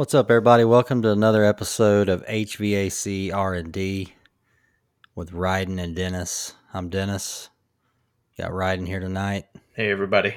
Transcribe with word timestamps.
What's 0.00 0.14
up, 0.14 0.30
everybody? 0.30 0.64
Welcome 0.64 1.02
to 1.02 1.10
another 1.10 1.44
episode 1.44 2.08
of 2.08 2.24
HVAC 2.24 3.34
R&D 3.34 4.14
with 5.14 5.30
Ryden 5.30 5.78
and 5.78 5.94
Dennis. 5.94 6.54
I'm 6.72 6.88
Dennis. 6.88 7.50
Got 8.38 8.52
Ryden 8.52 8.86
here 8.86 9.00
tonight. 9.00 9.44
Hey, 9.74 9.90
everybody. 9.90 10.36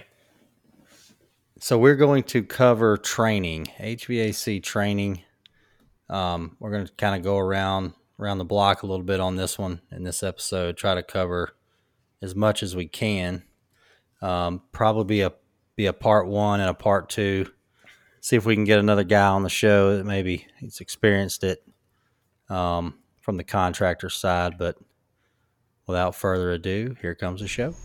So 1.62 1.78
we're 1.78 1.96
going 1.96 2.24
to 2.24 2.44
cover 2.44 2.98
training, 2.98 3.68
HVAC 3.80 4.62
training. 4.62 5.22
Um, 6.10 6.58
we're 6.60 6.72
going 6.72 6.86
to 6.86 6.94
kind 6.96 7.16
of 7.16 7.24
go 7.24 7.38
around 7.38 7.94
around 8.20 8.40
the 8.40 8.44
block 8.44 8.84
a 8.84 8.86
little 8.86 9.06
bit 9.06 9.22
on 9.22 9.38
this 9.38 9.58
one 9.58 9.80
in 9.94 10.04
this 10.04 10.24
episode. 10.24 10.76
Try 10.76 10.94
to 10.94 11.04
cover 11.04 11.56
as 12.22 12.36
much 12.36 12.64
as 12.64 12.76
we 12.76 12.90
can. 12.90 13.44
Um, 14.22 14.64
probably 14.74 15.06
be 15.06 15.22
a 15.22 15.32
be 15.78 15.86
a 15.86 15.94
part 15.94 16.28
one 16.28 16.60
and 16.60 16.70
a 16.70 16.74
part 16.74 17.10
two 17.10 17.46
see 18.24 18.38
if 18.38 18.46
we 18.46 18.56
can 18.56 18.64
get 18.64 18.80
another 18.80 19.04
guy 19.04 19.28
on 19.28 19.44
the 19.44 19.50
show 19.50 19.98
that 19.98 20.06
maybe 20.06 20.48
he's 20.58 20.80
experienced 20.80 21.44
it 21.44 21.62
um, 22.50 22.96
from 23.20 23.36
the 23.36 23.44
contractor 23.44 24.10
side. 24.10 24.58
But 24.58 24.78
without 25.86 26.16
further 26.16 26.52
ado, 26.52 26.96
here 27.02 27.16
comes 27.16 27.42
the 27.42 27.50
show. 27.50 27.76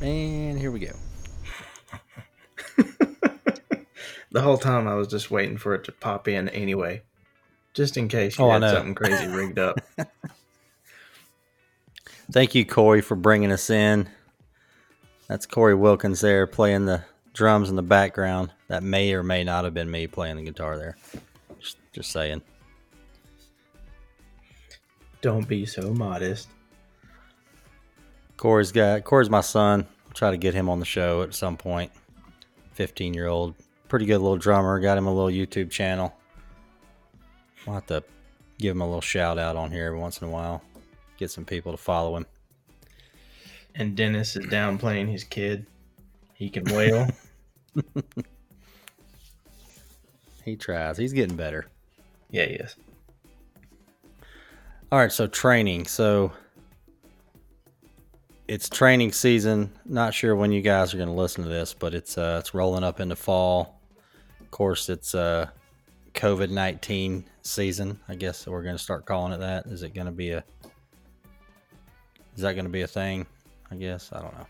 And 0.00 0.58
here 0.58 0.70
we 0.70 0.80
go. 0.80 0.92
The 4.30 4.42
whole 4.42 4.58
time 4.58 4.86
I 4.86 4.94
was 4.94 5.08
just 5.08 5.30
waiting 5.30 5.56
for 5.56 5.74
it 5.74 5.84
to 5.84 5.92
pop 5.92 6.28
in 6.28 6.50
anyway, 6.50 7.00
just 7.72 7.96
in 7.96 8.08
case 8.08 8.38
you 8.38 8.44
Oh, 8.44 8.50
had 8.50 8.60
something 8.60 8.94
crazy 8.94 9.26
rigged 9.26 9.58
up. 9.58 9.80
Thank 12.30 12.54
you, 12.54 12.66
Corey, 12.66 13.00
for 13.00 13.14
bringing 13.14 13.50
us 13.50 13.70
in. 13.70 14.06
That's 15.28 15.46
Corey 15.46 15.74
Wilkins 15.74 16.20
there 16.20 16.46
playing 16.46 16.84
the 16.84 17.04
drums 17.32 17.70
in 17.70 17.76
the 17.76 17.82
background. 17.82 18.52
That 18.68 18.82
may 18.82 19.14
or 19.14 19.22
may 19.22 19.44
not 19.44 19.64
have 19.64 19.72
been 19.72 19.90
me 19.90 20.06
playing 20.06 20.36
the 20.36 20.42
guitar 20.42 20.76
there. 20.76 20.98
Just, 21.58 21.78
just 21.94 22.10
saying. 22.10 22.42
Don't 25.22 25.48
be 25.48 25.64
so 25.64 25.94
modest. 25.94 26.48
Corey's 28.38 28.72
got 28.72 29.04
Corey's 29.04 29.28
my 29.28 29.42
son. 29.42 29.86
I'll 30.06 30.14
try 30.14 30.30
to 30.30 30.38
get 30.38 30.54
him 30.54 30.70
on 30.70 30.78
the 30.80 30.86
show 30.86 31.22
at 31.22 31.34
some 31.34 31.58
point. 31.58 31.92
Fifteen 32.72 33.12
year 33.12 33.26
old, 33.26 33.54
pretty 33.88 34.06
good 34.06 34.18
little 34.18 34.38
drummer. 34.38 34.80
Got 34.80 34.96
him 34.96 35.06
a 35.06 35.14
little 35.14 35.30
YouTube 35.30 35.70
channel. 35.70 36.14
We'll 37.66 37.74
have 37.74 37.86
to 37.88 38.02
give 38.58 38.74
him 38.74 38.80
a 38.80 38.86
little 38.86 39.02
shout 39.02 39.38
out 39.38 39.56
on 39.56 39.70
here 39.70 39.86
every 39.86 39.98
once 39.98 40.22
in 40.22 40.28
a 40.28 40.30
while. 40.30 40.62
Get 41.18 41.30
some 41.30 41.44
people 41.44 41.72
to 41.72 41.78
follow 41.78 42.16
him. 42.16 42.24
And 43.74 43.94
Dennis 43.96 44.36
is 44.36 44.46
downplaying 44.46 45.10
his 45.10 45.24
kid. 45.24 45.66
He 46.34 46.48
can 46.48 46.64
wail. 46.64 47.08
He 50.44 50.56
tries. 50.56 50.96
He's 50.96 51.12
getting 51.12 51.36
better. 51.36 51.66
yeah, 52.30 52.46
he 52.46 52.54
is. 52.54 52.74
All 54.90 54.98
right, 54.98 55.12
so 55.12 55.26
training. 55.26 55.84
So 55.86 56.32
it's 58.48 58.68
training 58.68 59.12
season. 59.12 59.70
Not 59.84 60.14
sure 60.14 60.34
when 60.34 60.50
you 60.50 60.62
guys 60.62 60.94
are 60.94 60.96
going 60.96 61.10
to 61.10 61.14
listen 61.14 61.44
to 61.44 61.50
this, 61.50 61.74
but 61.74 61.94
it's 61.94 62.16
uh, 62.16 62.38
it's 62.40 62.54
rolling 62.54 62.82
up 62.82 62.98
into 62.98 63.14
fall. 63.14 63.80
Of 64.40 64.50
course, 64.50 64.88
it's 64.88 65.14
uh, 65.14 65.50
COVID 66.14 66.50
nineteen 66.50 67.26
season. 67.42 68.00
I 68.08 68.14
guess 68.14 68.46
we're 68.46 68.62
going 68.62 68.76
to 68.76 68.82
start 68.82 69.04
calling 69.04 69.32
it 69.32 69.38
that. 69.38 69.66
Is 69.66 69.82
it 69.82 69.94
going 69.94 70.06
to 70.06 70.12
be 70.12 70.30
a? 70.30 70.42
Is 72.34 72.42
that 72.42 72.54
going 72.54 72.64
to 72.64 72.70
be 72.70 72.82
a 72.82 72.86
thing? 72.86 73.26
I 73.70 73.76
guess 73.76 74.10
I 74.12 74.22
don't 74.22 74.36
know. 74.36 74.46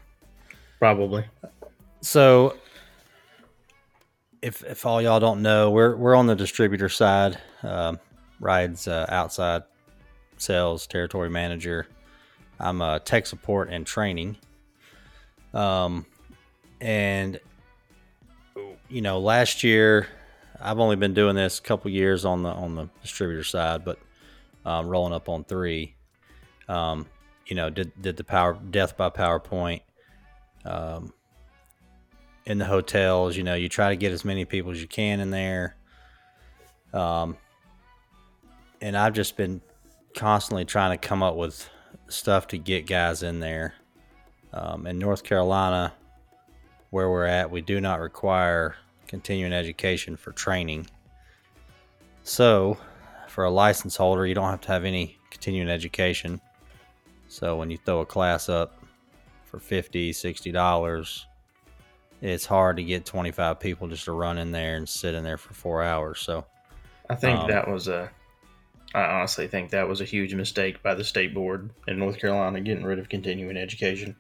Probably. 0.78 1.24
So, 2.00 2.56
if 4.40 4.62
if 4.62 4.86
all 4.86 5.02
y'all 5.02 5.20
don't 5.20 5.42
know, 5.42 5.70
we're 5.70 5.96
we're 5.96 6.14
on 6.14 6.28
the 6.28 6.36
distributor 6.36 6.88
side. 6.88 7.38
Um, 7.62 7.98
Rides 8.40 8.86
uh, 8.86 9.04
outside 9.08 9.64
sales 10.36 10.86
territory 10.86 11.28
manager. 11.28 11.88
I'm 12.58 12.80
a 12.80 13.00
tech 13.00 13.26
support 13.26 13.70
and 13.70 13.86
training. 13.86 14.36
Um, 15.54 16.06
and 16.80 17.40
you 18.88 19.00
know, 19.00 19.20
last 19.20 19.62
year 19.62 20.08
I've 20.60 20.78
only 20.78 20.96
been 20.96 21.14
doing 21.14 21.36
this 21.36 21.58
a 21.58 21.62
couple 21.62 21.90
years 21.90 22.24
on 22.24 22.42
the 22.42 22.50
on 22.50 22.74
the 22.74 22.88
distributor 23.02 23.44
side, 23.44 23.84
but 23.84 23.98
um, 24.64 24.88
rolling 24.88 25.12
up 25.12 25.28
on 25.28 25.44
three. 25.44 25.94
Um, 26.68 27.06
you 27.46 27.56
know, 27.56 27.70
did 27.70 27.92
did 28.00 28.16
the 28.16 28.24
power 28.24 28.58
death 28.70 28.96
by 28.96 29.10
PowerPoint. 29.10 29.80
Um, 30.64 31.12
in 32.48 32.56
the 32.56 32.64
hotels. 32.64 33.36
You 33.36 33.44
know, 33.44 33.54
you 33.54 33.68
try 33.68 33.90
to 33.90 33.96
get 33.96 34.10
as 34.10 34.24
many 34.24 34.44
people 34.44 34.72
as 34.72 34.80
you 34.80 34.88
can 34.88 35.20
in 35.20 35.30
there. 35.30 35.76
Um, 36.92 37.36
and 38.80 38.96
I've 38.96 39.12
just 39.12 39.36
been 39.36 39.60
constantly 40.16 40.64
trying 40.64 40.98
to 40.98 41.06
come 41.06 41.22
up 41.22 41.36
with 41.36 41.68
stuff 42.08 42.48
to 42.48 42.58
get 42.58 42.86
guys 42.86 43.22
in 43.22 43.40
there. 43.40 43.74
Um, 44.52 44.86
in 44.86 44.98
North 44.98 45.24
Carolina, 45.24 45.92
where 46.90 47.10
we're 47.10 47.26
at, 47.26 47.50
we 47.50 47.60
do 47.60 47.80
not 47.80 48.00
require 48.00 48.76
continuing 49.06 49.52
education 49.52 50.16
for 50.16 50.32
training. 50.32 50.86
So, 52.22 52.78
for 53.28 53.44
a 53.44 53.50
license 53.50 53.96
holder, 53.96 54.26
you 54.26 54.34
don't 54.34 54.50
have 54.50 54.60
to 54.62 54.68
have 54.68 54.84
any 54.84 55.18
continuing 55.30 55.68
education. 55.68 56.40
So, 57.28 57.56
when 57.56 57.70
you 57.70 57.76
throw 57.78 58.00
a 58.00 58.06
class 58.06 58.48
up 58.48 58.82
for 59.44 59.58
50 59.58 60.12
60 60.12 60.52
dollars 60.52 61.26
it's 62.20 62.44
hard 62.44 62.76
to 62.76 62.82
get 62.82 63.06
25 63.06 63.60
people 63.60 63.86
just 63.86 64.04
to 64.06 64.12
run 64.12 64.38
in 64.38 64.50
there 64.50 64.76
and 64.76 64.88
sit 64.88 65.14
in 65.14 65.22
there 65.22 65.38
for 65.38 65.54
four 65.54 65.82
hours. 65.84 66.18
So, 66.18 66.44
I 67.08 67.14
think 67.14 67.38
Um, 67.38 67.48
that 67.48 67.68
was 67.68 67.86
a. 67.86 68.10
I 68.94 69.02
honestly 69.02 69.46
think 69.46 69.70
that 69.70 69.86
was 69.86 70.00
a 70.00 70.04
huge 70.04 70.34
mistake 70.34 70.82
by 70.82 70.94
the 70.94 71.04
state 71.04 71.34
board 71.34 71.70
in 71.86 71.98
North 71.98 72.18
Carolina 72.18 72.60
getting 72.60 72.84
rid 72.84 72.98
of 72.98 73.08
continuing 73.08 73.56
education. 73.56 74.16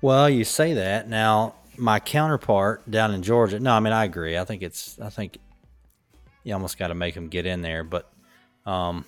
well, 0.00 0.28
you 0.28 0.44
say 0.44 0.74
that 0.74 1.08
now. 1.08 1.54
My 1.76 1.98
counterpart 1.98 2.88
down 2.88 3.12
in 3.12 3.24
Georgia, 3.24 3.58
no, 3.58 3.72
I 3.72 3.80
mean 3.80 3.92
I 3.92 4.04
agree. 4.04 4.38
I 4.38 4.44
think 4.44 4.62
it's, 4.62 5.00
I 5.00 5.10
think 5.10 5.38
you 6.44 6.54
almost 6.54 6.78
got 6.78 6.88
to 6.88 6.94
make 6.94 7.14
them 7.14 7.28
get 7.28 7.46
in 7.46 7.62
there. 7.62 7.82
But, 7.82 8.08
um, 8.64 9.04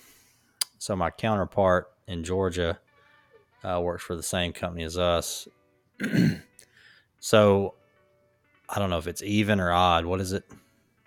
so 0.77 0.93
my 0.93 1.09
counterpart 1.09 1.89
in 2.07 2.25
Georgia 2.25 2.77
uh, 3.63 3.79
works 3.81 4.03
for 4.03 4.17
the 4.17 4.23
same 4.23 4.51
company 4.51 4.83
as 4.83 4.97
us. 4.97 5.47
so, 7.19 7.73
I 8.69 8.79
don't 8.79 8.89
know 8.89 8.97
if 8.97 9.07
it's 9.07 9.23
even 9.23 9.61
or 9.61 9.71
odd. 9.71 10.05
What 10.05 10.19
is 10.19 10.33
it? 10.33 10.43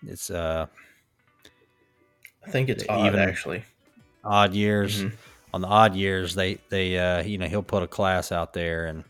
It's 0.07 0.31
uh 0.31 0.67
think 2.51 2.69
it's 2.69 2.85
odd, 2.89 3.07
even- 3.07 3.21
actually. 3.21 3.65
odd 4.25 4.55
years. 4.55 5.05
Mhm. 5.05 5.13
On 5.53 5.61
the 5.61 5.69
odd 5.69 5.95
years, 5.97 6.35
they 6.35 6.59
they 6.69 6.99
uh, 6.99 7.23
you 7.23 7.39
know 7.39 7.47
he'll 7.49 7.63
put 7.63 7.83
a 7.83 7.89
class 7.89 8.31
out 8.33 8.53
there 8.53 8.87
and 8.87 9.05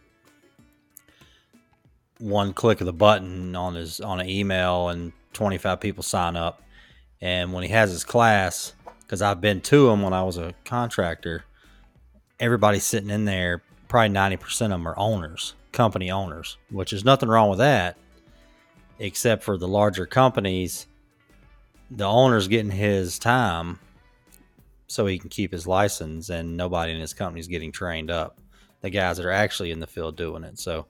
one 2.19 2.53
click 2.53 2.81
of 2.81 2.87
the 2.87 2.93
button 2.93 3.57
on 3.57 3.75
his 3.75 4.01
on 4.01 4.21
an 4.21 4.29
email 4.29 4.89
and 4.89 5.13
25 5.33 5.81
people 5.81 6.03
sign 6.03 6.37
up. 6.37 6.63
And 7.21 7.53
when 7.53 7.63
he 7.63 7.69
has 7.71 7.91
his 7.91 8.05
class, 8.05 8.75
because 9.03 9.23
I've 9.23 9.41
been 9.41 9.61
to 9.63 9.91
him 9.91 10.03
when 10.03 10.13
I 10.13 10.23
was 10.23 10.37
a 10.39 10.55
contractor, 10.65 11.45
everybody's 12.39 12.85
sitting 12.85 13.11
in 13.11 13.25
there. 13.27 13.63
Probably 13.89 14.09
90% 14.11 14.63
of 14.67 14.71
them 14.71 14.87
are 14.89 14.99
owners, 14.99 15.55
company 15.73 16.11
owners, 16.11 16.57
which 16.71 16.93
is 16.93 17.05
nothing 17.05 17.29
wrong 17.29 17.51
with 17.51 17.59
that, 17.59 17.97
except 18.99 19.43
for 19.43 19.59
the 19.59 19.67
larger 19.69 20.07
companies. 20.07 20.87
The 21.91 22.05
owner's 22.05 22.47
getting 22.49 22.71
his 22.71 23.19
time 23.19 23.79
so 24.87 25.07
he 25.07 25.19
can 25.19 25.29
keep 25.31 25.53
his 25.53 25.67
license 25.67 26.29
and 26.31 26.57
nobody 26.57 26.93
in 26.93 27.01
his 27.01 27.15
company 27.15 27.41
is 27.41 27.47
getting 27.49 27.73
trained 27.73 28.11
up. 28.11 28.39
The 28.81 28.91
guys 28.91 29.17
that 29.19 29.27
are 29.27 29.31
actually 29.31 29.71
in 29.73 29.81
the 29.81 29.87
field 29.87 30.17
doing 30.17 30.45
it. 30.45 30.59
So 30.59 30.87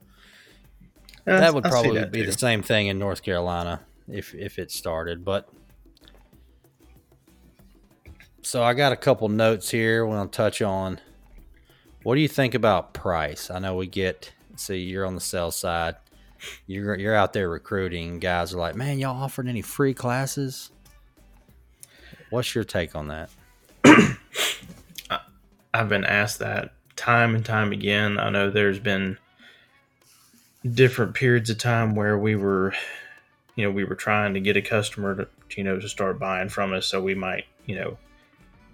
I- 1.27 1.39
that 1.39 1.53
would 1.53 1.65
I 1.65 1.69
probably 1.69 1.99
that 1.99 2.11
be 2.11 2.21
too. 2.21 2.27
the 2.27 2.37
same 2.37 2.61
thing 2.63 2.87
in 2.87 2.97
North 2.99 3.21
Carolina 3.23 3.81
if 4.07 4.33
if 4.35 4.57
it 4.59 4.71
started. 4.71 5.23
But 5.25 5.49
so 8.41 8.63
I 8.63 8.73
got 8.73 8.91
a 8.91 8.95
couple 8.97 9.29
notes 9.29 9.69
here. 9.69 10.05
We're 10.05 10.15
gonna 10.17 10.29
touch 10.29 10.61
on 10.61 10.99
What 12.03 12.15
do 12.15 12.21
you 12.21 12.27
think 12.27 12.55
about 12.55 12.93
price? 12.95 13.51
I 13.51 13.59
know 13.59 13.75
we 13.75 13.85
get 13.87 14.33
see 14.55 14.77
you're 14.77 15.05
on 15.05 15.13
the 15.15 15.21
sales 15.21 15.55
side. 15.55 15.95
You're 16.65 16.97
you're 16.97 17.13
out 17.15 17.33
there 17.33 17.49
recruiting. 17.49 18.19
Guys 18.19 18.53
are 18.53 18.57
like, 18.57 18.75
man, 18.75 18.97
y'all 18.97 19.21
offering 19.21 19.47
any 19.47 19.61
free 19.61 19.93
classes? 19.93 20.71
What's 22.31 22.55
your 22.55 22.63
take 22.63 22.95
on 22.95 23.09
that? 23.09 23.29
I've 25.73 25.89
been 25.89 26.05
asked 26.05 26.39
that 26.39 26.73
time 26.95 27.35
and 27.35 27.45
time 27.45 27.71
again. 27.71 28.17
I 28.17 28.29
know 28.29 28.49
there's 28.49 28.79
been 28.79 29.17
different 30.69 31.13
periods 31.13 31.49
of 31.49 31.57
time 31.57 31.93
where 31.93 32.17
we 32.17 32.35
were, 32.35 32.73
you 33.55 33.65
know, 33.65 33.71
we 33.71 33.83
were 33.83 33.95
trying 33.95 34.33
to 34.33 34.39
get 34.39 34.55
a 34.55 34.61
customer 34.61 35.15
to, 35.15 35.27
you 35.57 35.63
know, 35.63 35.79
to 35.79 35.89
start 35.89 36.19
buying 36.19 36.49
from 36.49 36.73
us. 36.73 36.87
So 36.87 37.01
we 37.01 37.15
might, 37.15 37.45
you 37.65 37.75
know, 37.75 37.97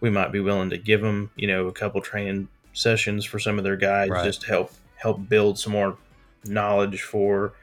we 0.01 0.11
might 0.11 0.31
be 0.31 0.39
willing 0.39 0.69
to 0.69 0.77
give 0.77 1.01
them, 1.01 1.31
you 1.35 1.47
know, 1.47 1.67
a 1.67 1.71
couple 1.73 1.99
training 2.01 2.47
sessions 2.73 3.25
for 3.25 3.39
some 3.39 3.57
of 3.57 3.63
their 3.63 3.75
guys 3.75 4.09
Right. 4.09 4.23
just 4.23 4.41
to 4.41 4.47
help 4.47 4.71
help 4.97 5.27
build 5.27 5.57
some 5.57 5.73
more 5.73 5.97
knowledge 6.45 7.01
for 7.01 7.53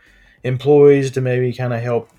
employees 0.43 1.13
to 1.13 1.21
maybe 1.21 1.53
kind 1.53 1.73
of 1.73 1.81
help 1.81 2.11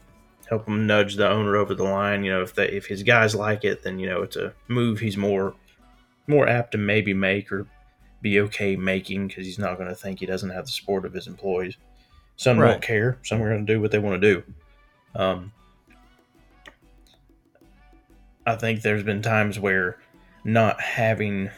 help 0.50 0.66
them 0.66 0.86
nudge 0.88 1.16
the 1.16 1.30
owner 1.30 1.56
over 1.56 1.74
the 1.74 1.84
line. 1.84 2.24
You 2.24 2.32
know, 2.32 2.42
if 2.42 2.54
they 2.56 2.68
if 2.70 2.86
his 2.86 3.04
guys 3.04 3.34
like 3.36 3.64
it, 3.64 3.84
then 3.84 4.00
you 4.00 4.08
know 4.08 4.22
it's 4.22 4.36
a 4.36 4.54
move 4.68 5.00
he's 5.00 5.18
more 5.18 5.56
more 6.28 6.48
apt 6.48 6.72
to 6.72 6.78
maybe 6.78 7.14
make 7.14 7.52
or 7.52 7.68
be 8.22 8.40
okay 8.40 8.76
making 8.76 9.28
because 9.28 9.46
he's 9.46 9.60
not 9.60 9.78
going 9.78 9.90
to 9.90 9.96
think 9.96 10.20
he 10.20 10.26
doesn't 10.26 10.50
have 10.50 10.66
the 10.66 10.72
support 10.72 11.06
of 11.06 11.14
his 11.14 11.28
employees. 11.28 11.78
Some 12.38 12.58
Right. 12.60 12.70
won't 12.72 12.82
care. 12.82 13.18
Some 13.24 13.42
are 13.42 13.50
going 13.50 13.66
to 13.66 13.74
do 13.74 13.80
what 13.80 13.92
they 13.92 14.00
want 14.00 14.22
to 14.22 14.34
do. 14.34 14.44
Um, 15.14 15.52
I 18.46 18.56
think 18.56 18.82
there's 18.82 19.04
been 19.04 19.22
times 19.22 19.60
where 19.60 19.98
not 20.44 20.80
having, 20.82 21.50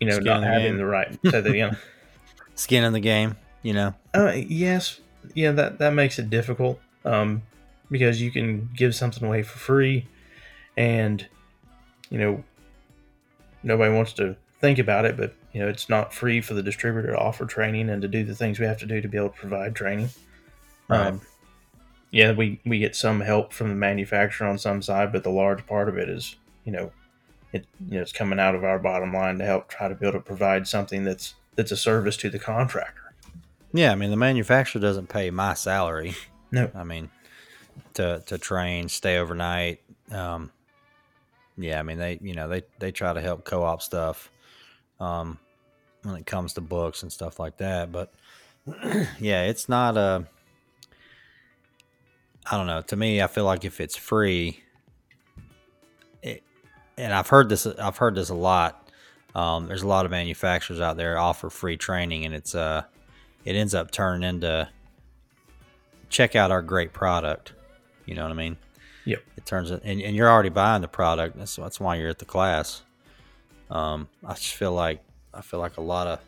you 0.00 0.06
know, 0.06 0.14
Skin 0.14 0.24
not 0.24 0.42
having 0.42 0.68
game. 0.68 0.76
the 0.78 0.86
right. 0.86 1.12
Say 1.24 1.40
that 1.40 1.46
again. 1.46 1.76
Skin 2.54 2.84
in 2.84 2.92
the 2.92 3.00
game, 3.00 3.36
you 3.62 3.72
know. 3.72 3.94
Uh, 4.14 4.32
yes, 4.34 5.00
yeah, 5.34 5.52
that 5.52 5.78
that 5.78 5.90
makes 5.94 6.18
it 6.18 6.30
difficult 6.30 6.80
um, 7.04 7.42
because 7.90 8.20
you 8.20 8.30
can 8.30 8.68
give 8.76 8.94
something 8.94 9.24
away 9.24 9.42
for 9.42 9.58
free, 9.58 10.06
and 10.76 11.26
you 12.08 12.18
know 12.18 12.44
nobody 13.62 13.94
wants 13.94 14.12
to 14.14 14.36
think 14.60 14.78
about 14.78 15.04
it, 15.04 15.16
but 15.16 15.34
you 15.52 15.60
know 15.60 15.68
it's 15.68 15.88
not 15.88 16.12
free 16.12 16.40
for 16.40 16.54
the 16.54 16.62
distributor 16.62 17.12
to 17.12 17.18
offer 17.18 17.46
training 17.46 17.88
and 17.90 18.02
to 18.02 18.08
do 18.08 18.24
the 18.24 18.34
things 18.34 18.58
we 18.58 18.66
have 18.66 18.78
to 18.78 18.86
do 18.86 19.00
to 19.00 19.08
be 19.08 19.16
able 19.16 19.30
to 19.30 19.36
provide 19.36 19.74
training. 19.74 20.10
Right. 20.88 21.08
Um, 21.08 21.20
yeah, 22.10 22.32
we 22.32 22.60
we 22.66 22.78
get 22.78 22.96
some 22.96 23.20
help 23.20 23.52
from 23.52 23.68
the 23.68 23.74
manufacturer 23.74 24.46
on 24.46 24.58
some 24.58 24.82
side, 24.82 25.12
but 25.12 25.22
the 25.22 25.30
large 25.30 25.66
part 25.66 25.88
of 25.88 25.96
it 25.96 26.08
is 26.08 26.36
you 26.64 26.72
know 26.72 26.92
it 27.52 27.66
you 27.88 27.96
know 27.96 28.02
it's 28.02 28.12
coming 28.12 28.40
out 28.40 28.54
of 28.54 28.64
our 28.64 28.78
bottom 28.78 29.12
line 29.12 29.38
to 29.38 29.44
help 29.44 29.68
try 29.68 29.88
to 29.88 29.94
be 29.94 30.06
able 30.06 30.18
to 30.18 30.24
provide 30.24 30.66
something 30.66 31.04
that's 31.04 31.34
that's 31.56 31.72
a 31.72 31.76
service 31.76 32.16
to 32.18 32.30
the 32.30 32.38
contractor. 32.38 32.99
Yeah, 33.72 33.92
I 33.92 33.94
mean 33.94 34.10
the 34.10 34.16
manufacturer 34.16 34.80
doesn't 34.80 35.08
pay 35.08 35.30
my 35.30 35.54
salary. 35.54 36.14
No. 36.52 36.68
I 36.74 36.82
mean 36.82 37.10
to 37.94 38.24
to 38.26 38.36
train, 38.36 38.88
stay 38.88 39.18
overnight. 39.18 39.82
Um, 40.10 40.50
yeah, 41.56 41.78
I 41.78 41.84
mean 41.84 41.96
they 41.96 42.18
you 42.20 42.34
know 42.34 42.48
they 42.48 42.64
they 42.80 42.90
try 42.90 43.12
to 43.12 43.20
help 43.20 43.44
co-op 43.44 43.80
stuff 43.80 44.32
um, 44.98 45.38
when 46.02 46.16
it 46.16 46.26
comes 46.26 46.54
to 46.54 46.60
books 46.60 47.04
and 47.04 47.12
stuff 47.12 47.38
like 47.38 47.58
that. 47.58 47.92
But 47.92 48.12
yeah, 49.20 49.44
it's 49.44 49.68
not 49.68 49.96
a. 49.96 50.26
I 52.50 52.56
don't 52.56 52.66
know. 52.66 52.82
To 52.82 52.96
me, 52.96 53.22
I 53.22 53.28
feel 53.28 53.44
like 53.44 53.64
if 53.64 53.80
it's 53.80 53.96
free, 53.96 54.60
it, 56.20 56.42
and 56.96 57.12
I've 57.12 57.28
heard 57.28 57.48
this. 57.48 57.64
I've 57.66 57.98
heard 57.98 58.14
this 58.14 58.30
a 58.30 58.34
lot. 58.34 58.90
Um, 59.34 59.66
there's 59.68 59.82
a 59.82 59.88
lot 59.88 60.04
of 60.04 60.10
manufacturers 60.10 60.80
out 60.80 60.96
there 60.96 61.16
offer 61.16 61.48
free 61.48 61.76
training, 61.76 62.24
and 62.24 62.34
it's 62.34 62.54
uh, 62.54 62.82
it 63.44 63.56
ends 63.56 63.74
up 63.74 63.90
turning 63.90 64.28
into 64.28 64.68
check 66.08 66.34
out 66.36 66.50
our 66.50 66.62
great 66.62 66.92
product. 66.92 67.52
You 68.06 68.14
know 68.14 68.22
what 68.22 68.32
I 68.32 68.34
mean? 68.34 68.56
Yep. 69.04 69.22
It 69.36 69.46
turns 69.46 69.70
it, 69.70 69.80
and, 69.84 70.00
and 70.02 70.14
you're 70.16 70.28
already 70.28 70.48
buying 70.48 70.82
the 70.82 70.88
product. 70.88 71.38
That's 71.38 71.56
that's 71.56 71.80
why 71.80 71.96
you're 71.96 72.10
at 72.10 72.18
the 72.18 72.24
class. 72.24 72.82
Um, 73.70 74.08
I 74.24 74.34
just 74.34 74.54
feel 74.54 74.72
like 74.72 75.00
I 75.32 75.40
feel 75.42 75.60
like 75.60 75.76
a 75.76 75.82
lot 75.82 76.06
of 76.06 76.18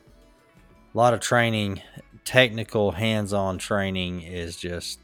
a 0.95 0.99
lot 0.99 1.13
of 1.15 1.21
training, 1.21 1.83
technical, 2.25 2.93
hands-on 2.93 3.59
training 3.59 4.23
is 4.23 4.57
just 4.57 5.01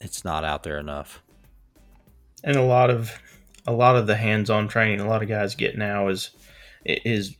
it's 0.00 0.24
not 0.24 0.44
out 0.44 0.62
there 0.62 0.78
enough. 0.78 1.22
and 2.44 2.56
a 2.56 2.62
lot 2.62 2.90
of 2.90 3.12
a 3.66 3.72
lot 3.72 3.96
of 3.96 4.06
the 4.06 4.16
hands-on 4.16 4.68
training 4.68 5.00
a 5.00 5.06
lot 5.08 5.22
of 5.22 5.28
guys 5.28 5.54
get 5.54 5.76
now 5.76 6.08
is 6.08 6.30
is 6.84 7.36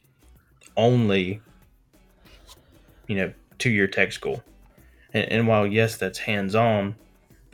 only 0.76 1.40
you 3.08 3.16
know 3.16 3.32
two-year 3.58 3.88
tech 3.88 4.12
school 4.12 4.44
and, 5.12 5.24
and 5.32 5.48
while 5.48 5.66
yes 5.66 5.96
that's 5.96 6.20
hands-on 6.20 6.94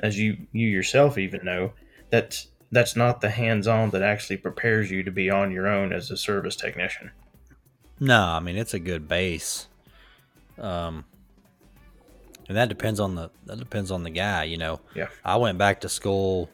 as 0.00 0.18
you 0.18 0.46
you 0.52 0.68
yourself 0.68 1.16
even 1.16 1.42
know 1.44 1.72
that's 2.10 2.48
that's 2.70 2.96
not 2.96 3.20
the 3.20 3.30
hands-on 3.30 3.90
that 3.90 4.02
actually 4.02 4.36
prepares 4.36 4.90
you 4.90 5.02
to 5.02 5.10
be 5.10 5.30
on 5.30 5.50
your 5.50 5.66
own 5.66 5.92
as 5.92 6.10
a 6.10 6.16
service 6.16 6.56
technician 6.56 7.10
No, 7.98 8.20
I 8.20 8.40
mean 8.40 8.56
it's 8.56 8.74
a 8.74 8.80
good 8.80 9.08
base. 9.08 9.68
Um 10.58 11.04
and 12.48 12.56
that 12.56 12.68
depends 12.68 13.00
on 13.00 13.14
the 13.14 13.30
that 13.46 13.58
depends 13.58 13.90
on 13.90 14.02
the 14.02 14.10
guy, 14.10 14.44
you 14.44 14.58
know. 14.58 14.80
Yeah. 14.94 15.08
I 15.24 15.36
went 15.36 15.56
back 15.56 15.80
to 15.80 15.88
school 15.88 16.50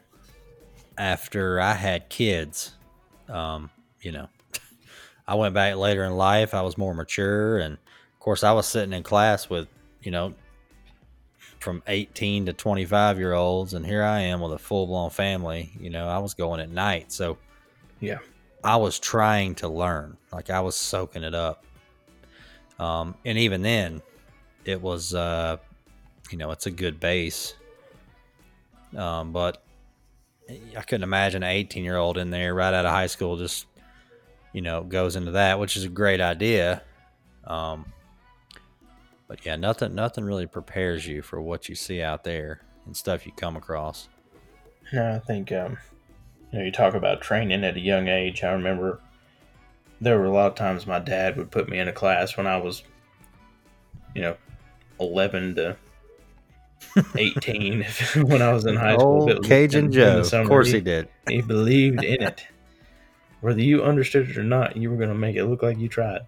after 0.97 1.59
I 1.59 1.73
had 1.73 2.09
kids. 2.09 2.73
Um, 3.27 3.69
you 4.01 4.11
know. 4.11 4.29
I 5.27 5.35
went 5.35 5.53
back 5.53 5.75
later 5.75 6.03
in 6.03 6.15
life, 6.15 6.53
I 6.53 6.61
was 6.61 6.77
more 6.77 6.93
mature 6.93 7.59
and 7.59 7.77
course 8.21 8.43
I 8.43 8.53
was 8.53 8.67
sitting 8.67 8.93
in 8.93 9.03
class 9.03 9.49
with, 9.49 9.67
you 10.01 10.11
know, 10.11 10.33
from 11.59 11.83
18 11.87 12.47
to 12.47 12.53
25 12.53 13.19
year 13.19 13.33
olds 13.33 13.73
and 13.73 13.85
here 13.85 14.03
I 14.03 14.21
am 14.21 14.41
with 14.41 14.53
a 14.53 14.57
full-blown 14.57 15.09
family, 15.11 15.71
you 15.79 15.89
know. 15.89 16.07
I 16.07 16.17
was 16.19 16.33
going 16.33 16.59
at 16.59 16.69
night, 16.69 17.11
so 17.11 17.37
yeah 17.99 18.17
I 18.63 18.75
was 18.77 18.99
trying 18.99 19.55
to 19.55 19.67
learn. 19.67 20.17
Like 20.31 20.49
I 20.49 20.61
was 20.61 20.75
soaking 20.75 21.23
it 21.23 21.33
up. 21.33 21.63
Um, 22.79 23.15
and 23.25 23.37
even 23.37 23.61
then, 23.61 24.01
it 24.65 24.81
was, 24.81 25.13
uh, 25.13 25.57
you 26.29 26.37
know, 26.37 26.51
it's 26.51 26.65
a 26.65 26.71
good 26.71 26.99
base. 26.99 27.55
Um, 28.95 29.31
but 29.31 29.63
I 30.49 30.81
couldn't 30.81 31.03
imagine 31.03 31.43
an 31.43 31.49
18 31.49 31.83
year 31.83 31.97
old 31.97 32.17
in 32.17 32.29
there 32.29 32.53
right 32.53 32.73
out 32.73 32.85
of 32.85 32.91
high 32.91 33.07
school 33.07 33.37
just, 33.37 33.65
you 34.53 34.61
know, 34.61 34.83
goes 34.83 35.15
into 35.15 35.31
that, 35.31 35.59
which 35.59 35.77
is 35.77 35.85
a 35.85 35.89
great 35.89 36.21
idea. 36.21 36.81
Um, 37.45 37.85
but 39.31 39.45
yeah, 39.45 39.55
nothing, 39.55 39.95
nothing 39.95 40.25
really 40.25 40.45
prepares 40.45 41.07
you 41.07 41.21
for 41.21 41.41
what 41.41 41.69
you 41.69 41.73
see 41.73 42.01
out 42.01 42.25
there 42.25 42.59
and 42.85 42.97
stuff 42.97 43.25
you 43.25 43.31
come 43.31 43.55
across. 43.55 44.09
No, 44.91 45.15
I 45.15 45.19
think 45.19 45.53
um, 45.53 45.77
you 46.51 46.59
know 46.59 46.65
you 46.65 46.71
talk 46.73 46.95
about 46.95 47.21
training 47.21 47.63
at 47.63 47.77
a 47.77 47.79
young 47.79 48.09
age. 48.09 48.43
I 48.43 48.51
remember 48.51 48.99
there 50.01 50.19
were 50.19 50.25
a 50.25 50.31
lot 50.31 50.47
of 50.47 50.55
times 50.55 50.85
my 50.85 50.99
dad 50.99 51.37
would 51.37 51.49
put 51.49 51.69
me 51.69 51.79
in 51.79 51.87
a 51.87 51.93
class 51.93 52.35
when 52.35 52.45
I 52.45 52.57
was, 52.57 52.83
you 54.13 54.21
know, 54.21 54.35
eleven 54.99 55.55
to 55.55 55.77
eighteen. 57.15 57.85
when 58.17 58.41
I 58.41 58.51
was 58.51 58.65
in 58.65 58.75
high 58.75 58.95
school, 58.97 59.31
Old 59.31 59.45
Cajun 59.45 59.79
in- 59.79 59.85
in 59.85 59.91
Joe. 59.93 60.23
summer, 60.23 60.43
Of 60.43 60.49
course 60.49 60.67
he, 60.67 60.73
he 60.73 60.81
did. 60.81 61.07
he 61.29 61.41
believed 61.41 62.03
in 62.03 62.21
it. 62.21 62.45
Whether 63.39 63.61
you 63.61 63.81
understood 63.81 64.29
it 64.29 64.37
or 64.37 64.43
not, 64.43 64.75
you 64.75 64.91
were 64.91 64.97
going 64.97 65.07
to 65.07 65.15
make 65.15 65.37
it 65.37 65.45
look 65.45 65.63
like 65.63 65.77
you 65.79 65.87
tried. 65.87 66.19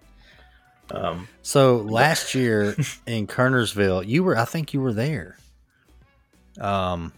Um, 0.90 1.28
So 1.42 1.76
last 1.78 2.34
year 2.34 2.76
in 3.06 3.26
Kernersville, 3.26 4.06
you 4.06 4.22
were 4.24 4.36
I 4.36 4.44
think 4.44 4.74
you 4.74 4.80
were 4.80 4.92
there. 4.92 5.36
Um 6.60 7.12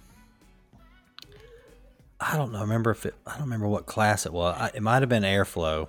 I 2.18 2.36
don't 2.36 2.52
know, 2.52 2.60
remember 2.60 2.90
if 2.90 3.04
it 3.06 3.14
I 3.26 3.32
don't 3.32 3.42
remember 3.42 3.68
what 3.68 3.86
class 3.86 4.24
it 4.26 4.32
was. 4.32 4.56
I, 4.58 4.70
it 4.74 4.82
might 4.82 5.02
have 5.02 5.08
been 5.08 5.22
airflow. 5.22 5.88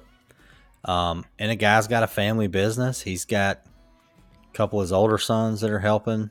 Um 0.86 1.26
and 1.40 1.52
a 1.52 1.56
guy's 1.56 1.88
got 1.88 2.04
a 2.04 2.08
family 2.08 2.48
business. 2.48 3.02
He's 3.02 3.26
got 3.26 3.62
a 4.52 4.54
couple 4.58 4.80
of 4.80 4.84
his 4.86 4.92
older 4.92 5.18
sons 5.18 5.62
that 5.62 5.70
are 5.72 5.80
helping. 5.80 6.30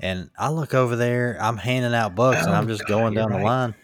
And 0.00 0.30
I 0.38 0.48
look 0.50 0.74
over 0.74 0.96
there, 0.96 1.36
I'm 1.40 1.56
handing 1.56 1.94
out 1.94 2.14
books 2.14 2.38
and 2.42 2.50
Oh, 2.50 2.54
I'm 2.54 2.68
just 2.68 2.82
God, 2.82 2.88
going 2.88 3.14
down 3.14 3.30
the 3.32 3.38
line. 3.38 3.74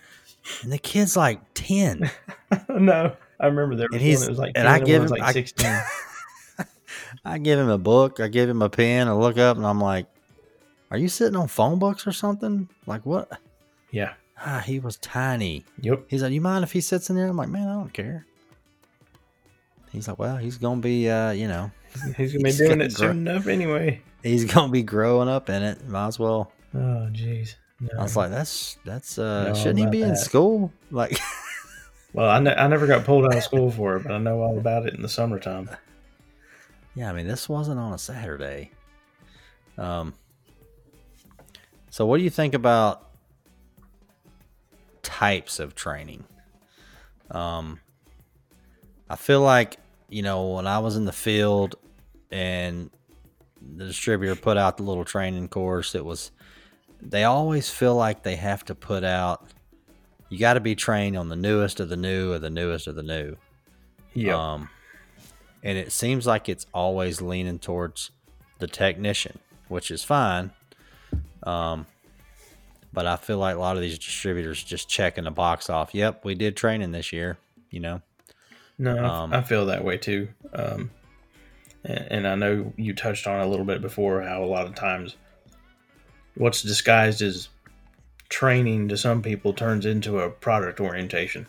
And 0.62 0.70
the 0.73 0.78
kid's 0.78 1.16
like 1.16 1.40
10. 1.54 2.11
no, 2.68 3.16
I 3.40 3.46
remember 3.46 3.75
there 3.76 3.88
was 3.90 3.94
And 3.94 4.00
one 4.00 4.00
he's- 4.00 4.20
that 4.20 4.30
was 4.30 4.38
like 4.38 4.52
and 4.56 4.68
I 4.68 4.76
and 4.78 4.87
give 4.87 5.02
one 5.02 5.06
him- 5.12 5.18
like 5.18 5.23
I- 5.28 5.32
sixteen. 5.32 5.80
I 7.25 7.38
give 7.38 7.59
him 7.59 7.69
a 7.71 7.78
book, 7.78 8.21
I 8.21 8.28
give 8.28 8.49
him 8.49 8.61
a 8.62 8.69
pen, 8.69 9.09
I 9.09 9.12
look 9.14 9.38
up 9.38 9.57
and 9.57 9.66
I'm 9.66 9.81
like, 9.81 10.07
Are 10.90 10.99
you 10.99 11.09
sitting 11.09 11.37
on 11.37 11.49
phone 11.49 11.78
books 11.78 12.07
or 12.07 12.12
something? 12.12 12.69
Like 12.87 13.04
what? 13.07 13.38
yeah. 13.90 14.14
Ah, 14.47 14.62
he 14.66 14.81
was 14.81 14.97
tiny. 14.97 15.64
Yep. 15.81 16.07
He's 16.09 16.23
like, 16.23 16.33
You 16.33 16.40
mind 16.40 16.64
if 16.64 16.73
he 16.73 16.81
sits 16.81 17.09
in 17.09 17.16
there? 17.16 17.28
I'm 17.28 17.37
like, 17.37 17.49
Man, 17.49 17.69
I 17.69 17.73
don't 17.75 17.93
care. 17.93 18.26
He's 19.93 20.09
like, 20.09 20.19
Well, 20.19 20.37
he's 20.37 20.59
gonna 20.59 20.81
be 20.81 21.09
uh, 21.09 21.31
you 21.31 21.49
know, 21.49 21.71
He's 22.16 22.33
gonna 22.33 22.43
be 22.45 22.49
He's 22.50 22.59
doing 22.59 22.71
gonna 22.71 22.85
it 22.85 22.93
soon 22.93 23.26
enough 23.28 23.47
anyway. 23.47 24.02
he's 24.23 24.45
gonna 24.45 24.73
be 24.73 24.83
growing 24.83 25.28
up 25.28 25.49
in 25.49 25.62
it. 25.62 25.87
Might 25.88 26.09
as 26.09 26.19
well. 26.19 26.52
Oh, 26.75 27.09
jeez. 27.12 27.54
No. 27.81 27.88
I 27.99 28.02
was 28.02 28.16
like, 28.16 28.31
That's 28.31 28.76
that's 28.85 29.19
uh 29.19 29.49
No, 29.49 29.54
shouldn't 29.54 29.78
he 29.78 29.87
be 29.87 30.02
in 30.02 30.16
school? 30.16 30.73
Like 30.90 31.19
Well, 32.12 32.28
I, 32.31 32.38
ne- 32.38 32.54
I 32.54 32.69
never 32.69 32.87
got 32.87 33.04
pulled 33.04 33.25
out 33.26 33.37
of 33.37 33.43
school 33.43 33.71
for 33.73 33.97
it, 33.97 34.04
but 34.04 34.12
I 34.12 34.19
know 34.19 34.40
all 34.40 34.57
about 34.59 34.87
it 34.87 34.95
in 34.95 35.02
the 35.02 35.09
summertime. 35.09 35.69
Yeah, 36.95 37.11
I 37.11 37.13
mean, 37.13 37.27
this 37.27 37.49
wasn't 37.49 37.81
on 37.81 37.93
a 37.93 37.99
Saturday. 37.99 38.71
Um, 39.77 40.15
so 41.91 42.07
what 42.07 42.19
do 42.19 42.25
you 42.25 42.31
think 42.31 42.55
about 42.55 43.11
types 45.03 45.59
of 45.59 45.75
training? 45.75 46.25
Um, 47.31 47.81
I 49.09 49.17
feel 49.17 49.41
like 49.41 49.79
you 50.09 50.23
know 50.23 50.55
when 50.55 50.67
I 50.67 50.79
was 50.79 50.97
in 50.97 51.05
the 51.05 51.13
field 51.13 51.77
and 52.31 52.91
the 53.77 53.87
distributor 53.87 54.37
put 54.37 54.57
out 54.57 54.77
the 54.77 54.83
little 54.83 55.05
training 55.05 55.49
course, 55.49 55.95
it 55.95 56.05
was 56.05 56.31
they 57.01 57.25
always 57.25 57.71
feel 57.71 57.95
like 57.95 58.23
they 58.23 58.37
have 58.37 58.65
to 58.67 58.75
put 58.75 59.05
out. 59.05 59.49
You 60.31 60.39
got 60.39 60.55
to 60.55 60.61
be 60.61 60.75
trained 60.75 61.17
on 61.17 61.29
the 61.29 61.37
newest 61.37 61.81
of 61.81 61.89
the 61.89 61.97
new 61.97 62.33
or 62.33 62.39
the 62.39 62.51
newest 62.51 62.87
of 62.87 62.95
the 62.95 63.03
new. 63.03 63.37
Yeah. 64.15 64.53
Um, 64.55 64.69
and 65.64 65.76
it 65.78 65.90
seems 65.90 66.26
like 66.26 66.49
it's 66.49 66.66
always 66.73 67.21
leaning 67.21 67.59
towards 67.59 68.11
the 68.61 68.66
technician, 68.68 69.38
which 69.68 69.90
is 69.90 70.04
fine. 70.04 70.52
Um, 71.42 71.87
but 72.92 73.06
I 73.06 73.16
feel 73.16 73.38
like 73.38 73.56
a 73.56 73.59
lot 73.59 73.75
of 73.76 73.83
these 73.83 73.99
distributors 73.99 74.62
just 74.62 74.88
checking 74.88 75.25
the 75.25 75.30
box 75.33 75.68
off. 75.68 75.92
Yep, 75.94 76.25
we 76.25 76.35
did 76.37 76.56
training 76.56 76.92
this 76.92 77.12
year. 77.12 77.38
You 77.71 77.80
know. 77.80 78.02
No, 78.78 78.97
I- 78.97 79.23
Um, 79.23 79.33
I 79.33 79.42
feel 79.42 79.66
that 79.66 79.83
way 79.85 79.97
too. 79.99 80.28
Um, 80.52 80.90
and, 81.85 82.06
and 82.11 82.28
I 82.28 82.35
know 82.37 82.73
you 82.76 82.94
touched 82.94 83.26
on 83.26 83.40
a 83.40 83.47
little 83.47 83.64
bit 83.64 83.80
before 83.83 84.23
how 84.23 84.42
a 84.42 84.47
lot 84.47 84.66
of 84.66 84.75
times 84.76 85.16
what's 86.37 86.62
disguised 86.62 87.21
as 87.23 87.49
training 88.28 88.88
to 88.88 88.97
some 88.97 89.23
people 89.23 89.52
turns 89.52 89.87
into 89.87 90.21
a 90.21 90.30
product 90.30 90.80
orientation. 90.80 91.47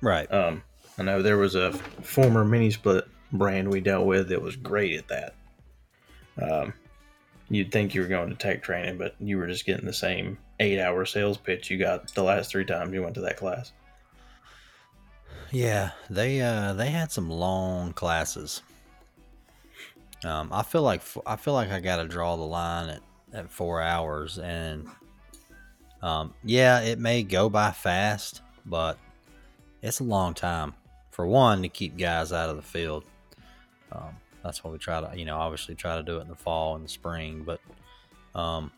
Right. 0.00 0.30
Um, 0.32 0.62
I 0.98 1.02
know 1.02 1.22
there 1.22 1.38
was 1.38 1.54
a 1.54 1.72
former 1.72 2.44
mini 2.44 2.70
split 2.70 3.06
brand 3.32 3.70
we 3.70 3.80
dealt 3.80 4.06
with 4.06 4.28
that 4.28 4.40
was 4.40 4.56
great 4.56 4.98
at 4.98 5.08
that. 5.08 5.34
Um, 6.40 6.72
you'd 7.48 7.72
think 7.72 7.94
you 7.94 8.00
were 8.00 8.08
going 8.08 8.30
to 8.30 8.36
tech 8.36 8.62
training, 8.62 8.98
but 8.98 9.14
you 9.18 9.38
were 9.38 9.46
just 9.46 9.66
getting 9.66 9.86
the 9.86 9.92
same 9.92 10.38
eight 10.60 10.80
hour 10.80 11.04
sales 11.04 11.36
pitch 11.36 11.68
you 11.68 11.76
got 11.78 12.14
the 12.14 12.22
last 12.22 12.50
three 12.50 12.64
times 12.64 12.92
you 12.92 13.02
went 13.02 13.14
to 13.16 13.20
that 13.22 13.36
class. 13.36 13.72
Yeah, 15.50 15.90
they 16.10 16.40
uh 16.40 16.72
they 16.72 16.90
had 16.90 17.12
some 17.12 17.30
long 17.30 17.92
classes. 17.92 18.62
Um, 20.24 20.48
I 20.52 20.62
feel 20.62 20.82
like 20.82 21.02
I 21.26 21.36
feel 21.36 21.54
like 21.54 21.70
I 21.70 21.80
got 21.80 21.96
to 21.96 22.08
draw 22.08 22.36
the 22.36 22.42
line 22.42 22.88
at 22.88 23.02
at 23.32 23.50
four 23.50 23.82
hours, 23.82 24.38
and 24.38 24.88
um, 26.02 26.34
yeah, 26.44 26.80
it 26.80 26.98
may 26.98 27.22
go 27.22 27.48
by 27.48 27.72
fast, 27.72 28.42
but 28.64 28.98
it's 29.82 30.00
a 30.00 30.04
long 30.04 30.34
time 30.34 30.74
for 31.14 31.26
one 31.26 31.62
to 31.62 31.68
keep 31.68 31.96
guys 31.96 32.32
out 32.32 32.50
of 32.50 32.56
the 32.56 32.62
field. 32.62 33.04
Um, 33.92 34.16
that's 34.42 34.64
what 34.64 34.72
we 34.72 34.78
try 34.78 35.00
to, 35.00 35.16
you 35.16 35.24
know, 35.24 35.36
obviously 35.38 35.74
try 35.74 35.96
to 35.96 36.02
do 36.02 36.18
it 36.18 36.22
in 36.22 36.28
the 36.28 36.34
fall 36.34 36.74
and 36.74 36.84
the 36.84 36.88
spring. 36.88 37.44
But 37.46 37.60
um, 38.34 38.72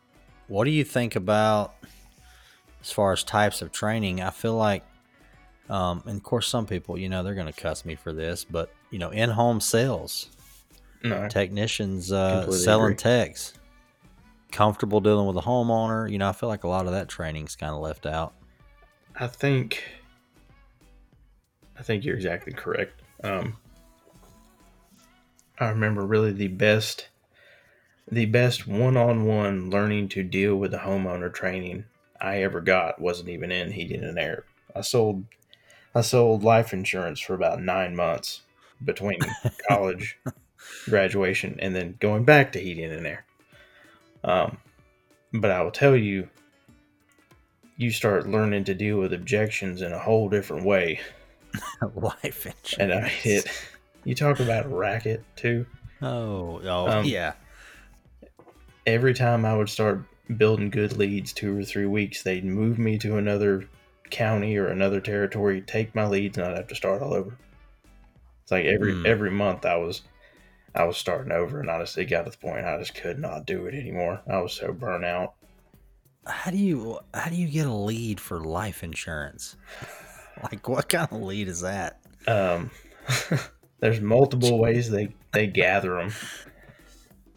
what 0.46 0.64
do 0.64 0.70
you 0.70 0.84
think 0.84 1.16
about 1.16 1.74
as 2.82 2.92
far 2.92 3.12
as 3.12 3.24
types 3.24 3.62
of 3.62 3.72
training? 3.72 4.20
I 4.20 4.30
feel 4.30 4.54
like 4.54 4.84
um, 5.68 6.02
and 6.06 6.16
of 6.16 6.22
course, 6.22 6.46
some 6.46 6.66
people, 6.66 6.96
you 6.96 7.08
know, 7.08 7.22
they're 7.22 7.34
going 7.34 7.52
to 7.52 7.60
cuss 7.60 7.84
me 7.84 7.96
for 7.96 8.12
this, 8.12 8.44
but 8.44 8.70
you 8.90 8.98
know, 8.98 9.10
in-home 9.10 9.60
sales, 9.60 10.28
No, 11.02 11.28
technicians 11.28 12.12
uh, 12.12 12.50
selling 12.52 12.92
agree. 12.92 12.96
techs, 12.96 13.54
comfortable 14.52 15.00
dealing 15.00 15.26
with 15.26 15.36
a 15.36 15.40
homeowner. 15.40 16.10
You 16.10 16.18
know, 16.18 16.28
I 16.28 16.32
feel 16.32 16.48
like 16.48 16.64
a 16.64 16.68
lot 16.68 16.86
of 16.86 16.92
that 16.92 17.08
training's 17.08 17.56
kind 17.56 17.72
of 17.72 17.80
left 17.80 18.06
out. 18.06 18.34
I 19.16 19.26
think 19.26 19.82
I 21.78 21.82
think 21.82 22.04
you're 22.04 22.16
exactly 22.16 22.52
correct. 22.52 23.02
Um, 23.22 23.56
I 25.58 25.68
remember 25.68 26.04
really 26.04 26.32
the 26.32 26.48
best 26.48 27.08
the 28.10 28.26
best 28.26 28.68
one-on-one 28.68 29.68
learning 29.68 30.08
to 30.08 30.22
deal 30.22 30.54
with 30.56 30.70
the 30.70 30.78
homeowner 30.78 31.32
training 31.32 31.84
I 32.20 32.42
ever 32.42 32.60
got 32.60 33.00
wasn't 33.00 33.30
even 33.30 33.50
in 33.50 33.72
heating 33.72 34.04
and 34.04 34.18
air. 34.18 34.44
I 34.74 34.82
sold 34.82 35.24
I 35.94 36.02
sold 36.02 36.44
life 36.44 36.72
insurance 36.72 37.20
for 37.20 37.34
about 37.34 37.62
9 37.62 37.96
months 37.96 38.42
between 38.84 39.18
college 39.68 40.18
graduation 40.84 41.58
and 41.58 41.74
then 41.74 41.96
going 42.00 42.24
back 42.24 42.52
to 42.52 42.60
heating 42.60 42.92
and 42.92 43.06
air. 43.06 43.24
Um, 44.22 44.58
but 45.32 45.50
I 45.50 45.62
will 45.62 45.70
tell 45.70 45.96
you 45.96 46.28
you 47.76 47.90
start 47.90 48.28
learning 48.28 48.64
to 48.64 48.74
deal 48.74 48.98
with 48.98 49.12
objections 49.12 49.82
in 49.82 49.92
a 49.92 49.98
whole 49.98 50.28
different 50.28 50.64
way. 50.64 51.00
Life 51.94 52.46
insurance. 52.46 52.76
And 52.78 52.92
I 52.92 53.08
hit. 53.08 53.48
You 54.04 54.14
talk 54.14 54.40
about 54.40 54.66
a 54.66 54.68
racket 54.68 55.24
too. 55.36 55.66
Oh, 56.02 56.60
oh, 56.64 56.88
Um, 56.88 57.04
yeah. 57.04 57.34
Every 58.86 59.14
time 59.14 59.44
I 59.44 59.56
would 59.56 59.68
start 59.68 60.02
building 60.36 60.70
good 60.70 60.96
leads, 60.96 61.32
two 61.32 61.58
or 61.58 61.64
three 61.64 61.86
weeks, 61.86 62.22
they'd 62.22 62.44
move 62.44 62.78
me 62.78 62.98
to 62.98 63.16
another 63.16 63.68
county 64.10 64.56
or 64.56 64.68
another 64.68 65.00
territory, 65.00 65.60
take 65.60 65.94
my 65.94 66.06
leads, 66.06 66.38
and 66.38 66.46
I'd 66.46 66.56
have 66.56 66.68
to 66.68 66.74
start 66.74 67.02
all 67.02 67.14
over. 67.14 67.36
It's 68.42 68.52
like 68.52 68.64
every 68.66 68.94
Hmm. 68.94 69.06
every 69.06 69.30
month 69.30 69.64
I 69.66 69.76
was 69.76 70.02
I 70.74 70.84
was 70.84 70.96
starting 70.96 71.32
over, 71.32 71.60
and 71.60 71.70
honestly, 71.70 72.04
it 72.04 72.06
got 72.06 72.24
to 72.26 72.30
the 72.30 72.38
point 72.38 72.64
I 72.66 72.78
just 72.78 72.94
could 72.94 73.18
not 73.18 73.46
do 73.46 73.66
it 73.66 73.74
anymore. 73.74 74.22
I 74.28 74.38
was 74.40 74.52
so 74.52 74.72
burnt 74.72 75.04
out. 75.04 75.34
How 76.26 76.50
do 76.50 76.56
you 76.58 76.98
how 77.14 77.30
do 77.30 77.36
you 77.36 77.48
get 77.48 77.66
a 77.66 77.72
lead 77.72 78.20
for 78.20 78.40
life 78.40 78.82
insurance? 78.82 79.56
Like, 80.42 80.68
what 80.68 80.88
kind 80.88 81.08
of 81.10 81.22
lead 81.22 81.48
is 81.48 81.62
that? 81.62 81.98
Um, 82.26 82.70
there's 83.80 84.00
multiple 84.00 84.58
ways 84.58 84.90
they 84.90 85.14
they 85.32 85.46
gather 85.46 85.96
them. 85.96 86.12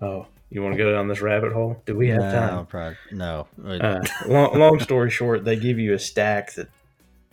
Oh, 0.02 0.28
you 0.50 0.62
want 0.64 0.74
to 0.74 0.78
go 0.78 0.92
down 0.92 1.08
this 1.08 1.22
rabbit 1.22 1.54
hole? 1.54 1.82
Do 1.86 1.96
we 1.96 2.10
have 2.10 2.22
no, 2.22 2.32
time? 2.32 2.66
probably, 2.66 2.98
no. 3.12 3.48
Uh, 3.64 4.00
long, 4.26 4.58
long 4.58 4.80
story 4.80 5.10
short, 5.10 5.46
they 5.46 5.56
give 5.56 5.80
you 5.80 5.94
a 5.94 6.00
stack 6.00 6.54
that, 6.54 6.70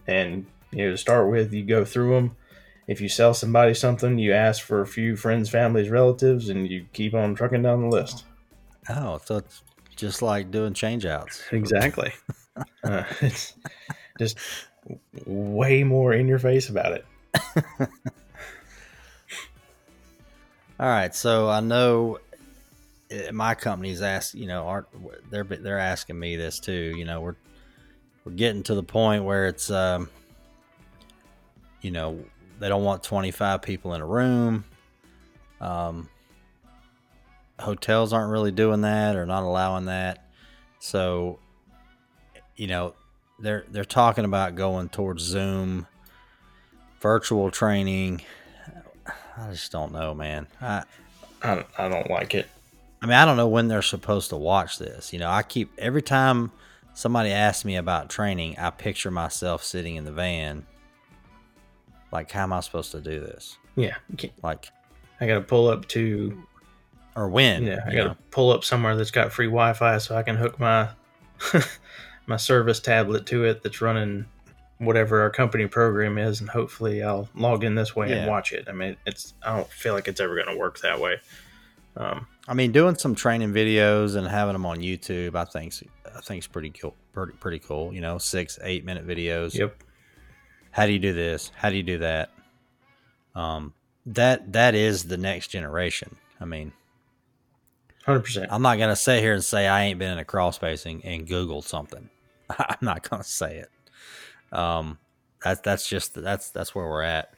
and 0.07 0.47
you 0.71 0.85
know 0.85 0.91
to 0.93 0.99
start 0.99 1.31
with, 1.31 1.53
you 1.53 1.65
go 1.65 1.85
through 1.85 2.15
them. 2.15 2.37
If 2.87 3.01
you 3.01 3.09
sell 3.09 3.35
somebody 3.35 3.75
something, 3.75 4.19
you 4.19 4.33
ask 4.33 4.63
for 4.63 4.81
a 4.81 4.87
few 4.87 5.17
friends, 5.17 5.51
families, 5.51 5.89
relatives, 5.89 6.49
and 6.49 6.69
you 6.69 6.87
keep 6.93 7.15
on 7.15 7.35
trucking 7.35 7.63
down 7.63 7.83
the 7.83 7.89
list. 7.89 8.25
oh, 8.89 9.21
so 9.25 9.39
it's 9.39 9.63
just 9.97 10.23
like 10.23 10.51
doing 10.51 10.75
change 10.75 11.05
outs. 11.05 11.43
Exactly. 11.51 12.13
uh, 12.85 13.03
it's 13.21 13.55
just 14.19 14.39
way 15.25 15.85
more 15.85 16.13
in 16.13 16.29
your 16.29 16.39
face 16.39 16.69
about 16.69 16.93
it. 16.93 17.07
All 20.79 20.87
right, 20.89 21.15
so 21.15 21.49
I 21.49 21.61
know 21.61 22.19
uh, 23.11 23.33
my 23.33 23.55
company's 23.55 24.03
asked, 24.03 24.35
you 24.35 24.47
know, 24.47 24.67
aren't 24.67 24.87
they're 25.31 25.45
they're 25.45 25.79
asking 25.79 26.19
me 26.19 26.37
this 26.37 26.61
too. 26.61 26.95
You 26.97 27.05
know, 27.05 27.21
we're 27.21 27.37
we're 28.25 28.33
getting 28.33 28.63
to 28.65 28.75
the 28.75 28.83
point 28.83 29.25
where 29.25 29.47
it's, 29.47 29.71
um, 29.71 30.11
you 31.81 31.91
know, 31.91 32.23
they 32.59 32.69
don't 32.69 32.85
want 32.85 33.03
twenty 33.03 33.31
five 33.31 33.63
people 33.63 33.95
in 33.95 34.03
a 34.03 34.07
room. 34.07 34.65
Um, 35.61 36.11
hotels 37.59 38.13
aren't 38.13 38.31
really 38.31 38.53
doing 38.53 38.83
that 38.83 39.17
or 39.17 39.25
not 39.25 39.43
allowing 39.45 39.87
that. 39.87 40.27
So, 40.79 41.39
you 42.57 42.67
know, 42.67 42.95
they're 43.39 43.65
they're 43.71 43.85
talking 43.85 44.25
about 44.25 44.55
going 44.55 44.89
towards 44.89 45.23
Zoom, 45.23 45.87
virtual 47.01 47.51
training. 47.51 48.23
I 49.37 49.51
just 49.51 49.73
don't 49.73 49.93
know, 49.93 50.15
man. 50.15 50.47
I 50.61 50.85
I, 51.43 51.65
I 51.79 51.89
don't 51.89 52.11
like 52.11 52.35
it. 52.35 52.49
I 53.03 53.07
mean, 53.07 53.15
I 53.15 53.25
don't 53.25 53.37
know 53.37 53.49
when 53.49 53.69
they're 53.69 53.83
supposed 53.83 54.31
to 54.31 54.37
watch 54.37 54.79
this. 54.79 55.13
You 55.13 55.19
know, 55.19 55.31
I 55.31 55.43
keep 55.43 55.71
every 55.79 56.03
time 56.03 56.51
somebody 56.95 57.31
asks 57.31 57.65
me 57.65 57.77
about 57.77 58.09
training, 58.09 58.57
I 58.59 58.71
picture 58.71 59.11
myself 59.11 59.63
sitting 59.63 59.97
in 59.97 60.05
the 60.05 60.13
van. 60.13 60.67
Like, 62.11 62.31
how 62.33 62.45
am 62.45 62.53
I 62.53 62.61
supposed 62.61 62.93
to 62.93 63.01
do 63.01 63.21
this? 63.21 63.59
Yeah, 63.77 63.97
Like, 64.43 64.71
I 65.21 65.27
got 65.27 65.35
to 65.35 65.41
pull 65.43 65.69
up 65.69 65.87
to 65.89 66.43
or 67.15 67.29
when? 67.29 67.65
Yeah, 67.65 67.81
I 67.87 67.91
got 67.95 68.03
to 68.03 68.09
know? 68.09 68.17
pull 68.31 68.51
up 68.51 68.65
somewhere 68.65 68.97
that's 68.97 69.11
got 69.11 69.33
free 69.33 69.47
Wi-Fi 69.47 69.99
so 69.99 70.17
I 70.17 70.23
can 70.23 70.37
hook 70.37 70.59
my 70.59 70.89
my 72.27 72.37
service 72.37 72.81
tablet 72.81 73.27
to 73.27 73.45
it 73.45 73.63
that's 73.63 73.81
running 73.81 74.27
whatever 74.79 75.23
our 75.23 75.31
company 75.31 75.67
program 75.67 76.19
is, 76.19 76.41
and 76.41 76.51
hopefully 76.51 77.03
I'll 77.03 77.29
log 77.35 77.65
in 77.65 77.75
this 77.75 77.97
way 77.97 78.13
and 78.13 78.29
watch 78.29 78.53
it. 78.53 78.67
I 78.69 78.73
mean, 78.73 78.97
it's 79.07 79.35
I 79.43 79.57
don't 79.57 79.69
feel 79.71 79.95
like 79.95 80.09
it's 80.09 80.21
ever 80.21 80.35
going 80.35 80.49
to 80.49 80.57
work 80.57 80.81
that 80.81 81.01
way. 81.01 81.17
Um, 81.97 82.27
I 82.47 82.55
mean, 82.55 82.73
doing 82.73 82.95
some 82.97 83.15
training 83.15 83.53
videos 83.53 84.17
and 84.17 84.27
having 84.29 84.53
them 84.53 84.67
on 84.67 84.79
YouTube, 84.79 85.35
I 85.35 85.45
think, 85.45 85.73
I 86.15 86.21
think 86.21 86.43
is 86.43 86.47
pretty 86.47 86.71
cool. 86.71 86.95
Pretty, 87.13 87.33
pretty 87.33 87.59
cool. 87.59 87.93
You 87.95 88.03
know, 88.03 88.19
six, 88.19 88.59
eight 88.63 88.85
minute 88.85 89.07
videos. 89.07 89.55
yep. 89.55 89.83
How 90.71 90.85
do 90.85 90.93
you 90.93 90.99
do 90.99 91.15
this? 91.15 91.51
How 91.57 91.71
do 91.71 91.77
you 91.77 91.83
do 91.83 91.99
that? 91.99 92.31
Um, 93.35 93.73
that 94.05 94.53
that 94.53 94.75
is 94.75 95.05
the 95.05 95.17
next 95.17 95.49
generation. 95.49 96.17
I 96.39 96.45
mean, 96.45 96.73
Hundred 98.05 98.21
percent. 98.21 98.47
I'm 98.51 98.63
not 98.63 98.79
gonna 98.79 98.95
sit 98.95 99.21
here 99.21 99.33
and 99.35 99.43
say 99.43 99.67
I 99.67 99.85
ain't 99.85 99.99
been 99.99 100.13
in 100.13 100.19
a 100.19 100.25
crawl 100.25 100.53
spacing 100.53 101.03
and 101.05 101.27
Googled 101.27 101.65
something. 101.65 102.09
I'm 102.59 102.79
not 102.81 103.09
gonna 103.09 103.25
say 103.25 103.59
it. 103.59 103.71
Um, 104.57 104.99
that's 105.43 105.61
that's 105.61 105.89
just 105.89 106.15
that's 106.15 106.51
that's 106.51 106.75
where 106.75 106.87
we're 106.87 107.03
at. 107.03 107.33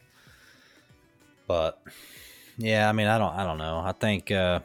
But 1.47 1.81
yeah, 2.57 2.89
I 2.89 2.93
mean, 2.93 3.07
I 3.07 3.19
don't 3.19 3.35
I 3.35 3.45
don't 3.45 3.59
know. 3.59 3.79
I 3.79 3.93
think 3.93 4.31
uh 4.31 4.61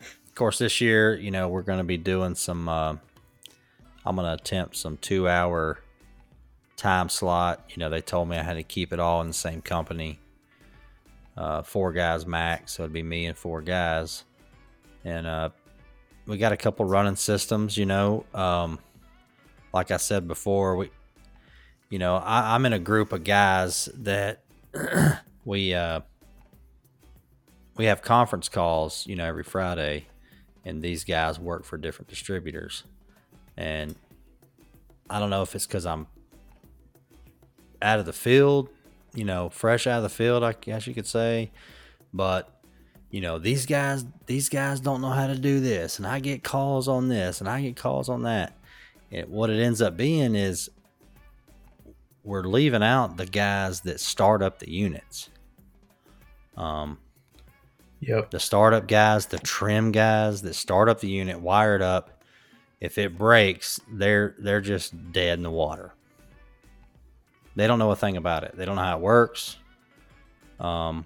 of 0.00 0.34
course 0.34 0.58
this 0.58 0.80
year, 0.80 1.16
you 1.16 1.30
know, 1.30 1.48
we're 1.48 1.62
to 1.78 1.84
be 1.84 1.96
doing 1.96 2.34
some 2.34 2.68
uh 2.68 2.96
I'm 4.04 4.16
to 4.26 4.32
attempt 4.32 4.76
some 4.76 4.96
2-hour 4.96 5.78
time 6.76 7.08
slot. 7.10 7.64
You 7.68 7.80
know, 7.80 7.90
they 7.90 8.00
told 8.00 8.28
me 8.28 8.38
I 8.38 8.42
had 8.42 8.54
to 8.54 8.62
keep 8.62 8.92
it 8.92 8.98
all 8.98 9.20
in 9.20 9.28
the 9.28 9.34
same 9.34 9.60
company. 9.62 10.18
Uh 11.36 11.62
four 11.62 11.92
guys 11.92 12.26
max, 12.26 12.72
so 12.72 12.82
it'd 12.82 12.92
be 12.92 13.02
me 13.02 13.26
and 13.26 13.36
four 13.36 13.60
guys. 13.60 14.24
And 15.04 15.26
uh 15.26 15.50
we 16.26 16.38
got 16.38 16.52
a 16.52 16.56
couple 16.56 16.84
running 16.84 17.16
systems, 17.16 17.76
you 17.76 17.86
know. 17.86 18.24
Um 18.34 18.78
like 19.72 19.90
I 19.90 19.98
said 19.98 20.26
before, 20.26 20.76
we 20.76 20.90
you 21.90 21.98
know, 21.98 22.16
I, 22.16 22.54
I'm 22.54 22.64
in 22.66 22.72
a 22.72 22.78
group 22.78 23.12
of 23.12 23.24
guys 23.24 23.88
that 23.96 24.44
we 25.44 25.74
uh, 25.74 26.00
we 27.76 27.86
have 27.86 28.00
conference 28.00 28.48
calls, 28.48 29.06
you 29.06 29.16
know, 29.16 29.26
every 29.26 29.42
Friday, 29.42 30.06
and 30.64 30.80
these 30.80 31.04
guys 31.04 31.38
work 31.38 31.64
for 31.64 31.76
different 31.76 32.08
distributors, 32.08 32.84
and 33.56 33.96
I 35.10 35.18
don't 35.18 35.30
know 35.30 35.42
if 35.42 35.54
it's 35.56 35.66
because 35.66 35.84
I'm 35.84 36.06
out 37.82 37.98
of 37.98 38.06
the 38.06 38.12
field, 38.12 38.68
you 39.14 39.24
know, 39.24 39.50
fresh 39.50 39.88
out 39.88 39.96
of 39.96 40.02
the 40.04 40.08
field, 40.08 40.44
I 40.44 40.52
guess 40.52 40.86
you 40.86 40.94
could 40.94 41.08
say, 41.08 41.50
but 42.14 42.59
you 43.10 43.20
know, 43.20 43.38
these 43.38 43.66
guys, 43.66 44.04
these 44.26 44.48
guys 44.48 44.80
don't 44.80 45.00
know 45.00 45.10
how 45.10 45.26
to 45.26 45.36
do 45.36 45.60
this, 45.60 45.98
and 45.98 46.06
I 46.06 46.20
get 46.20 46.42
calls 46.44 46.88
on 46.88 47.08
this, 47.08 47.40
and 47.40 47.48
I 47.48 47.60
get 47.62 47.76
calls 47.76 48.08
on 48.08 48.22
that. 48.22 48.56
And 49.10 49.28
what 49.28 49.50
it 49.50 49.60
ends 49.62 49.82
up 49.82 49.96
being 49.96 50.34
is 50.34 50.70
we're 52.22 52.44
leaving 52.44 52.82
out 52.82 53.16
the 53.16 53.26
guys 53.26 53.80
that 53.82 53.98
start 54.00 54.42
up 54.42 54.58
the 54.58 54.70
units. 54.70 55.30
Um, 56.56 56.98
Yep. 58.02 58.30
the 58.30 58.40
startup 58.40 58.86
guys, 58.86 59.26
the 59.26 59.38
trim 59.38 59.92
guys 59.92 60.40
that 60.42 60.54
start 60.54 60.88
up 60.88 61.00
the 61.00 61.08
unit, 61.08 61.38
wired 61.40 61.82
up. 61.82 62.22
If 62.80 62.96
it 62.96 63.18
breaks, 63.18 63.78
they're 63.92 64.34
they're 64.38 64.62
just 64.62 65.12
dead 65.12 65.38
in 65.38 65.42
the 65.42 65.50
water. 65.50 65.92
They 67.56 67.66
don't 67.66 67.78
know 67.78 67.90
a 67.90 67.96
thing 67.96 68.16
about 68.16 68.44
it. 68.44 68.56
They 68.56 68.64
don't 68.64 68.76
know 68.76 68.82
how 68.82 68.96
it 68.96 69.02
works. 69.02 69.58
Um, 70.58 71.04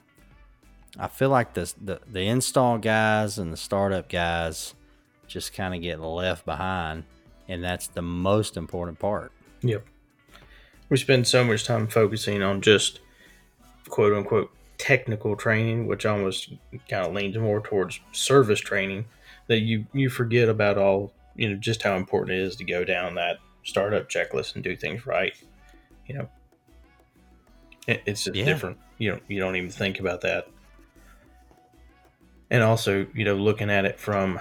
I 0.99 1.09
feel 1.09 1.29
like 1.31 1.55
this 1.55 1.73
the 1.73 2.01
the 2.07 2.23
install 2.27 2.79
guys 2.79 3.39
and 3.39 3.53
the 3.53 3.57
startup 3.57 4.09
guys 4.09 4.75
just 5.27 5.53
kind 5.55 5.75
of 5.75 5.81
get 5.81 6.01
left 6.01 6.45
behind, 6.45 7.05
and 7.49 7.63
that's 7.65 7.89
the 7.89 8.03
most 8.03 8.57
important 8.57 8.99
part. 8.99 9.33
Yep. 9.63 9.85
We 10.91 10.97
spend 10.99 11.27
so 11.27 11.43
much 11.45 11.65
time 11.65 11.87
focusing 11.89 12.43
on 12.43 12.61
just 12.61 13.01
quote 13.89 14.13
unquote 14.13 14.51
technical 14.79 15.35
training, 15.37 15.87
which 15.87 16.05
almost 16.07 16.53
kind 16.89 17.07
of 17.07 17.13
leans 17.15 17.37
more 17.39 17.61
towards 17.61 18.01
service 18.13 18.61
training, 18.61 19.07
that 19.49 19.61
you 19.61 19.87
you 19.93 20.09
forget 20.11 20.49
about 20.49 20.79
all 20.79 21.13
you 21.35 21.49
know 21.49 21.57
just 21.57 21.83
how 21.83 21.97
important 21.97 22.39
it 22.39 22.43
is 22.43 22.55
to 22.57 22.65
go 22.65 22.85
down 22.85 23.15
that 23.17 23.39
startup 23.65 24.09
checklist 24.09 24.55
and 24.55 24.63
do 24.63 24.77
things 24.77 25.07
right. 25.07 25.33
You 26.07 26.19
know, 26.19 26.29
it, 27.89 28.03
it's 28.07 28.25
just 28.25 28.37
Yeah. 28.37 28.45
different. 28.45 28.79
You 28.99 29.11
don't 29.13 29.23
you 29.27 29.41
don't 29.41 29.57
even 29.57 29.71
think 29.71 29.99
about 29.99 30.21
that. 30.21 30.49
And 32.51 32.63
also, 32.63 33.07
you 33.15 33.25
know, 33.25 33.35
looking 33.35 33.71
at 33.71 33.85
it 33.85 33.99
from 33.99 34.41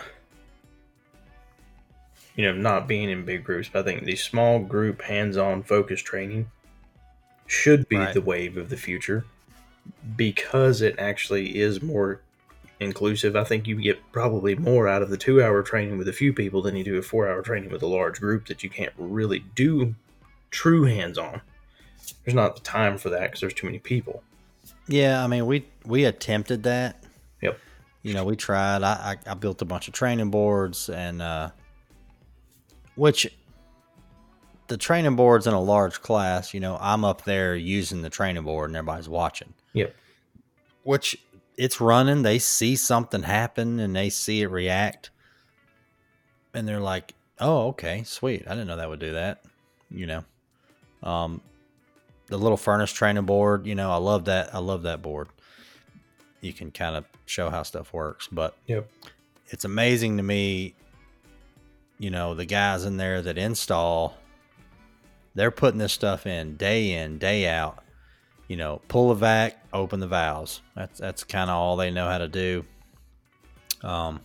you 2.35 2.45
know, 2.45 2.53
not 2.53 2.87
being 2.87 3.09
in 3.09 3.25
big 3.25 3.43
groups, 3.43 3.69
but 3.71 3.79
I 3.79 3.83
think 3.83 4.05
the 4.05 4.15
small 4.15 4.59
group 4.59 5.03
hands-on 5.03 5.63
focus 5.63 6.01
training 6.01 6.49
should 7.45 7.87
be 7.87 7.97
Right. 7.97 8.13
the 8.13 8.21
wave 8.21 8.57
of 8.57 8.69
the 8.69 8.77
future 8.77 9.25
because 10.15 10.81
it 10.81 10.95
actually 10.97 11.59
is 11.59 11.81
more 11.81 12.21
inclusive. 12.79 13.35
I 13.35 13.43
think 13.43 13.67
you 13.67 13.75
get 13.79 13.99
probably 14.11 14.55
more 14.55 14.87
out 14.87 15.03
of 15.03 15.09
the 15.11 15.17
two-hour 15.17 15.61
training 15.61 15.97
with 15.99 16.07
a 16.07 16.13
few 16.13 16.33
people 16.33 16.61
than 16.63 16.75
you 16.75 16.83
do 16.83 16.97
a 16.97 17.01
four-hour 17.03 17.43
training 17.43 17.69
with 17.69 17.83
a 17.83 17.87
large 17.87 18.19
group 18.19 18.47
that 18.47 18.63
you 18.63 18.69
can't 18.69 18.93
really 18.97 19.45
do 19.53 19.93
true 20.49 20.85
hands-on. 20.85 21.41
There's 22.25 22.33
not 22.35 22.55
the 22.55 22.61
time 22.61 22.97
for 22.97 23.09
that 23.09 23.21
because 23.23 23.41
there's 23.41 23.53
too 23.53 23.67
many 23.67 23.79
people. 23.79 24.23
Yeah, 24.87 25.23
I 25.23 25.27
mean 25.27 25.45
we 25.45 25.65
we 25.85 26.05
attempted 26.05 26.63
that. 26.63 27.02
You 28.03 28.13
know, 28.13 28.25
we 28.25 28.35
tried. 28.35 28.83
I 28.83 29.17
I, 29.25 29.31
I 29.31 29.33
built 29.33 29.61
a 29.61 29.65
bunch 29.65 29.87
of 29.87 29.93
training 29.93 30.29
boards 30.29 30.89
and 30.89 31.21
uh 31.21 31.49
which 32.95 33.27
the 34.67 34.77
training 34.77 35.15
boards 35.15 35.47
in 35.47 35.53
a 35.53 35.61
large 35.61 36.01
class, 36.01 36.53
you 36.53 36.59
know, 36.59 36.77
I'm 36.79 37.03
up 37.03 37.23
there 37.23 37.55
using 37.55 38.01
the 38.01 38.09
training 38.09 38.43
board 38.43 38.69
and 38.69 38.77
everybody's 38.77 39.09
watching. 39.09 39.53
Yep. 39.73 39.95
Which 40.83 41.17
it's 41.57 41.81
running, 41.81 42.21
they 42.21 42.39
see 42.39 42.75
something 42.75 43.23
happen 43.23 43.79
and 43.79 43.95
they 43.95 44.09
see 44.09 44.41
it 44.41 44.47
react 44.47 45.09
and 46.53 46.67
they're 46.67 46.79
like, 46.79 47.13
"Oh, 47.39 47.69
okay, 47.69 48.03
sweet. 48.03 48.43
I 48.45 48.51
didn't 48.51 48.67
know 48.67 48.75
that 48.77 48.89
would 48.89 48.99
do 48.99 49.13
that." 49.13 49.43
You 49.89 50.07
know. 50.07 50.23
Um 51.01 51.41
the 52.27 52.37
little 52.37 52.57
furnace 52.57 52.91
training 52.91 53.25
board, 53.25 53.65
you 53.65 53.75
know, 53.75 53.91
I 53.91 53.97
love 53.97 54.25
that. 54.25 54.55
I 54.55 54.59
love 54.59 54.83
that 54.83 55.01
board. 55.01 55.27
You 56.43 56.53
can 56.53 56.71
kind 56.71 56.95
of 56.95 57.05
show 57.25 57.49
how 57.49 57.63
stuff 57.63 57.93
works, 57.93 58.27
but 58.31 58.55
Yep. 58.67 58.89
it's 59.47 59.65
amazing 59.65 60.17
to 60.17 60.23
me, 60.23 60.75
you 61.97 62.09
know, 62.09 62.33
the 62.35 62.45
guys 62.45 62.83
in 62.85 62.97
there 62.97 63.21
that 63.21 63.37
install, 63.37 64.17
they're 65.35 65.51
putting 65.51 65.79
this 65.79 65.93
stuff 65.93 66.27
in 66.27 66.57
day 66.57 66.91
in, 66.93 67.17
day 67.17 67.47
out. 67.47 67.79
You 68.49 68.57
know, 68.57 68.81
pull 68.89 69.09
the 69.09 69.15
vac, 69.15 69.57
open 69.71 70.01
the 70.01 70.07
valves. 70.07 70.61
That's 70.75 70.99
that's 70.99 71.23
kind 71.23 71.49
of 71.49 71.55
all 71.55 71.77
they 71.77 71.91
know 71.91 72.07
how 72.09 72.17
to 72.17 72.27
do. 72.27 72.65
Um, 73.81 74.19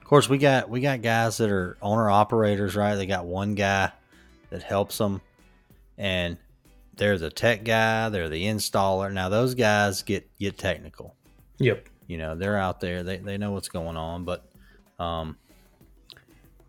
of 0.00 0.04
course, 0.04 0.28
we 0.28 0.36
got 0.36 0.68
we 0.68 0.80
got 0.80 1.00
guys 1.00 1.36
that 1.38 1.48
are 1.48 1.78
owner 1.80 2.10
operators, 2.10 2.74
right? 2.74 2.96
They 2.96 3.06
got 3.06 3.24
one 3.24 3.54
guy 3.54 3.92
that 4.50 4.62
helps 4.64 4.98
them, 4.98 5.22
and 5.96 6.36
they're 6.96 7.16
the 7.18 7.30
tech 7.30 7.64
guy, 7.64 8.08
they're 8.08 8.28
the 8.28 8.44
installer. 8.44 9.10
Now 9.12 9.28
those 9.28 9.54
guys 9.54 10.02
get 10.02 10.28
get 10.38 10.58
technical 10.58 11.14
Yep. 11.62 11.88
you 12.06 12.18
know 12.18 12.34
they're 12.34 12.58
out 12.58 12.80
there. 12.80 13.02
They, 13.02 13.18
they 13.18 13.38
know 13.38 13.52
what's 13.52 13.68
going 13.68 13.96
on 13.96 14.24
but 14.24 14.44
um 14.98 15.36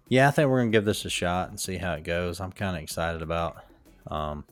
yeah 0.07 0.27
i 0.27 0.31
think 0.31 0.49
we're 0.49 0.59
gonna 0.59 0.71
give 0.71 0.85
this 0.85 1.05
a 1.05 1.09
shot 1.09 1.49
and 1.49 1.59
see 1.59 1.77
how 1.77 1.93
it 1.93 2.03
goes. 2.03 2.39
I'm 2.39 2.51
kind 2.51 2.75
of 2.77 2.83
excited 2.83 3.21
about 3.21 3.57
um 4.07 4.43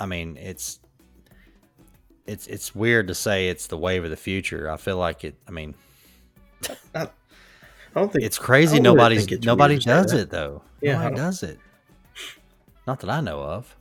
i 0.00 0.06
mean 0.06 0.36
it's 0.36 0.80
it's 2.26 2.46
it's 2.46 2.74
weird 2.74 3.08
to 3.08 3.14
say 3.14 3.48
it's 3.48 3.68
the 3.68 3.78
wave 3.78 4.04
of 4.04 4.10
the 4.10 4.16
future. 4.16 4.70
I 4.70 4.76
feel 4.76 4.98
like 4.98 5.24
it 5.24 5.36
i 5.46 5.50
mean 5.50 5.74
I 6.94 7.08
don't 7.94 8.12
think 8.12 8.24
it's 8.24 8.38
crazy 8.38 8.76
I 8.76 8.80
nobody 8.80 9.16
it's 9.16 9.44
nobody 9.44 9.74
weird 9.74 9.82
to 9.82 9.88
say 9.88 10.02
does 10.02 10.12
it 10.12 10.30
though. 10.30 10.62
Yeah, 10.80 10.98
nobody 10.98 11.16
does 11.16 11.42
it. 11.42 11.58
Not 12.86 13.00
that 13.00 13.10
i 13.10 13.20
know 13.20 13.40
of. 13.40 13.74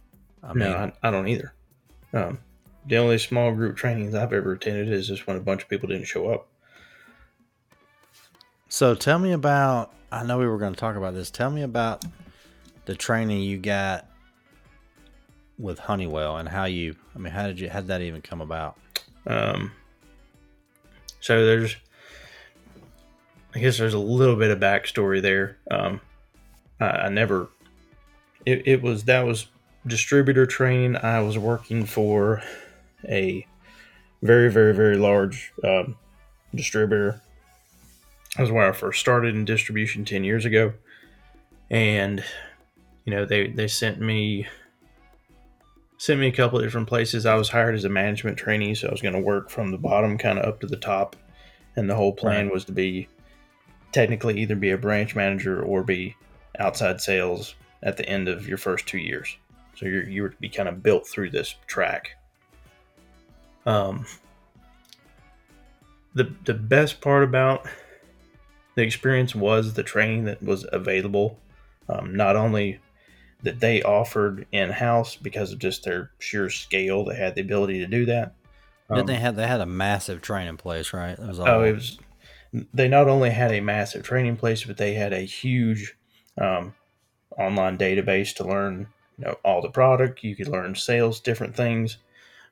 I 0.44 0.54
no, 0.54 0.54
mean 0.54 0.74
I, 0.74 1.08
I 1.08 1.12
don't 1.12 1.28
either. 1.28 1.54
Um, 2.14 2.40
the 2.88 2.98
only 2.98 3.18
small 3.18 3.54
group 3.54 3.76
trainings 3.76 4.16
I've 4.16 4.34
ever 4.34 4.54
attended 4.54 4.92
is 4.92 5.08
just 5.08 5.28
when 5.28 5.38
a 5.38 5.42
bunch 5.42 5.64
of 5.64 5.70
people 5.70 5.90
didn't 5.90 6.06
show 6.08 6.30
up. 6.30 6.48
So 8.70 8.96
tell 8.96 9.20
me 9.20 9.34
about. 9.34 9.94
I 10.12 10.24
know 10.24 10.38
we 10.38 10.48
were 10.48 10.58
going 10.58 10.74
to 10.74 10.80
talk 10.80 10.96
about 10.96 11.14
this. 11.14 11.30
Tell 11.30 11.52
me 11.52 11.64
about 11.64 12.06
the 12.86 12.96
training 12.96 13.42
you 13.42 13.58
got 13.58 14.10
with 15.58 15.80
Honeywell 15.80 16.38
and 16.38 16.48
how 16.48 16.66
you. 16.66 16.96
I 17.14 17.20
mean, 17.20 17.34
how 17.34 17.48
did 17.48 17.60
you? 17.60 17.70
How 17.70 17.82
did 17.82 17.88
that 17.88 18.02
even 18.02 18.22
come 18.22 18.42
about? 18.42 18.78
Um, 19.26 19.72
so 21.20 21.46
there's, 21.46 21.76
I 23.54 23.60
guess 23.60 23.78
there's 23.78 23.94
a 23.94 24.00
little 24.00 24.38
bit 24.38 24.52
of 24.52 24.60
backstory 24.60 25.22
there. 25.22 25.58
Um, 25.70 26.00
I, 26.80 26.86
I 26.86 27.10
never, 27.10 27.50
it, 28.46 28.66
it 28.66 28.82
was 28.82 29.04
that 29.06 29.26
was 29.26 29.48
distributor 29.86 30.46
training. 30.46 30.96
I 30.96 31.20
was 31.20 31.38
working 31.38 31.86
for 31.86 32.42
a 33.08 33.46
very, 34.22 34.52
very, 34.52 34.74
very 34.74 34.98
large 34.98 35.54
um, 35.64 35.96
distributor. 36.54 37.22
That 38.36 38.44
was 38.44 38.52
where 38.52 38.70
I 38.70 38.72
first 38.72 39.00
started 39.00 39.36
in 39.36 39.46
distribution 39.46 40.06
10 40.06 40.24
years 40.24 40.46
ago. 40.46 40.74
And, 41.70 42.24
you 43.06 43.14
know, 43.14 43.26
they, 43.26 43.48
they 43.48 43.68
sent 43.68 44.00
me 44.00 44.48
sent 46.00 46.20
me 46.20 46.28
a 46.28 46.32
couple 46.32 46.60
of 46.60 46.64
different 46.64 46.88
places. 46.88 47.26
I 47.26 47.36
was 47.36 47.50
hired 47.50 47.74
as 47.74 47.84
a 47.84 47.90
management 47.90 48.38
trainee, 48.38 48.76
so 48.76 48.88
I 48.88 48.92
was 48.92 49.02
going 49.02 49.16
to 49.16 49.20
work 49.20 49.50
from 49.50 49.72
the 49.72 49.78
bottom 49.78 50.18
kind 50.18 50.38
of 50.38 50.46
up 50.46 50.60
to 50.62 50.68
the 50.68 50.78
top. 50.78 51.16
And 51.76 51.90
the 51.90 51.96
whole 51.96 52.14
plan 52.14 52.50
was 52.50 52.66
to 52.66 52.72
be 52.72 53.08
technically 53.92 54.40
either 54.40 54.56
be 54.56 54.72
a 54.72 54.78
branch 54.78 55.16
manager 55.16 55.62
or 55.62 55.84
be 55.84 56.16
outside 56.60 57.02
sales 57.02 57.56
at 57.84 57.98
the 57.98 58.08
end 58.08 58.28
of 58.28 58.48
your 58.48 58.58
first 58.58 58.88
two 58.88 58.98
years. 58.98 59.38
So 59.76 59.86
you're, 59.86 60.08
you 60.08 60.24
were 60.24 60.30
to 60.30 60.38
be 60.38 60.50
kind 60.50 60.70
of 60.70 60.82
built 60.82 61.08
through 61.08 61.32
this 61.32 61.56
track. 61.68 62.17
Um, 63.68 64.06
the 66.16 66.34
the 66.46 66.54
best 66.54 67.02
part 67.02 67.24
about 67.24 67.68
the 68.76 68.82
experience 68.82 69.36
was 69.36 69.74
the 69.74 69.84
training 69.84 70.26
that 70.26 70.42
was 70.42 70.66
available. 70.72 71.38
Um, 71.90 72.16
not 72.16 72.36
only 72.36 72.80
that 73.44 73.60
they 73.60 73.84
offered 73.84 74.48
in 74.52 74.70
house 74.70 75.16
because 75.16 75.52
of 75.52 75.60
just 75.60 75.84
their 75.84 76.12
sheer 76.20 76.50
scale. 76.50 77.06
They 77.06 77.16
had 77.16 77.36
the 77.36 77.42
ability 77.42 77.80
to 77.80 77.88
do 77.88 78.06
that. 78.06 78.34
Did 78.94 79.08
they 79.08 79.16
have 79.16 79.36
they 79.36 79.48
had 79.48 79.60
a 79.60 79.66
massive 79.66 80.22
training 80.22 80.58
place, 80.58 80.94
right? 80.94 81.12
It 81.12 81.20
was 81.20 81.40
all, 81.40 81.48
Oh, 81.48 81.64
it 81.64 81.74
was. 81.74 82.00
They 82.74 82.88
not 82.88 83.10
only 83.10 83.30
had 83.30 83.52
a 83.52 83.60
massive 83.60 84.04
training 84.04 84.38
place, 84.38 84.64
but 84.64 84.78
they 84.78 84.94
had 84.94 85.12
a 85.12 85.20
huge 85.20 85.98
um, 86.38 86.74
online 87.38 87.78
database 87.78 88.34
to 88.36 88.46
learn, 88.46 88.88
you 89.18 89.26
know, 89.26 89.36
all 89.44 89.62
the 89.62 89.70
product. 89.70 90.24
You 90.24 90.36
could 90.36 90.48
learn 90.48 90.74
sales, 90.74 91.20
different 91.20 91.56
things. 91.56 91.98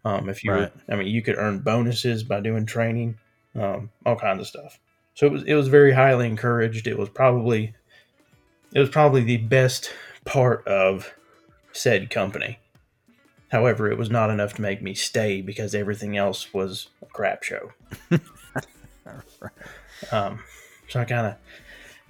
Um, 0.05 0.29
if 0.29 0.43
you, 0.43 0.51
were, 0.51 0.71
I 0.87 0.95
mean, 0.95 1.07
you 1.07 1.21
could 1.21 1.37
earn 1.37 1.59
bonuses 1.59 2.23
by 2.23 2.39
doing 2.39 2.65
training, 2.65 3.17
um, 3.55 3.89
all 4.05 4.15
kinds 4.15 4.39
of 4.39 4.47
stuff. 4.47 4.79
So 5.15 5.25
it 5.25 5.31
was, 5.31 5.43
it 5.43 5.55
was 5.55 5.67
very 5.67 5.93
highly 5.93 6.27
encouraged. 6.27 6.87
It 6.87 6.97
was 6.97 7.09
probably, 7.09 7.73
it 8.71 8.79
was 8.79 8.89
probably 8.89 9.23
the 9.23 9.37
best 9.37 9.91
part 10.23 10.65
of 10.67 11.13
said 11.73 12.09
company. 12.09 12.59
However, 13.51 13.91
it 13.91 13.97
was 13.97 14.09
not 14.09 14.29
enough 14.29 14.53
to 14.55 14.61
make 14.61 14.81
me 14.81 14.93
stay 14.93 15.41
because 15.41 15.73
everything 15.73 16.17
else 16.17 16.53
was 16.53 16.89
a 17.01 17.07
crap 17.07 17.43
show. 17.43 17.71
Um, 20.11 20.43
so 20.89 20.99
I 20.99 21.05
kind 21.05 21.27
of 21.27 21.35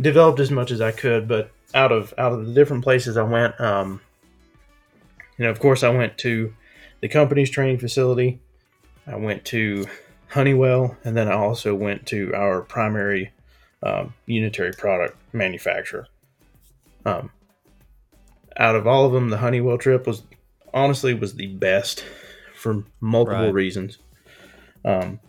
developed 0.01 0.39
as 0.39 0.51
much 0.51 0.71
as 0.71 0.81
I 0.81 0.91
could, 0.91 1.27
but 1.27 1.51
out 1.73 1.91
of 1.91 2.13
out 2.17 2.33
of 2.33 2.45
the 2.45 2.53
different 2.53 2.83
places 2.83 3.17
I 3.17 3.23
went, 3.23 3.59
um, 3.59 4.01
you 5.37 5.45
know, 5.45 5.51
of 5.51 5.59
course, 5.59 5.83
I 5.83 5.89
went 5.89 6.17
to 6.19 6.53
the 7.05 7.09
company's 7.09 7.51
training 7.51 7.77
facility. 7.77 8.39
I 9.05 9.15
went 9.15 9.45
to 9.45 9.85
Honeywell, 10.29 10.97
and 11.03 11.15
then 11.15 11.27
I 11.27 11.33
also 11.33 11.75
went 11.75 12.07
to 12.07 12.33
our 12.33 12.61
primary 12.63 13.31
um, 13.83 14.15
unitary 14.25 14.71
product 14.71 15.15
manufacturer. 15.31 16.07
Um, 17.05 17.29
out 18.57 18.75
of 18.75 18.87
all 18.87 19.05
of 19.05 19.13
them, 19.13 19.29
the 19.29 19.37
Honeywell 19.37 19.77
trip 19.77 20.07
was 20.07 20.23
honestly 20.73 21.13
was 21.13 21.35
the 21.35 21.45
best 21.45 22.03
for 22.55 22.85
multiple 22.99 23.45
Right. 23.45 23.53
reasons. 23.53 23.99
Um, 24.83 25.19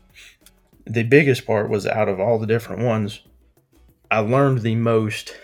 the 0.87 1.03
biggest 1.03 1.45
part 1.45 1.69
was 1.69 1.87
out 1.87 2.09
of 2.09 2.19
all 2.19 2.39
the 2.39 2.47
different 2.47 2.81
ones, 2.81 3.21
I 4.11 4.21
learned 4.21 4.63
the 4.63 4.77
most 4.77 5.37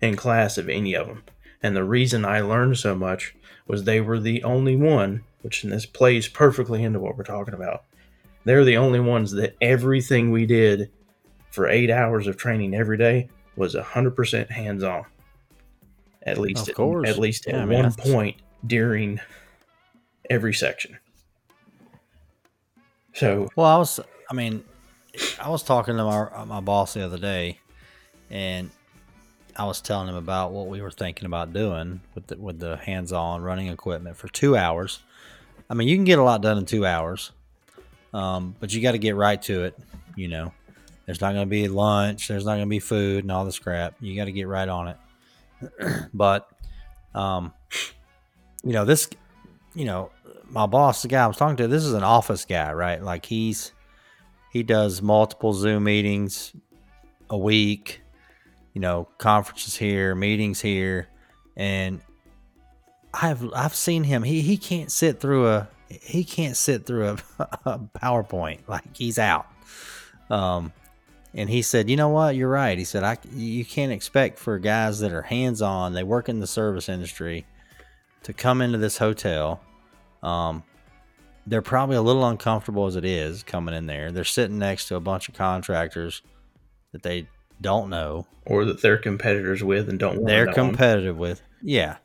in 0.00 0.16
class 0.16 0.58
of 0.58 0.68
any 0.68 0.94
of 0.94 1.06
them. 1.06 1.22
And 1.62 1.76
the 1.76 1.84
reason 1.84 2.24
I 2.24 2.40
learned 2.40 2.76
so 2.78 2.96
much 2.96 3.36
was 3.68 3.84
they 3.84 4.00
were 4.00 4.18
the 4.18 4.42
only 4.42 4.74
one, 4.74 5.22
which 5.42 5.64
in 5.64 5.70
this 5.70 5.86
plays 5.86 6.28
perfectly 6.28 6.82
into 6.82 6.98
what 7.00 7.16
we're 7.16 7.24
talking 7.24 7.54
about. 7.54 7.84
They're 8.44 8.64
the 8.64 8.76
only 8.76 9.00
ones 9.00 9.32
that 9.32 9.56
everything 9.60 10.30
we 10.30 10.46
did 10.46 10.90
for 11.50 11.68
eight 11.68 11.90
hours 11.90 12.26
of 12.26 12.36
training 12.36 12.74
every 12.74 12.96
day 12.96 13.28
was 13.56 13.74
100% 13.74 14.50
hands 14.50 14.82
on. 14.84 15.04
At 16.22 16.38
least, 16.38 16.62
Of 16.62 16.68
at, 16.70 16.74
course. 16.76 17.08
at 17.08 17.18
least 17.18 17.46
at 17.46 17.54
Yeah, 17.54 17.62
I 17.62 17.64
mean, 17.66 17.78
one 17.82 17.88
that's- 17.90 18.10
point 18.12 18.36
during 18.66 19.20
every 20.30 20.54
section. 20.54 20.98
So, 23.14 23.48
Well, 23.56 23.66
I 23.66 23.76
was, 23.78 23.98
I 24.30 24.34
mean, 24.34 24.62
I 25.40 25.48
was 25.48 25.62
talking 25.62 25.96
to 25.96 26.04
my 26.04 26.44
my 26.44 26.60
boss 26.60 26.94
the 26.94 27.04
other 27.04 27.18
day, 27.18 27.58
and 28.30 28.70
I 29.56 29.64
was 29.64 29.80
telling 29.80 30.08
him 30.08 30.14
about 30.14 30.52
what 30.52 30.68
we 30.68 30.80
were 30.80 30.90
thinking 30.90 31.26
about 31.26 31.52
doing 31.52 32.00
with 32.14 32.28
the, 32.28 32.36
with 32.36 32.60
the 32.60 32.76
hands-on 32.76 33.42
running 33.42 33.68
equipment 33.68 34.16
for 34.16 34.28
two 34.28 34.56
hours. 34.56 35.00
I 35.70 35.74
mean, 35.74 35.88
you 35.88 35.96
can 35.96 36.04
get 36.04 36.18
a 36.18 36.22
lot 36.22 36.42
done 36.42 36.58
in 36.58 36.64
two 36.64 36.86
hours, 36.86 37.32
um, 38.14 38.54
but 38.58 38.72
you 38.72 38.80
got 38.80 38.92
to 38.92 38.98
get 38.98 39.16
right 39.16 39.40
to 39.42 39.64
it. 39.64 39.78
You 40.16 40.28
know, 40.28 40.52
there's 41.06 41.20
not 41.20 41.32
going 41.32 41.46
to 41.46 41.50
be 41.50 41.68
lunch, 41.68 42.28
there's 42.28 42.44
not 42.44 42.52
going 42.52 42.66
to 42.66 42.70
be 42.70 42.80
food 42.80 43.24
and 43.24 43.32
all 43.32 43.44
this 43.44 43.58
crap. 43.58 43.94
You 44.00 44.16
got 44.16 44.26
to 44.26 44.32
get 44.32 44.48
right 44.48 44.68
on 44.68 44.88
it. 44.88 44.96
but, 46.14 46.48
um, 47.14 47.52
you 48.62 48.72
know, 48.72 48.84
this, 48.84 49.08
you 49.74 49.84
know, 49.84 50.10
my 50.50 50.66
boss, 50.66 51.02
the 51.02 51.08
guy 51.08 51.24
I 51.24 51.26
was 51.26 51.36
talking 51.36 51.56
to, 51.58 51.68
this 51.68 51.84
is 51.84 51.92
an 51.92 52.02
office 52.02 52.44
guy, 52.44 52.72
right? 52.72 53.02
Like 53.02 53.26
he's 53.26 53.72
he 54.50 54.62
does 54.62 55.02
multiple 55.02 55.52
Zoom 55.52 55.84
meetings 55.84 56.52
a 57.28 57.36
week, 57.36 58.00
you 58.72 58.80
know, 58.80 59.08
conferences 59.18 59.76
here, 59.76 60.14
meetings 60.14 60.60
here, 60.60 61.08
and 61.56 62.00
I've 63.14 63.52
I've 63.54 63.74
seen 63.74 64.04
him. 64.04 64.22
He 64.22 64.40
he 64.42 64.56
can't 64.56 64.90
sit 64.90 65.20
through 65.20 65.48
a 65.48 65.68
he 65.88 66.24
can't 66.24 66.56
sit 66.56 66.84
through 66.86 67.08
a, 67.08 67.16
a 67.64 67.78
PowerPoint. 67.78 68.60
Like 68.68 68.96
he's 68.96 69.18
out. 69.18 69.46
Um, 70.30 70.72
and 71.34 71.48
he 71.48 71.62
said, 71.62 71.88
you 71.88 71.96
know 71.96 72.08
what? 72.10 72.36
You're 72.36 72.48
right. 72.50 72.76
He 72.76 72.84
said, 72.84 73.04
I 73.04 73.16
you 73.32 73.64
can't 73.64 73.92
expect 73.92 74.38
for 74.38 74.58
guys 74.58 75.00
that 75.00 75.12
are 75.12 75.22
hands 75.22 75.62
on. 75.62 75.92
They 75.94 76.02
work 76.04 76.28
in 76.28 76.40
the 76.40 76.46
service 76.46 76.88
industry 76.88 77.46
to 78.24 78.32
come 78.32 78.60
into 78.60 78.78
this 78.78 78.98
hotel. 78.98 79.60
Um, 80.22 80.62
they're 81.46 81.62
probably 81.62 81.96
a 81.96 82.02
little 82.02 82.26
uncomfortable 82.26 82.86
as 82.86 82.96
it 82.96 83.04
is 83.06 83.42
coming 83.42 83.74
in 83.74 83.86
there. 83.86 84.12
They're 84.12 84.24
sitting 84.24 84.58
next 84.58 84.88
to 84.88 84.96
a 84.96 85.00
bunch 85.00 85.28
of 85.30 85.34
contractors 85.34 86.20
that 86.92 87.02
they 87.02 87.28
don't 87.60 87.88
know. 87.88 88.26
or 88.44 88.64
that 88.66 88.82
they're 88.82 88.98
competitors 88.98 89.62
with 89.64 89.88
and 89.88 89.98
don't 89.98 90.24
They're 90.24 90.44
to 90.46 90.50
know 90.50 90.62
'em. 90.64 90.68
competitive 90.70 91.16
with. 91.16 91.40
Yeah. 91.62 91.96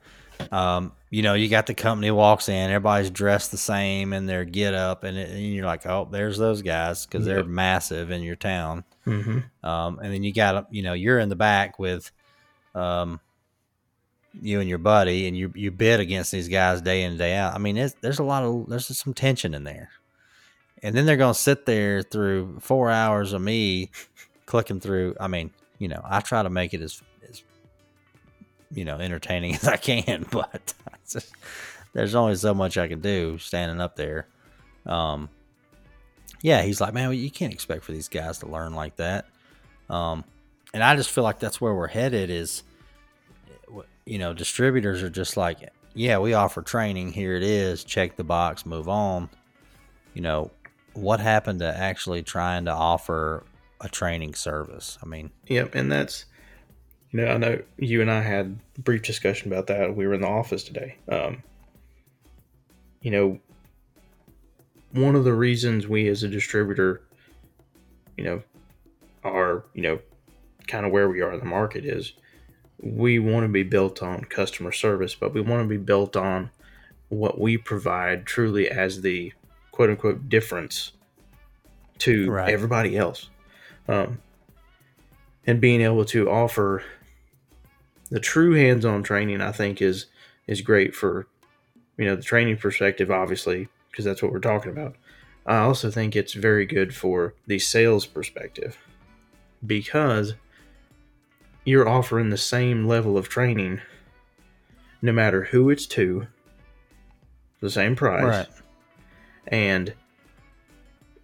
Um, 0.51 0.91
you 1.09 1.21
know, 1.21 1.33
you 1.33 1.47
got 1.47 1.67
the 1.67 1.73
company 1.73 2.11
walks 2.11 2.49
in, 2.49 2.69
everybody's 2.69 3.09
dressed 3.09 3.51
the 3.51 3.57
same 3.57 4.13
in 4.13 4.25
their 4.25 4.45
get 4.45 4.73
up, 4.73 5.03
and, 5.03 5.17
it, 5.17 5.29
and 5.29 5.53
you're 5.53 5.65
like, 5.65 5.85
oh, 5.85 6.07
there's 6.11 6.37
those 6.37 6.61
guys 6.61 7.05
because 7.05 7.25
they're 7.25 7.43
massive 7.43 8.11
in 8.11 8.23
your 8.23 8.35
town. 8.35 8.83
Mhm. 9.05 9.43
Um, 9.63 9.99
and 9.99 10.13
then 10.13 10.23
you 10.23 10.33
got, 10.33 10.73
you 10.73 10.83
know, 10.83 10.93
you're 10.93 11.19
in 11.19 11.29
the 11.29 11.35
back 11.35 11.77
with 11.77 12.11
um, 12.75 13.19
you 14.41 14.59
and 14.59 14.67
your 14.67 14.79
buddy, 14.79 15.27
and 15.27 15.37
you 15.37 15.51
you 15.55 15.69
bid 15.69 15.99
against 15.99 16.31
these 16.31 16.47
guys 16.47 16.81
day 16.81 17.03
in 17.03 17.11
and 17.11 17.19
day 17.19 17.35
out. 17.35 17.53
I 17.53 17.59
mean, 17.59 17.77
it's, 17.77 17.95
there's 18.01 18.19
a 18.19 18.23
lot 18.23 18.43
of 18.43 18.67
there's 18.67 18.95
some 18.97 19.13
tension 19.13 19.53
in 19.53 19.63
there, 19.63 19.89
and 20.81 20.95
then 20.95 21.05
they're 21.05 21.17
gonna 21.17 21.35
sit 21.35 21.65
there 21.67 22.01
through 22.01 22.59
four 22.59 22.89
hours 22.89 23.33
of 23.33 23.41
me 23.41 23.91
clicking 24.47 24.79
through. 24.79 25.15
I 25.19 25.27
mean, 25.27 25.51
you 25.77 25.87
know, 25.87 26.01
I 26.03 26.21
try 26.21 26.41
to 26.41 26.49
make 26.49 26.73
it 26.73 26.81
as 26.81 27.01
you 28.73 28.85
know 28.85 28.97
entertaining 28.97 29.55
as 29.55 29.67
I 29.67 29.77
can, 29.77 30.25
but 30.31 30.73
just- 31.09 31.33
there's 31.93 32.15
only 32.15 32.35
so 32.35 32.53
much 32.55 32.77
I 32.77 32.87
can 32.87 33.01
do 33.01 33.37
standing 33.37 33.79
up 33.79 33.95
there. 33.95 34.27
Um, 34.85 35.29
yeah, 36.41 36.63
he's 36.63 36.81
like, 36.81 36.93
man, 36.93 37.13
you 37.13 37.29
can't 37.31 37.53
expect 37.53 37.83
for 37.83 37.91
these 37.91 38.09
guys 38.09 38.39
to 38.39 38.47
learn 38.47 38.73
like 38.73 38.95
that. 38.95 39.25
Um, 39.89 40.23
and 40.73 40.83
I 40.83 40.95
just 40.95 41.11
feel 41.11 41.23
like 41.23 41.39
that's 41.39 41.61
where 41.61 41.73
we're 41.73 41.87
headed. 41.87 42.29
Is 42.31 42.63
you 44.05 44.17
know, 44.19 44.33
distributors 44.33 45.01
are 45.03 45.09
just 45.09 45.37
like, 45.37 45.59
yeah, 45.93 46.17
we 46.17 46.33
offer 46.33 46.61
training. 46.61 47.11
Here 47.13 47.35
it 47.35 47.43
is. 47.43 47.83
Check 47.83 48.15
the 48.15 48.23
box. 48.23 48.65
Move 48.65 48.89
on. 48.89 49.29
You 50.13 50.21
know, 50.21 50.51
what 50.93 51.19
happened 51.19 51.59
to 51.59 51.67
actually 51.77 52.23
trying 52.23 52.65
to 52.65 52.71
offer 52.71 53.43
a 53.81 53.87
training 53.87 54.33
service? 54.33 54.97
I 55.01 55.05
mean, 55.05 55.31
Yep, 55.47 55.75
and 55.75 55.91
that's 55.91 56.25
you 57.13 57.21
know 57.21 57.27
I 57.27 57.37
know 57.37 57.61
you 57.77 58.01
and 58.01 58.11
I 58.11 58.21
had 58.21 58.57
a 58.77 58.81
brief 58.81 59.03
discussion 59.03 59.51
about 59.51 59.67
that. 59.67 59.95
We 59.95 60.07
were 60.07 60.15
in 60.15 60.21
the 60.21 60.27
office 60.27 60.63
today. 60.63 60.97
Um, 61.07 61.43
you 63.01 63.11
know, 63.11 63.39
one 64.91 65.15
of 65.15 65.23
the 65.23 65.33
reasons 65.33 65.87
we 65.87 66.07
as 66.07 66.23
a 66.23 66.27
distributor, 66.27 67.01
you 68.17 68.23
know, 68.23 68.43
are 69.23 69.63
you 69.73 69.83
know 69.83 69.99
kind 70.67 70.85
of 70.85 70.91
where 70.91 71.07
we 71.07 71.21
are 71.21 71.31
in 71.31 71.39
the 71.39 71.45
market 71.45 71.85
is 71.85 72.13
we 72.81 73.19
want 73.19 73.43
to 73.45 73.47
be 73.47 73.63
built 73.63 74.01
on 74.01 74.23
customer 74.25 74.71
service, 74.71 75.15
but 75.15 75.33
we 75.33 75.41
want 75.41 75.61
to 75.63 75.67
be 75.69 75.77
built 75.77 76.15
on 76.15 76.49
what 77.09 77.39
we 77.39 77.57
provide 77.57 78.25
truly 78.25 78.69
as 78.69 79.01
the 79.01 79.31
quote 79.71 79.89
unquote 79.89 80.29
difference 80.29 80.93
to 81.99 82.29
Right. 82.31 82.51
everybody 82.51 82.97
else. 82.97 83.29
Um, 83.87 84.19
and 85.45 85.61
being 85.61 85.81
able 85.81 86.05
to 86.05 86.29
offer 86.29 86.83
the 88.13 88.19
true 88.19 88.53
hands-on 88.53 89.01
training, 89.01 89.41
I 89.41 89.51
think 89.51 89.81
is 89.81 90.05
is 90.45 90.61
great 90.61 90.95
for 90.95 91.27
you 91.97 92.05
know 92.05 92.15
the 92.15 92.21
training 92.21 92.57
perspective, 92.57 93.09
obviously, 93.09 93.69
because 93.89 94.05
that's 94.05 94.21
what 94.21 94.31
we're 94.31 94.39
talking 94.39 94.71
about. 94.71 94.95
I 95.47 95.57
also 95.57 95.89
think 95.89 96.15
it's 96.15 96.33
very 96.33 96.67
good 96.67 96.95
for 96.95 97.33
the 97.47 97.57
sales 97.57 98.05
perspective 98.05 98.77
because 99.65 100.35
you're 101.65 101.89
offering 101.89 102.29
the 102.29 102.37
same 102.37 102.87
level 102.87 103.17
of 103.17 103.29
training 103.29 103.81
no 105.01 105.11
matter 105.11 105.45
who 105.45 105.71
it's 105.71 105.87
to, 105.87 106.27
the 107.61 107.69
same 107.71 107.95
price, 107.95 108.23
right? 108.23 108.47
and 109.47 109.91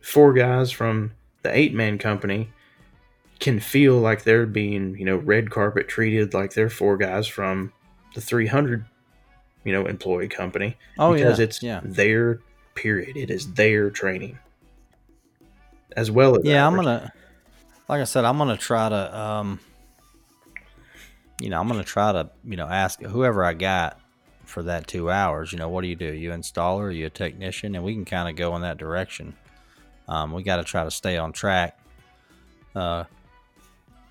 four 0.02 0.34
guys 0.34 0.71
from 0.71 1.12
the 1.43 1.56
eight 1.56 1.73
man 1.75 1.99
company 1.99 2.52
can 3.39 3.60
feel 3.60 3.97
like 3.99 4.23
they're 4.23 4.45
being, 4.45 4.97
you 4.97 5.06
know, 5.06 5.17
red 5.17 5.49
carpet 5.49 5.88
treated 5.88 6.34
like 6.34 6.54
they're 6.54 6.69
four 6.69 6.97
guys 6.97 7.28
from 7.28 7.71
the 8.15 8.21
300, 8.21 8.86
you 9.63 9.71
know, 9.71 9.86
employee 9.86 10.28
company 10.28 10.78
Oh 10.97 11.13
because 11.13 11.39
yeah, 11.39 11.43
it's 11.43 11.63
yeah, 11.63 11.82
their 11.84 12.39
period. 12.75 13.15
It 13.17 13.30
is 13.30 13.54
their 13.54 13.89
training 13.89 14.38
as 15.95 16.12
well 16.12 16.38
as 16.38 16.43
yeah. 16.43 16.65
I'm 16.65 16.75
ours. 16.75 16.86
gonna, 16.86 17.13
like 17.88 18.02
I 18.02 18.06
said, 18.06 18.25
I'm 18.25 18.38
gonna 18.38 18.58
try 18.58 18.89
to, 18.89 19.17
um, 19.17 19.60
you 21.39 21.49
know, 21.49 21.60
I'm 21.60 21.67
going 21.67 21.80
to 21.80 21.86
try 21.86 22.12
to, 22.12 22.30
you 22.43 22.58
know, 22.58 22.67
ask 22.67 23.02
whoever 23.02 23.43
I 23.43 23.54
got 23.54 23.99
for 24.45 24.63
that 24.63 24.88
two 24.88 25.10
hours, 25.10 25.52
you 25.52 25.58
know, 25.58 25.69
what 25.69 25.82
do 25.82 25.88
you 25.88 25.95
do? 25.95 26.12
You 26.12 26.32
installer, 26.32 26.84
are 26.86 26.91
you 26.91 27.06
a 27.06 27.10
technician? 27.10 27.75
And 27.75 27.84
we 27.84 27.93
can 27.93 28.06
kind 28.06 28.28
of 28.28 28.36
go 28.36 28.56
in 28.56 28.62
that 28.63 28.78
direction. 28.78 29.36
Um, 30.08 30.34
we 30.34 30.43
got 30.43 30.58
to 30.58 30.63
try 30.63 30.84
to 30.84 30.91
stay 30.91 31.17
on 31.17 31.32
track. 31.32 31.80
Uh, 32.75 33.06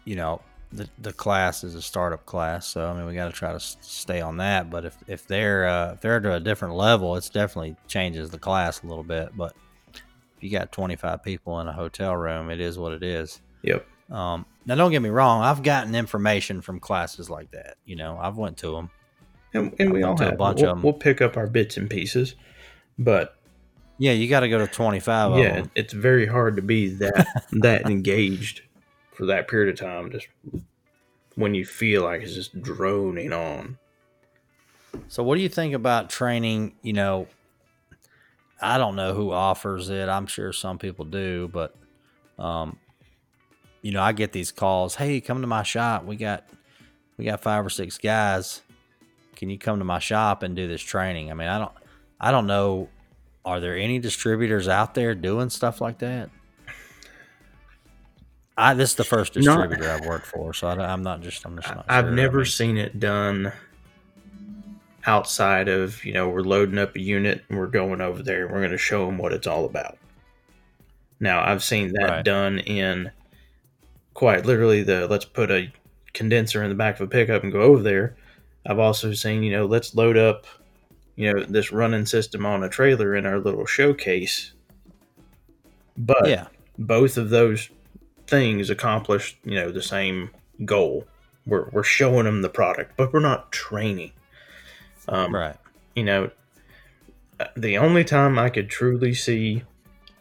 you 0.09 0.17
know, 0.17 0.41
the, 0.73 0.89
the 0.99 1.13
class 1.13 1.65
is 1.65 1.75
a 1.75 1.83
startup 1.83 2.25
class, 2.25 2.67
so 2.67 2.89
I 2.89 2.95
mean 2.95 3.07
we 3.07 3.15
got 3.15 3.27
to 3.27 3.33
try 3.33 3.53
to 3.53 3.61
stay 3.61 4.23
on 4.23 4.39
that. 4.39 4.71
But 4.71 4.87
if, 4.87 4.97
if 5.07 5.27
they're 5.27 5.69
uh, 5.69 5.93
if 5.93 6.01
they're 6.01 6.19
to 6.21 6.35
a 6.35 6.41
different 6.41 6.75
level, 6.75 7.17
it's 7.17 7.29
definitely 7.29 7.77
changes 7.87 8.31
the 8.31 8.39
class 8.39 8.83
a 8.83 8.87
little 8.87 9.05
bit. 9.05 9.37
But 9.37 9.55
if 9.93 10.43
you 10.43 10.51
got 10.51 10.73
25 10.73 11.23
people 11.23 11.61
in 11.61 11.69
a 11.69 11.73
hotel 11.73 12.17
room, 12.17 12.51
it 12.51 12.61
is 12.61 12.79
what 12.79 12.93
it 12.93 13.03
is. 13.03 13.41
Yep. 13.63 13.87
Um, 14.11 14.47
now, 14.65 14.75
don't 14.75 14.91
get 14.91 15.03
me 15.03 15.11
wrong. 15.11 15.43
I've 15.43 15.63
gotten 15.63 15.95
information 15.95 16.63
from 16.63 16.81
classes 16.81 17.29
like 17.29 17.51
that. 17.51 17.77
You 17.85 17.97
know, 17.97 18.19
I've 18.19 18.39
went 18.39 18.57
to 18.59 18.73
them, 18.73 18.91
and, 19.53 19.75
and 19.79 19.93
we 19.93 20.03
all 20.03 20.17
have 20.17 20.33
a 20.33 20.37
bunch 20.37 20.63
we'll, 20.63 20.71
of 20.71 20.77
them. 20.77 20.83
We'll 20.83 20.95
pick 20.95 21.21
up 21.21 21.37
our 21.37 21.47
bits 21.47 21.77
and 21.77 21.91
pieces, 21.91 22.35
but 22.99 23.37
yeah, 23.99 24.13
you 24.13 24.29
got 24.29 24.41
to 24.41 24.49
go 24.49 24.59
to 24.59 24.67
25. 24.67 25.39
Yeah, 25.39 25.67
it's 25.75 25.93
very 25.93 26.27
hard 26.27 26.57
to 26.57 26.63
be 26.63 26.89
that 26.95 27.27
that 27.53 27.87
engaged 27.91 28.63
for 29.19 29.27
that 29.27 29.49
period 29.49 29.69
of 29.69 29.79
time. 29.79 30.13
Just 30.13 30.29
when 31.35 31.53
you 31.53 31.67
feel 31.67 32.05
like 32.05 32.23
it's 32.23 32.35
just 32.35 32.63
droning 32.63 33.33
on. 33.33 33.77
So, 35.09 35.25
what 35.25 35.35
do 35.35 35.43
you 35.43 35.49
think 35.49 35.75
about 35.75 36.09
training? 36.09 36.77
You 36.83 36.93
know, 36.93 37.27
I 38.63 38.79
don't 38.79 38.95
know 38.95 39.15
who 39.15 39.33
offers 39.33 39.91
it. 39.91 40.09
I'm 40.09 40.27
sure 40.27 40.53
some 40.53 40.79
people 40.79 41.05
do, 41.05 41.51
but 41.53 41.75
um, 42.39 42.79
you 43.83 43.91
know, 43.91 44.01
I 44.01 44.13
get 44.13 44.31
these 44.31 44.53
calls. 44.53 44.95
Hey, 44.95 45.21
come 45.21 45.41
to 45.41 45.49
my 45.49 45.65
shop. 45.65 46.05
We 46.05 46.15
got 46.15 46.49
we 47.17 47.25
got 47.25 47.43
five 47.43 47.67
or 47.67 47.71
six 47.71 47.99
guys. 47.99 48.63
Can 49.35 49.51
you 49.51 49.59
come 49.59 49.81
to 49.81 49.85
my 49.85 49.99
shop 49.99 50.45
and 50.45 50.55
do 50.55 50.69
this 50.69 50.83
training? 50.83 51.33
I 51.33 51.35
mean, 51.35 51.49
I 51.49 51.59
don't 51.59 51.73
I 52.21 52.31
don't 52.31 52.47
know. 52.47 52.89
Are 53.45 53.59
there 53.59 53.77
any 53.77 53.99
distributors 53.99 54.69
out 54.69 54.95
there 54.95 55.15
doing 55.15 55.51
stuff 55.51 55.81
like 55.81 55.99
that? 55.99 56.31
I 58.59 58.75
this 58.75 58.91
is 58.91 58.97
the 58.97 59.05
first 59.05 59.35
distributor 59.35 59.85
not, 59.85 60.03
I've 60.03 60.07
worked 60.07 60.27
for, 60.27 60.53
so 60.53 60.67
I, 60.67 60.93
am 60.93 61.05
not 61.05 61.21
just 61.21 61.47
I'm 61.47 61.55
just 61.57 61.73
not. 61.73 61.85
I've 61.89 62.07
sure. 62.07 62.11
never 62.11 62.39
I 62.39 62.43
mean, 62.43 62.47
seen 62.47 62.77
it 62.77 62.99
done 62.99 63.53
outside 65.07 65.69
of 65.69 66.05
you 66.05 66.13
know 66.13 66.29
we're 66.29 66.41
loading 66.41 66.77
up 66.77 66.97
a 66.97 67.01
unit 67.01 67.45
and 67.49 67.57
we're 67.57 67.69
going 67.69 68.01
over 68.01 68.21
there 68.21 68.45
and 68.45 68.53
we're 68.53 68.61
going 68.61 68.73
to 68.73 68.77
show 68.77 69.07
them 69.07 69.17
what 69.17 69.33
it's 69.33 69.47
all 69.47 69.65
about. 69.65 69.97
Now 71.21 71.41
I've 71.41 71.63
seen 71.63 71.93
that 71.93 72.11
right. 72.11 72.25
done 72.25 72.59
in 72.59 73.13
quite 74.13 74.45
literally 74.45 74.83
the 74.83 75.07
let's 75.07 75.25
put 75.25 75.53
a 75.53 75.73
condenser 76.13 76.65
in 76.65 76.69
the 76.69 76.75
back 76.75 76.97
of 76.97 77.03
a 77.03 77.07
pickup 77.07 77.45
and 77.45 77.53
go 77.53 77.61
over 77.61 77.83
there. 77.83 78.17
I've 78.67 78.81
also 78.81 79.13
seen 79.13 79.45
you 79.45 79.53
know 79.53 79.67
let's 79.67 79.95
load 79.95 80.17
up 80.17 80.47
you 81.15 81.33
know 81.33 81.45
this 81.45 81.71
running 81.71 82.07
system 82.07 82.45
on 82.45 82.65
a 82.65 82.69
trailer 82.69 83.15
in 83.15 83.25
our 83.25 83.39
little 83.39 83.67
showcase. 83.67 84.53
But 85.97 86.29
yeah. 86.29 86.49
both 86.77 87.17
of 87.17 87.31
those 87.31 87.71
things 88.29 88.69
accomplish 88.69 89.39
you 89.43 89.55
know 89.55 89.73
the 89.73 89.83
same 89.83 90.31
goal. 90.65 91.07
We're 91.47 91.69
we're 91.71 91.83
showing 91.83 92.25
them 92.25 92.43
the 92.43 92.49
product, 92.49 92.93
but 92.97 93.13
we're 93.13 93.21
not 93.21 93.51
training. 93.51 94.13
Um, 95.09 95.35
right. 95.35 95.57
You 95.97 96.05
know, 96.05 96.31
the 97.57 97.79
only 97.79 98.05
time 98.05 98.39
I 98.39 98.51
could 98.51 98.69
truly 98.69 99.15
see 99.15 99.65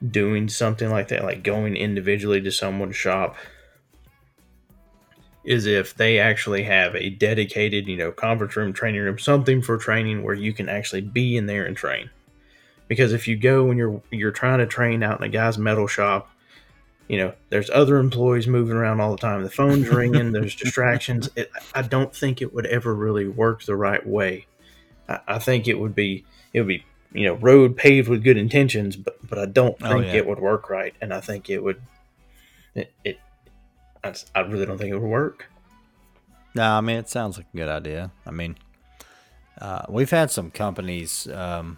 doing 0.10 0.48
something 0.48 0.90
like 0.90 1.10
that, 1.10 1.24
like 1.24 1.44
going 1.44 1.76
individually 1.76 2.42
to 2.42 2.52
someone's 2.52 2.96
shop, 2.96 3.36
is 5.44 5.66
if 5.66 5.96
they 5.96 6.20
actually 6.20 6.64
have 6.64 6.96
a 6.96 7.10
dedicated, 7.10 7.88
you 7.88 7.98
know, 7.98 8.12
conference 8.12 8.56
room, 8.56 8.72
training 8.72 9.02
room, 9.02 9.20
something 9.20 9.62
for 9.62 9.78
training 9.78 10.24
where 10.24 10.36
you 10.36 10.54
can 10.54 10.70
actually 10.70 11.02
be 11.02 11.36
in 11.36 11.46
there 11.46 11.66
and 11.66 11.76
train. 11.76 12.10
Because 12.88 13.12
if 13.12 13.28
you 13.28 13.36
go 13.36 13.70
and 13.70 13.78
you're 13.78 14.02
you're 14.12 14.32
trying 14.32 14.60
to 14.60 14.66
train 14.66 15.04
out 15.04 15.20
in 15.20 15.26
a 15.26 15.30
guy's 15.30 15.58
metal 15.58 15.88
shop, 15.88 16.30
you 17.08 17.18
know, 17.18 17.34
there's 17.50 17.70
other 17.70 17.98
employees 17.98 18.48
moving 18.48 18.76
around 18.76 19.00
all 19.00 19.12
the 19.12 19.18
time. 19.18 19.44
The 19.44 19.50
phone's 19.50 19.88
ringing. 19.88 20.34
There's 20.34 20.56
distractions. 20.64 21.30
It, 21.36 21.50
I 21.74 21.82
don't 21.82 22.14
think 22.14 22.42
it 22.42 22.54
would 22.54 22.66
ever 22.66 22.94
really 22.94 23.28
work 23.28 23.64
the 23.64 23.76
right 23.76 24.06
way. 24.06 24.46
I, 25.08 25.20
I, 25.28 25.40
think 25.40 25.68
it 25.68 25.80
would 25.80 25.96
be 25.96 26.26
it 26.54 26.62
would 26.62 26.68
be 26.68 26.84
you 27.14 27.26
know 27.26 27.36
road 27.36 27.78
paved 27.78 28.10
with 28.10 28.24
good 28.24 28.38
intentions, 28.38 28.98
but 28.98 29.18
but 29.28 29.40
I 29.40 29.46
don't 29.46 29.78
oh, 29.82 29.90
think 29.90 30.06
oh, 30.06 30.08
yeah. 30.08 30.16
it 30.16 30.28
would 30.28 30.40
work 30.40 30.70
right. 30.70 30.94
And 31.00 31.14
I 31.14 31.22
think 31.22 31.50
it 31.50 31.64
would 31.64 31.82
it, 32.76 32.92
it 33.06 33.20
I, 34.04 34.14
I 34.36 34.42
really 34.42 34.66
don't 34.66 34.78
think 34.78 34.92
it 34.92 35.00
would 35.00 35.10
work. 35.10 35.46
No, 36.56 36.64
I 36.64 36.82
mean 36.82 36.98
it 36.98 37.10
sounds 37.10 37.38
like 37.38 37.48
a 37.54 37.58
good 37.58 37.70
idea. 37.70 38.12
I 38.26 38.32
mean, 38.32 38.58
uh, 39.62 39.84
we've 39.88 40.10
had 40.10 40.30
some 40.30 40.52
companies. 40.52 41.28
Um, 41.28 41.78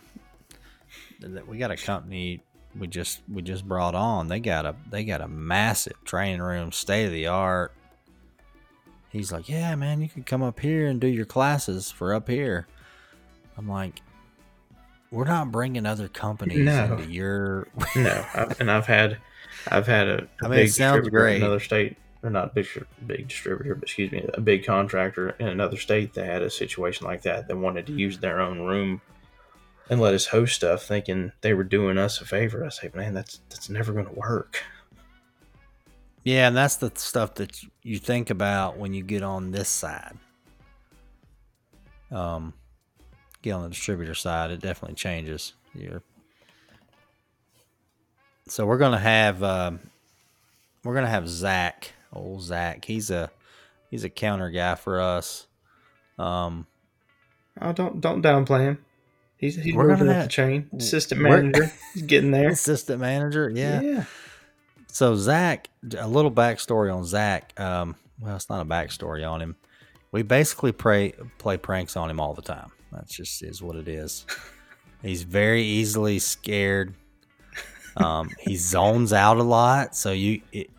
we 1.47 1.57
got 1.57 1.69
a 1.69 1.77
company 1.77 2.41
we 2.77 2.87
just 2.87 3.21
we 3.31 3.41
just 3.41 3.67
brought 3.67 3.95
on. 3.95 4.27
They 4.27 4.39
got 4.39 4.65
a 4.65 4.75
they 4.89 5.03
got 5.03 5.21
a 5.21 5.27
massive 5.27 6.03
training 6.03 6.41
room, 6.41 6.71
state 6.71 7.05
of 7.05 7.11
the 7.11 7.27
art. 7.27 7.73
He's 9.09 9.31
like, 9.31 9.49
yeah, 9.49 9.73
man, 9.75 10.01
you 10.01 10.09
can 10.09 10.23
come 10.23 10.43
up 10.43 10.59
here 10.59 10.87
and 10.87 11.01
do 11.01 11.07
your 11.07 11.25
classes 11.25 11.89
for 11.89 12.13
up 12.13 12.27
here. 12.27 12.67
I'm 13.57 13.67
like, 13.67 14.01
we're 15.11 15.25
not 15.25 15.51
bringing 15.51 15.85
other 15.87 16.07
companies 16.07 16.59
no. 16.59 16.83
into 16.85 17.11
your. 17.11 17.67
no, 17.95 18.25
I've, 18.35 18.61
and 18.61 18.69
I've 18.69 18.85
had, 18.85 19.17
I've 19.67 19.87
had 19.87 20.07
a, 20.07 20.17
a 20.43 20.45
I 20.45 20.47
mean, 20.47 20.51
big 20.51 20.67
distributor 20.67 21.27
in 21.27 21.41
another 21.41 21.59
state, 21.59 21.97
or 22.21 22.29
not 22.29 22.53
big 22.53 22.67
big 23.07 23.27
distributor, 23.27 23.73
but 23.73 23.85
excuse 23.85 24.11
me, 24.11 24.29
a 24.33 24.41
big 24.41 24.63
contractor 24.63 25.31
in 25.39 25.47
another 25.47 25.77
state 25.77 26.13
that 26.13 26.25
had 26.25 26.43
a 26.43 26.49
situation 26.49 27.07
like 27.07 27.23
that. 27.23 27.47
They 27.47 27.55
wanted 27.55 27.87
to 27.87 27.93
use 27.93 28.19
their 28.19 28.39
own 28.39 28.59
room 28.59 29.01
and 29.89 29.99
let 29.99 30.13
us 30.13 30.27
host 30.27 30.55
stuff, 30.55 30.83
thinking 30.83 31.31
they 31.41 31.53
were 31.53 31.63
doing 31.63 31.97
us 31.97 32.21
a 32.21 32.25
favor. 32.25 32.63
I 32.65 32.69
say, 32.69 32.91
man, 32.93 33.13
that's 33.13 33.41
that's 33.49 33.69
never 33.69 33.91
going 33.91 34.05
to 34.05 34.13
work. 34.13 34.63
Yeah, 36.23 36.47
and 36.47 36.55
that's 36.55 36.75
the 36.75 36.91
stuff 36.95 37.35
that 37.35 37.59
you 37.81 37.97
think 37.97 38.29
about 38.29 38.77
when 38.77 38.93
you 38.93 39.03
get 39.03 39.23
on 39.23 39.51
this 39.51 39.69
side. 39.69 40.17
Um, 42.11 42.53
get 43.41 43.51
on 43.51 43.63
the 43.63 43.69
distributor 43.69 44.13
side, 44.13 44.51
it 44.51 44.59
definitely 44.59 44.95
changes. 44.95 45.53
Your 45.73 46.01
so 48.47 48.65
we're 48.65 48.77
gonna 48.77 48.99
have 48.99 49.43
uh, 49.43 49.71
we're 50.83 50.95
gonna 50.95 51.07
have 51.07 51.29
Zach, 51.29 51.93
old 52.11 52.41
Zach. 52.41 52.83
He's 52.85 53.11
a 53.11 53.31
he's 53.89 54.03
a 54.03 54.09
counter 54.09 54.49
guy 54.49 54.75
for 54.75 54.99
us. 54.99 55.47
Um, 56.17 56.65
oh, 57.61 57.71
don't 57.71 58.01
don't 58.01 58.23
downplay 58.23 58.61
him. 58.61 58.85
He's 59.39 59.55
he's 59.55 59.73
we're 59.73 59.87
moving 59.87 60.09
up 60.09 60.23
the 60.23 60.27
chain. 60.27 60.69
Assistant 60.77 61.21
manager. 61.21 61.71
he's 61.93 62.03
getting 62.03 62.31
there. 62.31 62.49
Assistant 62.51 62.99
manager. 62.99 63.49
Yeah. 63.49 63.79
Yeah. 63.81 64.03
So 64.87 65.15
Zach, 65.15 65.69
a 65.97 66.07
little 66.07 66.31
backstory 66.31 66.93
on 66.93 67.05
Zach. 67.05 67.57
Um, 67.59 67.95
well, 68.19 68.35
it's 68.35 68.49
not 68.49 68.61
a 68.61 68.65
backstory 68.65 69.27
on 69.29 69.41
him. 69.41 69.55
We 70.11 70.23
basically 70.23 70.73
play 70.73 71.13
play 71.37 71.55
pranks 71.57 71.95
on 71.95 72.09
him 72.09 72.19
all 72.19 72.33
the 72.33 72.41
time. 72.41 72.71
That's 72.91 73.15
just 73.15 73.41
is 73.41 73.61
what 73.61 73.77
it 73.77 73.87
is. 73.87 74.25
He's 75.01 75.23
very 75.23 75.63
easily 75.63 76.19
scared. 76.19 76.93
Um, 77.95 78.29
he 78.39 78.57
zones 78.57 79.13
out 79.13 79.37
a 79.37 79.43
lot, 79.43 79.95
so 79.95 80.11
you. 80.11 80.41
It, 80.51 80.69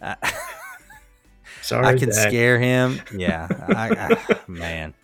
I, 0.00 0.16
Sorry, 1.62 1.86
I 1.86 1.98
can 1.98 2.12
Zach. 2.12 2.28
scare 2.28 2.58
him. 2.58 3.00
Yeah, 3.16 3.48
I, 3.50 4.14
I, 4.14 4.38
man. 4.46 4.94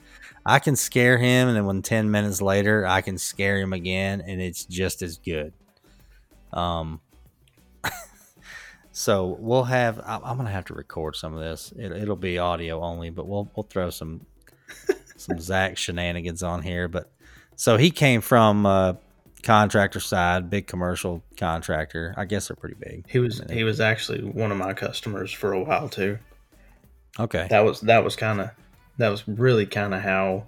I 0.50 0.58
can 0.58 0.74
scare 0.74 1.16
him, 1.16 1.48
and 1.48 1.56
then 1.56 1.64
when 1.64 1.82
ten 1.82 2.10
minutes 2.10 2.42
later, 2.42 2.86
I 2.86 3.00
can 3.00 3.18
scare 3.18 3.58
him 3.58 3.72
again, 3.72 4.20
and 4.20 4.40
it's 4.40 4.64
just 4.64 5.02
as 5.02 5.18
good. 5.18 5.52
Um. 6.52 7.00
so 8.92 9.36
we'll 9.38 9.64
have. 9.64 10.00
I'm 10.04 10.36
gonna 10.36 10.50
have 10.50 10.64
to 10.66 10.74
record 10.74 11.14
some 11.14 11.34
of 11.34 11.40
this. 11.40 11.72
It, 11.76 11.92
it'll 11.92 12.16
be 12.16 12.38
audio 12.38 12.80
only, 12.82 13.10
but 13.10 13.26
we'll 13.26 13.50
we'll 13.54 13.64
throw 13.64 13.90
some 13.90 14.26
some 15.16 15.38
Zach 15.38 15.78
shenanigans 15.78 16.42
on 16.42 16.62
here. 16.62 16.88
But 16.88 17.10
so 17.54 17.76
he 17.76 17.90
came 17.90 18.20
from 18.20 18.66
uh, 18.66 18.94
contractor 19.44 20.00
side, 20.00 20.50
big 20.50 20.66
commercial 20.66 21.22
contractor. 21.36 22.12
I 22.16 22.24
guess 22.24 22.48
they're 22.48 22.56
pretty 22.56 22.76
big. 22.78 23.04
He 23.08 23.20
was 23.20 23.40
I 23.40 23.44
mean, 23.44 23.56
he 23.58 23.64
was 23.64 23.80
actually 23.80 24.22
one 24.22 24.50
of 24.50 24.58
my 24.58 24.74
customers 24.74 25.32
for 25.32 25.52
a 25.52 25.62
while 25.62 25.88
too. 25.88 26.18
Okay, 27.20 27.46
that 27.50 27.60
was 27.60 27.82
that 27.82 28.02
was 28.02 28.16
kind 28.16 28.40
of 28.40 28.50
that 29.00 29.08
was 29.08 29.26
really 29.26 29.66
kind 29.66 29.94
of 29.94 30.00
how 30.00 30.46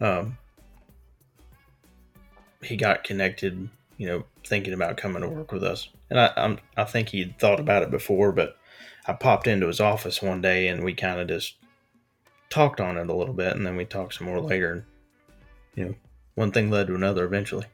um, 0.00 0.38
he 2.62 2.76
got 2.76 3.04
connected. 3.04 3.68
You 3.96 4.06
know, 4.06 4.24
thinking 4.46 4.72
about 4.72 4.96
coming 4.96 5.20
to 5.20 5.28
work 5.28 5.52
with 5.52 5.62
us, 5.62 5.88
and 6.08 6.18
I 6.18 6.32
I'm, 6.36 6.58
I 6.76 6.84
think 6.84 7.10
he'd 7.10 7.38
thought 7.38 7.60
about 7.60 7.82
it 7.82 7.90
before, 7.90 8.32
but 8.32 8.56
I 9.06 9.12
popped 9.12 9.46
into 9.46 9.66
his 9.66 9.80
office 9.80 10.22
one 10.22 10.40
day 10.40 10.68
and 10.68 10.84
we 10.84 10.94
kind 10.94 11.20
of 11.20 11.28
just 11.28 11.56
talked 12.48 12.80
on 12.80 12.96
it 12.96 13.08
a 13.08 13.14
little 13.14 13.34
bit, 13.34 13.56
and 13.56 13.66
then 13.66 13.76
we 13.76 13.84
talked 13.84 14.14
some 14.14 14.26
more 14.26 14.40
later. 14.40 14.72
And, 14.72 14.84
you 15.74 15.84
know, 15.84 15.94
one 16.34 16.52
thing 16.52 16.70
led 16.70 16.86
to 16.88 16.94
another 16.94 17.24
eventually. 17.24 17.66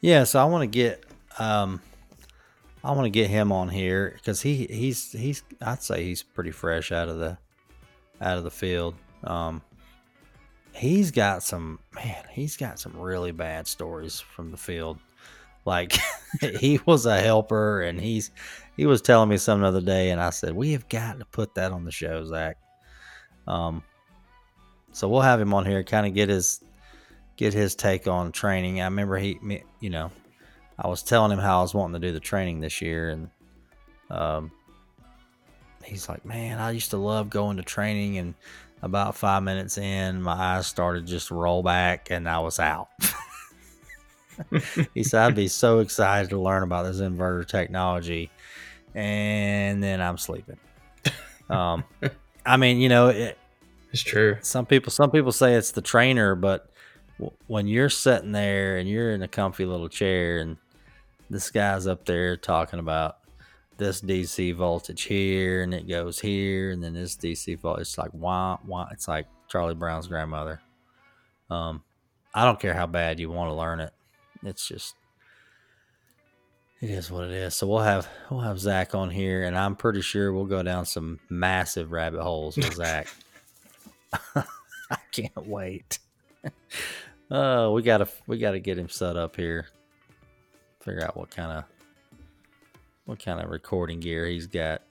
Yeah, 0.00 0.24
so 0.24 0.40
I 0.40 0.44
want 0.44 0.62
to 0.62 0.66
get 0.66 1.04
um, 1.38 1.80
I 2.82 2.92
want 2.92 3.06
to 3.06 3.10
get 3.10 3.30
him 3.30 3.52
on 3.52 3.68
here 3.68 4.12
because 4.16 4.42
he 4.42 4.66
he's 4.66 5.12
he's 5.12 5.42
I'd 5.62 5.82
say 5.82 6.04
he's 6.04 6.22
pretty 6.22 6.50
fresh 6.50 6.92
out 6.92 7.08
of 7.08 7.18
the 7.18 7.38
out 8.24 8.38
of 8.38 8.44
the 8.44 8.50
field. 8.50 8.94
Um, 9.22 9.62
he's 10.72 11.10
got 11.10 11.42
some 11.42 11.78
man. 11.94 12.24
He's 12.30 12.56
got 12.56 12.80
some 12.80 12.96
really 12.98 13.32
bad 13.32 13.66
stories 13.66 14.18
from 14.18 14.50
the 14.50 14.56
field. 14.56 14.98
Like 15.64 15.96
he 16.60 16.80
was 16.84 17.06
a 17.06 17.20
helper, 17.20 17.82
and 17.82 18.00
he's 18.00 18.30
he 18.76 18.86
was 18.86 19.02
telling 19.02 19.28
me 19.28 19.36
some 19.36 19.62
other 19.62 19.80
day, 19.80 20.10
and 20.10 20.20
I 20.20 20.30
said 20.30 20.54
we 20.54 20.72
have 20.72 20.88
got 20.88 21.18
to 21.18 21.24
put 21.26 21.54
that 21.54 21.72
on 21.72 21.84
the 21.84 21.92
show, 21.92 22.24
Zach. 22.24 22.56
Um, 23.46 23.82
so 24.92 25.08
we'll 25.08 25.20
have 25.20 25.40
him 25.40 25.54
on 25.54 25.66
here, 25.66 25.82
kind 25.84 26.06
of 26.06 26.14
get 26.14 26.28
his 26.28 26.62
get 27.36 27.52
his 27.52 27.74
take 27.74 28.06
on 28.06 28.32
training. 28.32 28.80
I 28.80 28.84
remember 28.84 29.18
he, 29.18 29.38
you 29.80 29.90
know, 29.90 30.10
I 30.78 30.88
was 30.88 31.02
telling 31.02 31.32
him 31.32 31.38
how 31.38 31.58
I 31.58 31.62
was 31.62 31.74
wanting 31.74 32.00
to 32.00 32.06
do 32.06 32.12
the 32.12 32.20
training 32.20 32.60
this 32.60 32.80
year, 32.80 33.10
and 33.10 33.30
um, 34.10 34.50
he's 35.84 36.08
like, 36.08 36.24
"Man, 36.24 36.58
I 36.58 36.70
used 36.70 36.90
to 36.90 36.96
love 36.96 37.30
going 37.30 37.56
to 37.56 37.62
training, 37.62 38.18
and 38.18 38.34
about 38.82 39.16
five 39.16 39.42
minutes 39.42 39.78
in, 39.78 40.22
my 40.22 40.32
eyes 40.32 40.66
started 40.66 41.06
just 41.06 41.28
to 41.28 41.34
roll 41.34 41.62
back, 41.62 42.10
and 42.10 42.28
I 42.28 42.38
was 42.40 42.58
out." 42.58 42.88
he 44.94 45.02
said, 45.02 45.22
"I'd 45.22 45.34
be 45.34 45.48
so 45.48 45.80
excited 45.80 46.30
to 46.30 46.40
learn 46.40 46.62
about 46.62 46.84
this 46.84 47.00
inverter 47.00 47.46
technology, 47.46 48.30
and 48.94 49.82
then 49.82 50.00
I'm 50.00 50.18
sleeping." 50.18 50.58
Um, 51.48 51.84
I 52.46 52.56
mean, 52.56 52.78
you 52.78 52.88
know, 52.88 53.08
it, 53.08 53.38
it's 53.92 54.02
true. 54.02 54.36
Some 54.42 54.66
people, 54.66 54.90
some 54.90 55.10
people 55.10 55.32
say 55.32 55.54
it's 55.54 55.70
the 55.72 55.82
trainer, 55.82 56.34
but 56.34 56.70
when 57.46 57.66
you're 57.66 57.90
sitting 57.90 58.32
there 58.32 58.76
and 58.76 58.88
you're 58.88 59.12
in 59.12 59.22
a 59.22 59.28
comfy 59.28 59.64
little 59.64 59.88
chair 59.88 60.38
and 60.38 60.56
this 61.30 61.50
guy's 61.50 61.86
up 61.86 62.04
there 62.04 62.36
talking 62.36 62.78
about 62.78 63.18
this 63.76 64.00
DC 64.00 64.54
voltage 64.54 65.02
here 65.02 65.62
and 65.62 65.74
it 65.74 65.88
goes 65.88 66.20
here 66.20 66.70
and 66.70 66.82
then 66.82 66.94
this 66.94 67.16
DC 67.16 67.58
voltage, 67.58 67.82
it's 67.82 67.98
like 67.98 68.12
wah 68.12 68.58
wah. 68.66 68.88
It's 68.92 69.08
like 69.08 69.26
Charlie 69.48 69.74
Brown's 69.74 70.06
grandmother. 70.06 70.60
Um, 71.50 71.82
I 72.34 72.44
don't 72.44 72.58
care 72.58 72.74
how 72.74 72.86
bad 72.86 73.20
you 73.20 73.30
want 73.30 73.50
to 73.50 73.54
learn 73.54 73.80
it. 73.80 73.92
It's 74.42 74.66
just 74.66 74.94
it 76.80 76.90
is 76.90 77.10
what 77.10 77.24
it 77.24 77.30
is. 77.30 77.54
So 77.54 77.66
we'll 77.66 77.78
have 77.78 78.06
we'll 78.30 78.40
have 78.40 78.58
Zach 78.58 78.94
on 78.94 79.08
here, 79.08 79.44
and 79.44 79.56
I'm 79.56 79.74
pretty 79.74 80.02
sure 80.02 80.32
we'll 80.32 80.44
go 80.44 80.62
down 80.62 80.84
some 80.84 81.18
massive 81.30 81.92
rabbit 81.92 82.20
holes 82.20 82.56
with 82.56 82.74
Zach. 82.74 83.08
I 84.34 84.98
can't 85.10 85.46
wait. 85.46 85.98
Oh, 87.30 87.72
we 87.74 87.82
gotta 87.82 88.06
we 88.26 88.38
gotta 88.38 88.58
get 88.58 88.78
him 88.78 88.88
set 88.88 89.16
up 89.16 89.36
here. 89.36 89.68
Figure 90.80 91.04
out 91.04 91.16
what 91.16 91.30
kind 91.30 91.52
of 91.52 91.64
what 93.04 93.22
kind 93.22 93.40
of 93.40 93.50
recording 93.50 94.00
gear 94.00 94.26
he's 94.26 94.46
got. 94.46 94.82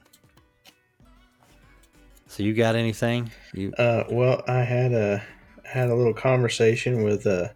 So 2.28 2.44
you 2.44 2.54
got 2.54 2.76
anything? 2.76 3.32
You 3.54 3.74
uh 3.74 4.06
well 4.10 4.44
I 4.48 4.60
had 4.60 4.94
a 4.94 5.24
had 5.64 5.90
a 5.90 5.96
little 5.96 6.14
conversation 6.14 7.04
with 7.04 7.26
uh 7.26 7.50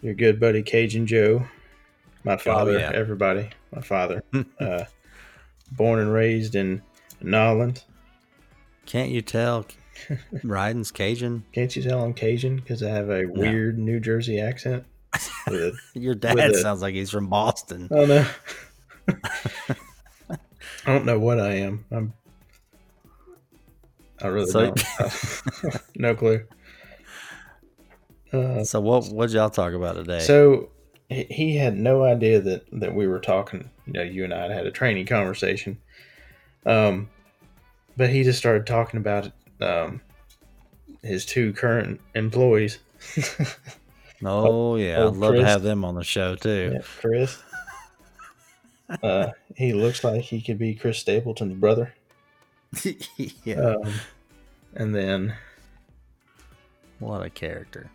your 0.00 0.14
good 0.14 0.38
buddy 0.38 0.62
Cajun 0.62 1.06
Joe. 1.06 1.46
My 2.24 2.34
oh, 2.34 2.38
father, 2.38 2.72
oh, 2.72 2.78
yeah. 2.78 2.92
everybody. 2.94 3.50
My 3.74 3.80
father. 3.80 4.22
uh 4.60 4.84
born 5.72 5.98
and 5.98 6.12
raised 6.12 6.54
in 6.54 6.82
Nolland. 7.22 7.84
Can't 8.86 9.10
you 9.10 9.22
tell 9.22 9.66
Ryden's 10.34 10.90
Cajun. 10.90 11.44
Can't 11.52 11.74
you 11.74 11.82
tell 11.82 12.04
I'm 12.04 12.14
Cajun 12.14 12.56
because 12.56 12.82
I 12.82 12.90
have 12.90 13.08
a 13.08 13.22
no. 13.22 13.32
weird 13.32 13.78
New 13.78 14.00
Jersey 14.00 14.40
accent? 14.40 14.84
A, 15.48 15.72
Your 15.94 16.14
dad 16.14 16.38
a, 16.38 16.58
sounds 16.58 16.82
like 16.82 16.94
he's 16.94 17.10
from 17.10 17.28
Boston. 17.28 17.88
Oh 17.90 18.04
no. 18.04 18.26
I 19.08 20.36
don't 20.86 21.04
know 21.04 21.18
what 21.18 21.40
I 21.40 21.54
am. 21.54 21.84
I'm. 21.90 22.12
I 24.22 24.28
really 24.28 24.50
so, 24.50 24.72
don't. 24.72 25.82
no 25.96 26.14
clue. 26.14 26.44
Uh, 28.32 28.64
so 28.64 28.80
what 28.80 29.08
what 29.08 29.30
y'all 29.30 29.50
talk 29.50 29.72
about 29.72 29.94
today? 29.94 30.20
So 30.20 30.70
he 31.08 31.56
had 31.56 31.76
no 31.76 32.04
idea 32.04 32.40
that 32.40 32.64
that 32.72 32.94
we 32.94 33.06
were 33.06 33.20
talking. 33.20 33.70
You 33.86 33.92
know, 33.92 34.02
you 34.02 34.24
and 34.24 34.34
I 34.34 34.42
had 34.42 34.50
had 34.50 34.66
a 34.66 34.70
training 34.70 35.06
conversation. 35.06 35.78
Um, 36.64 37.08
but 37.96 38.10
he 38.10 38.24
just 38.24 38.38
started 38.38 38.66
talking 38.66 38.98
about 38.98 39.30
um, 39.60 40.00
his 41.02 41.24
two 41.24 41.52
current 41.52 42.00
employees. 42.14 42.78
oh 44.24 44.76
yeah, 44.76 45.06
I'd 45.06 45.14
love 45.14 45.32
Chris. 45.32 45.42
to 45.42 45.46
have 45.46 45.62
them 45.62 45.84
on 45.84 45.94
the 45.94 46.04
show 46.04 46.34
too. 46.34 46.72
Yeah, 46.74 46.82
Chris. 47.00 47.42
Uh, 49.02 49.28
he 49.54 49.72
looks 49.72 50.04
like 50.04 50.22
he 50.22 50.40
could 50.40 50.58
be 50.58 50.74
Chris 50.74 50.98
Stapleton's 50.98 51.54
brother. 51.54 51.94
yeah. 53.44 53.56
Um, 53.56 53.92
and 54.74 54.94
then, 54.94 55.34
what 56.98 57.24
a 57.24 57.30
character! 57.30 57.90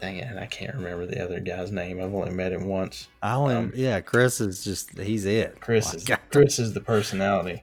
Dang 0.00 0.16
it, 0.16 0.36
I 0.36 0.46
can't 0.46 0.74
remember 0.74 1.06
the 1.06 1.22
other 1.22 1.40
guy's 1.40 1.70
name. 1.70 2.00
I've 2.00 2.14
only 2.14 2.32
met 2.32 2.52
him 2.52 2.66
once. 2.66 3.08
I 3.22 3.34
only, 3.34 3.54
um, 3.54 3.72
yeah, 3.74 4.00
Chris 4.00 4.40
is 4.40 4.64
just 4.64 4.98
he's 4.98 5.24
it. 5.26 5.60
Chris 5.60 5.92
is 5.94 6.08
Chris 6.30 6.58
is 6.58 6.72
the 6.72 6.80
personality. 6.80 7.62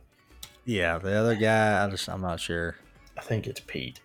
Yeah, 0.66 0.98
the 0.98 1.14
other 1.14 1.36
guy, 1.36 1.84
I 1.84 1.90
just 1.90 2.08
I'm 2.10 2.22
not 2.22 2.40
sure. 2.40 2.76
I 3.18 3.22
think 3.22 3.48
it's 3.48 3.62
Pete. 3.62 4.02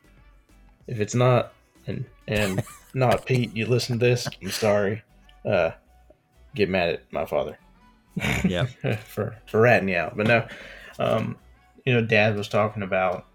If 0.86 1.00
it's 1.00 1.14
not, 1.14 1.52
and 1.86 2.04
and 2.28 2.62
not 2.94 3.26
Pete, 3.26 3.54
you 3.54 3.66
listen 3.66 3.98
to 3.98 4.06
this. 4.06 4.28
I'm 4.42 4.50
sorry. 4.50 5.02
Uh, 5.44 5.72
get 6.54 6.68
mad 6.68 6.90
at 6.90 7.12
my 7.12 7.26
father. 7.26 7.58
Yeah, 8.16 8.66
for 9.04 9.36
for 9.46 9.60
ratting 9.60 9.88
you 9.88 9.96
out. 9.96 10.16
But 10.16 10.26
no, 10.26 10.46
um, 10.98 11.36
you 11.84 11.94
know, 11.94 12.02
Dad 12.02 12.36
was 12.36 12.48
talking 12.48 12.82
about 12.82 13.26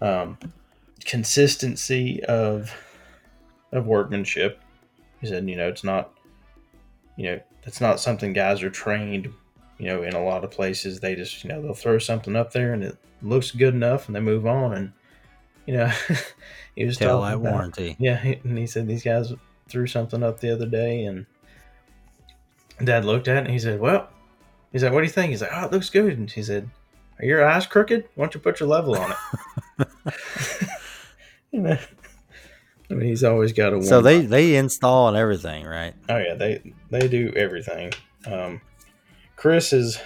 um, 0.00 0.38
consistency 1.04 2.22
of 2.24 2.72
of 3.72 3.86
workmanship. 3.86 4.60
He 5.20 5.26
said, 5.26 5.48
you 5.48 5.56
know, 5.56 5.68
it's 5.68 5.84
not, 5.84 6.12
you 7.16 7.24
know, 7.24 7.40
that's 7.62 7.80
not 7.80 7.98
something 7.98 8.32
guys 8.32 8.62
are 8.62 8.70
trained. 8.70 9.32
You 9.78 9.86
know, 9.86 10.02
in 10.02 10.14
a 10.14 10.24
lot 10.24 10.44
of 10.44 10.50
places, 10.50 11.00
they 11.00 11.16
just, 11.16 11.42
you 11.42 11.48
know, 11.48 11.60
they'll 11.60 11.74
throw 11.74 11.98
something 11.98 12.36
up 12.36 12.52
there 12.52 12.72
and 12.72 12.84
it 12.84 12.96
looks 13.22 13.50
good 13.50 13.74
enough, 13.74 14.06
and 14.06 14.14
they 14.14 14.20
move 14.20 14.46
on. 14.46 14.72
And 14.74 14.92
you 15.66 15.74
know, 15.74 15.90
he 16.76 16.84
was 16.84 16.98
tail 16.98 17.20
light 17.20 17.36
warranty. 17.36 17.96
Yeah, 17.98 18.22
and 18.44 18.56
he 18.56 18.66
said 18.66 18.86
these 18.86 19.02
guys 19.02 19.32
threw 19.68 19.86
something 19.86 20.22
up 20.22 20.40
the 20.40 20.52
other 20.52 20.66
day, 20.66 21.04
and 21.04 21.26
Dad 22.82 23.04
looked 23.04 23.28
at 23.28 23.36
it 23.36 23.44
and 23.44 23.50
he 23.50 23.58
said, 23.58 23.80
"Well," 23.80 24.08
he 24.72 24.78
said, 24.78 24.92
"What 24.92 25.00
do 25.00 25.06
you 25.06 25.12
think?" 25.12 25.30
He's 25.30 25.42
like, 25.42 25.50
"Oh, 25.52 25.66
it 25.66 25.72
looks 25.72 25.90
good." 25.90 26.18
And 26.18 26.30
he 26.30 26.42
said, 26.42 26.68
"Are 27.18 27.24
your 27.24 27.46
eyes 27.46 27.66
crooked? 27.66 28.08
Why 28.14 28.24
don't 28.24 28.34
you 28.34 28.40
put 28.40 28.60
your 28.60 28.68
level 28.68 28.96
on 28.96 29.12
it?" 29.12 29.88
you 31.52 31.60
know, 31.60 31.78
I 32.90 32.94
mean, 32.94 33.08
he's 33.08 33.24
always 33.24 33.52
got 33.52 33.72
a. 33.72 33.82
So 33.82 34.00
they 34.02 34.20
they 34.20 34.56
install 34.56 35.08
and 35.08 35.16
everything, 35.16 35.64
right? 35.64 35.94
Oh 36.08 36.18
yeah, 36.18 36.34
they 36.34 36.74
they 36.90 37.08
do 37.08 37.32
everything. 37.34 37.92
Um, 38.26 38.60
Chris 39.36 39.72
is 39.72 40.00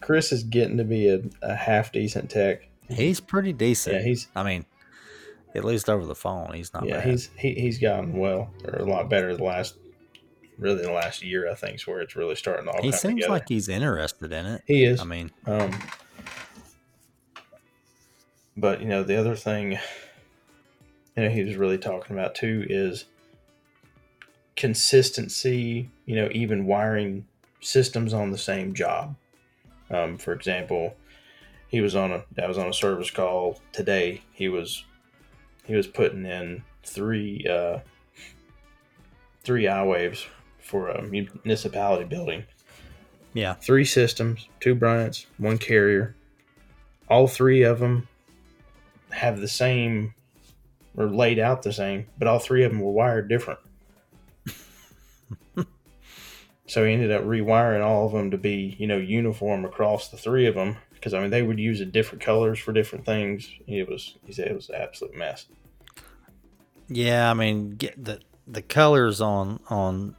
Chris 0.00 0.32
is 0.32 0.42
getting 0.42 0.78
to 0.78 0.84
be 0.84 1.08
a, 1.08 1.20
a 1.42 1.54
half 1.54 1.92
decent 1.92 2.30
tech. 2.30 2.68
He's 2.88 3.20
pretty 3.20 3.52
decent. 3.52 3.96
Yeah, 3.96 4.02
he's. 4.02 4.28
I 4.34 4.42
mean, 4.42 4.64
at 5.54 5.64
least 5.64 5.88
over 5.88 6.06
the 6.06 6.14
phone, 6.14 6.52
he's 6.54 6.72
not. 6.72 6.86
Yeah, 6.86 6.96
bad. 6.96 7.08
he's 7.08 7.30
he, 7.36 7.54
he's 7.54 7.78
gotten 7.78 8.18
well 8.18 8.50
or 8.64 8.74
a 8.74 8.84
lot 8.84 9.08
better 9.10 9.36
the 9.36 9.44
last, 9.44 9.76
really 10.60 10.80
in 10.80 10.86
the 10.86 10.92
last 10.92 11.22
year. 11.22 11.50
I 11.50 11.54
think 11.54 11.76
is 11.76 11.86
where 11.86 12.00
it's 12.00 12.14
really 12.14 12.36
starting 12.36 12.66
to 12.66 12.72
all. 12.72 12.82
He 12.82 12.92
seems 12.92 13.14
together. 13.14 13.32
like 13.32 13.48
he's 13.48 13.68
interested 13.68 14.32
in 14.32 14.46
it. 14.46 14.62
He 14.66 14.84
is. 14.84 15.00
I 15.00 15.04
mean, 15.04 15.30
um, 15.46 15.76
but 18.56 18.80
you 18.80 18.88
know 18.88 19.02
the 19.02 19.16
other 19.16 19.34
thing, 19.34 19.72
you 21.16 21.24
know, 21.24 21.30
he 21.30 21.42
was 21.42 21.56
really 21.56 21.78
talking 21.78 22.16
about 22.16 22.34
too 22.34 22.66
is 22.68 23.06
consistency. 24.56 25.88
You 26.06 26.16
know, 26.16 26.28
even 26.32 26.66
wiring 26.66 27.26
systems 27.60 28.14
on 28.14 28.30
the 28.30 28.38
same 28.38 28.74
job. 28.74 29.16
Um, 29.90 30.18
for 30.18 30.32
example, 30.32 30.94
he 31.68 31.80
was 31.80 31.96
on 31.96 32.12
a 32.12 32.24
I 32.40 32.46
was 32.46 32.58
on 32.58 32.68
a 32.68 32.74
service 32.74 33.10
call 33.10 33.60
today. 33.72 34.22
He 34.32 34.48
was 34.48 34.84
he 35.64 35.74
was 35.74 35.86
putting 35.86 36.26
in 36.26 36.62
three 36.82 37.46
uh, 37.48 37.78
three 39.42 39.64
iWaves 39.64 40.26
for 40.70 40.88
a 40.88 41.02
municipality 41.02 42.04
building. 42.04 42.44
Yeah, 43.34 43.54
three 43.54 43.84
systems, 43.84 44.48
two 44.60 44.74
Bryants, 44.74 45.26
one 45.38 45.58
carrier. 45.58 46.14
All 47.08 47.26
three 47.26 47.62
of 47.62 47.80
them 47.80 48.08
have 49.10 49.40
the 49.40 49.48
same 49.48 50.14
or 50.96 51.06
laid 51.06 51.40
out 51.40 51.62
the 51.62 51.72
same, 51.72 52.06
but 52.18 52.28
all 52.28 52.38
three 52.38 52.62
of 52.62 52.70
them 52.70 52.80
were 52.80 52.92
wired 52.92 53.28
different. 53.28 53.58
so 56.66 56.84
he 56.84 56.92
ended 56.92 57.10
up 57.10 57.24
rewiring 57.24 57.84
all 57.84 58.06
of 58.06 58.12
them 58.12 58.30
to 58.30 58.38
be, 58.38 58.76
you 58.78 58.86
know, 58.86 58.96
uniform 58.96 59.64
across 59.64 60.08
the 60.08 60.16
three 60.16 60.46
of 60.46 60.54
them 60.54 60.76
because 60.94 61.14
I 61.14 61.20
mean 61.20 61.30
they 61.30 61.42
would 61.42 61.58
use 61.58 61.84
different 61.86 62.22
colors 62.22 62.58
for 62.58 62.72
different 62.72 63.04
things. 63.04 63.50
It 63.66 63.88
was 63.88 64.16
he 64.24 64.32
said 64.32 64.48
it 64.48 64.54
was 64.54 64.68
an 64.68 64.76
absolute 64.76 65.16
mess. 65.16 65.46
Yeah, 66.88 67.30
I 67.30 67.34
mean 67.34 67.70
get 67.70 68.02
the 68.02 68.20
the 68.46 68.62
colors 68.62 69.20
on 69.20 69.60
on 69.68 70.14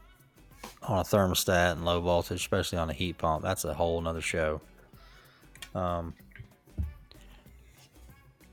on 0.83 0.99
a 0.99 1.03
thermostat 1.03 1.73
and 1.73 1.85
low 1.85 2.01
voltage, 2.01 2.39
especially 2.41 2.77
on 2.77 2.89
a 2.89 2.93
heat 2.93 3.17
pump, 3.17 3.43
that's 3.43 3.63
a 3.65 3.73
whole 3.73 4.01
nother 4.01 4.21
show. 4.21 4.61
Um, 5.75 6.13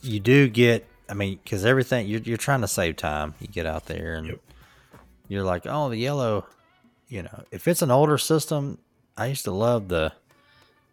you 0.02 0.20
do 0.20 0.48
get 0.48 0.86
I 1.08 1.14
mean, 1.14 1.38
because 1.42 1.64
everything 1.64 2.06
you're 2.06 2.20
you're 2.20 2.36
trying 2.36 2.60
to 2.60 2.68
save 2.68 2.96
time. 2.96 3.34
You 3.40 3.48
get 3.48 3.66
out 3.66 3.86
there 3.86 4.14
and 4.14 4.26
Yep. 4.28 4.40
you're 5.28 5.42
like, 5.44 5.62
oh, 5.66 5.88
the 5.88 5.96
yellow. 5.96 6.46
You 7.08 7.22
know, 7.22 7.44
if 7.50 7.66
it's 7.66 7.80
an 7.80 7.90
older 7.90 8.18
system, 8.18 8.76
I 9.16 9.26
used 9.26 9.44
to 9.44 9.50
love 9.50 9.88
the 9.88 10.12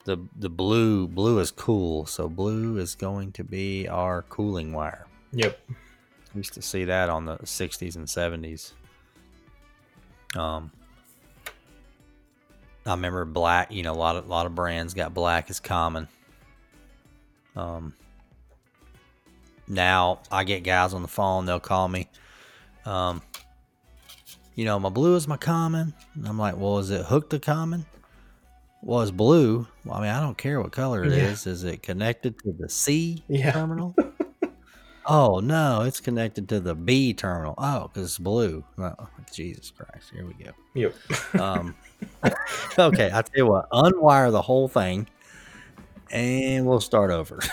the 0.06 0.18
the 0.38 0.50
blue. 0.50 1.08
Blue 1.08 1.40
is 1.40 1.52
cool, 1.52 2.06
so 2.06 2.30
blue 2.30 2.78
is 2.78 2.96
going 2.96 3.34
to 3.34 3.44
be 3.44 3.88
our 3.90 4.22
cooling 4.24 4.72
wire. 4.72 5.06
Yep. 5.34 5.60
I 5.70 6.38
used 6.38 6.54
to 6.54 6.62
see 6.62 6.86
that 6.86 7.10
on 7.10 7.26
the 7.26 7.38
60s 7.38 7.96
and 7.96 8.08
70s. 8.08 8.72
Um, 10.38 10.72
I 12.86 12.92
remember 12.92 13.26
black. 13.26 13.72
You 13.72 13.84
know, 13.84 13.94
a 13.94 13.96
lot 13.96 14.16
of 14.16 14.28
lot 14.28 14.46
of 14.46 14.56
brands 14.56 14.94
got 14.94 15.14
black 15.14 15.50
as 15.50 15.60
common. 15.60 16.08
Um, 17.56 17.94
now 19.68 20.20
I 20.32 20.44
get 20.44 20.64
guys 20.64 20.94
on 20.94 21.02
the 21.02 21.08
phone. 21.08 21.46
They'll 21.46 21.60
call 21.60 21.88
me. 21.88 22.08
Um, 22.86 23.22
you 24.56 24.66
know, 24.66 24.80
my 24.80 24.90
blue 24.90 25.16
is 25.16 25.28
my 25.28 25.38
common. 25.38 25.94
And 26.16 26.28
I'm 26.28 26.38
like, 26.38 26.58
well, 26.58 26.78
is 26.80 26.92
it 26.92 27.06
hooked 27.06 27.32
to 27.32 27.40
common? 27.40 27.86
Well, 28.82 29.02
it's 29.02 29.12
blue. 29.12 29.68
Well, 29.84 29.98
I 29.98 30.02
mean, 30.02 30.12
I 30.12 30.22
don't 30.22 30.38
care 30.38 30.62
what 30.62 30.72
color 30.72 31.04
it 31.04 31.12
is. 31.12 31.46
Yeah. 31.46 31.52
Is 31.54 31.64
it 31.64 31.82
connected 31.82 32.38
to 32.40 32.54
the 32.58 32.70
C 32.70 33.24
Yeah. 33.28 33.52
terminal? 33.52 33.96
oh 35.08 35.40
no, 35.40 35.82
it's 35.82 36.00
connected 36.00 36.50
to 36.50 36.60
the 36.60 36.76
B 36.76 37.14
terminal. 37.14 37.56
Oh, 37.58 37.88
because 37.88 38.04
it's 38.04 38.18
blue. 38.18 38.64
Oh, 38.78 38.94
Jesus 39.34 39.72
Christ! 39.72 40.12
Here 40.14 40.26
we 40.26 40.34
go. 40.44 40.52
Yep. 40.74 40.96
Um, 41.40 41.76
okay, 42.80 43.10
I 43.14 43.22
tell 43.22 43.36
you 43.36 43.48
what, 43.48 43.70
unwire 43.72 44.32
the 44.32 44.42
whole 44.42 44.68
thing, 44.68 45.08
and 46.12 46.66
we'll 46.66 46.82
start 46.82 47.12
over. 47.12 47.40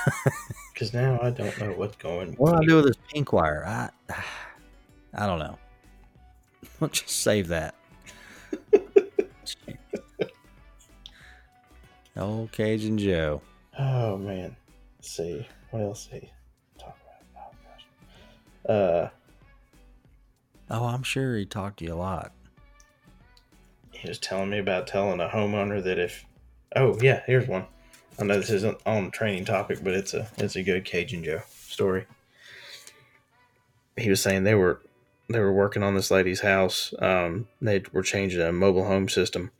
Because 0.72 0.94
now 0.94 1.20
I 1.22 1.30
don't 1.30 1.56
know 1.60 1.72
what's 1.76 1.96
going. 1.96 2.32
what 2.38 2.52
do 2.52 2.56
I 2.56 2.64
do 2.64 2.76
with 2.76 2.86
this 2.86 2.96
pink 3.12 3.32
wire? 3.32 3.64
I, 3.64 3.90
I 5.14 5.26
don't 5.26 5.38
know. 5.38 5.58
Let's 6.80 7.02
just 7.02 7.22
save 7.22 7.48
that. 7.48 7.74
Old 12.16 12.52
Cajun 12.52 12.98
Joe. 12.98 13.40
Oh 13.78 14.16
man. 14.18 14.56
Let's 14.98 15.10
see. 15.10 15.46
What 15.70 15.82
else 15.82 16.08
he 16.10 16.30
Uh 18.66 19.08
Oh, 20.70 20.86
I'm 20.86 21.02
sure 21.02 21.36
he 21.36 21.44
talked 21.44 21.80
to 21.80 21.84
you 21.84 21.92
a 21.92 21.96
lot. 21.96 22.32
he 23.92 24.08
was 24.08 24.18
telling 24.18 24.48
me 24.50 24.58
about 24.58 24.86
telling 24.86 25.20
a 25.20 25.28
homeowner 25.28 25.82
that 25.84 25.98
if 25.98 26.24
oh 26.76 26.98
yeah, 27.00 27.22
here's 27.26 27.46
one. 27.46 27.66
I 28.18 28.24
know 28.24 28.36
this 28.38 28.50
isn't 28.50 28.78
on 28.86 29.10
training 29.10 29.44
topic, 29.44 29.78
but 29.82 29.94
it's 29.94 30.14
a 30.14 30.28
it's 30.38 30.56
a 30.56 30.62
good 30.62 30.84
Cajun 30.84 31.24
Joe 31.24 31.42
story. 31.50 32.06
He 33.96 34.08
was 34.08 34.22
saying 34.22 34.44
they 34.44 34.54
were 34.54 34.80
they 35.28 35.40
were 35.40 35.52
working 35.52 35.82
on 35.82 35.94
this 35.94 36.10
lady's 36.10 36.40
house. 36.40 36.94
Um, 36.98 37.48
they 37.60 37.82
were 37.92 38.02
changing 38.02 38.40
a 38.40 38.52
mobile 38.52 38.86
home 38.86 39.08
system, 39.08 39.50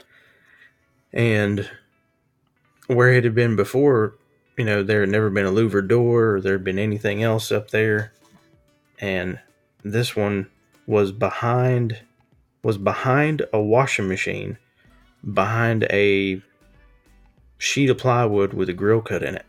and 1.12 1.68
where 2.86 3.12
it 3.12 3.24
had 3.24 3.34
been 3.34 3.57
before, 3.57 4.14
you 4.57 4.64
know, 4.64 4.82
there 4.82 5.00
had 5.00 5.09
never 5.09 5.30
been 5.30 5.46
a 5.46 5.53
louver 5.53 5.86
door 5.86 6.34
or 6.34 6.40
there 6.40 6.55
had 6.55 6.64
been 6.64 6.78
anything 6.78 7.22
else 7.22 7.53
up 7.53 7.70
there, 7.70 8.12
and 9.03 9.38
this 9.84 10.16
one 10.16 10.46
was 10.86 11.12
behind 11.12 11.98
was 12.62 12.78
behind 12.78 13.44
a 13.53 13.61
washing 13.61 14.09
machine, 14.09 14.57
behind 15.34 15.82
a 15.90 16.40
sheet 17.59 17.90
of 17.90 17.98
plywood 17.98 18.55
with 18.55 18.68
a 18.68 18.72
grill 18.72 19.00
cut 19.03 19.22
in 19.22 19.34
it. 19.34 19.44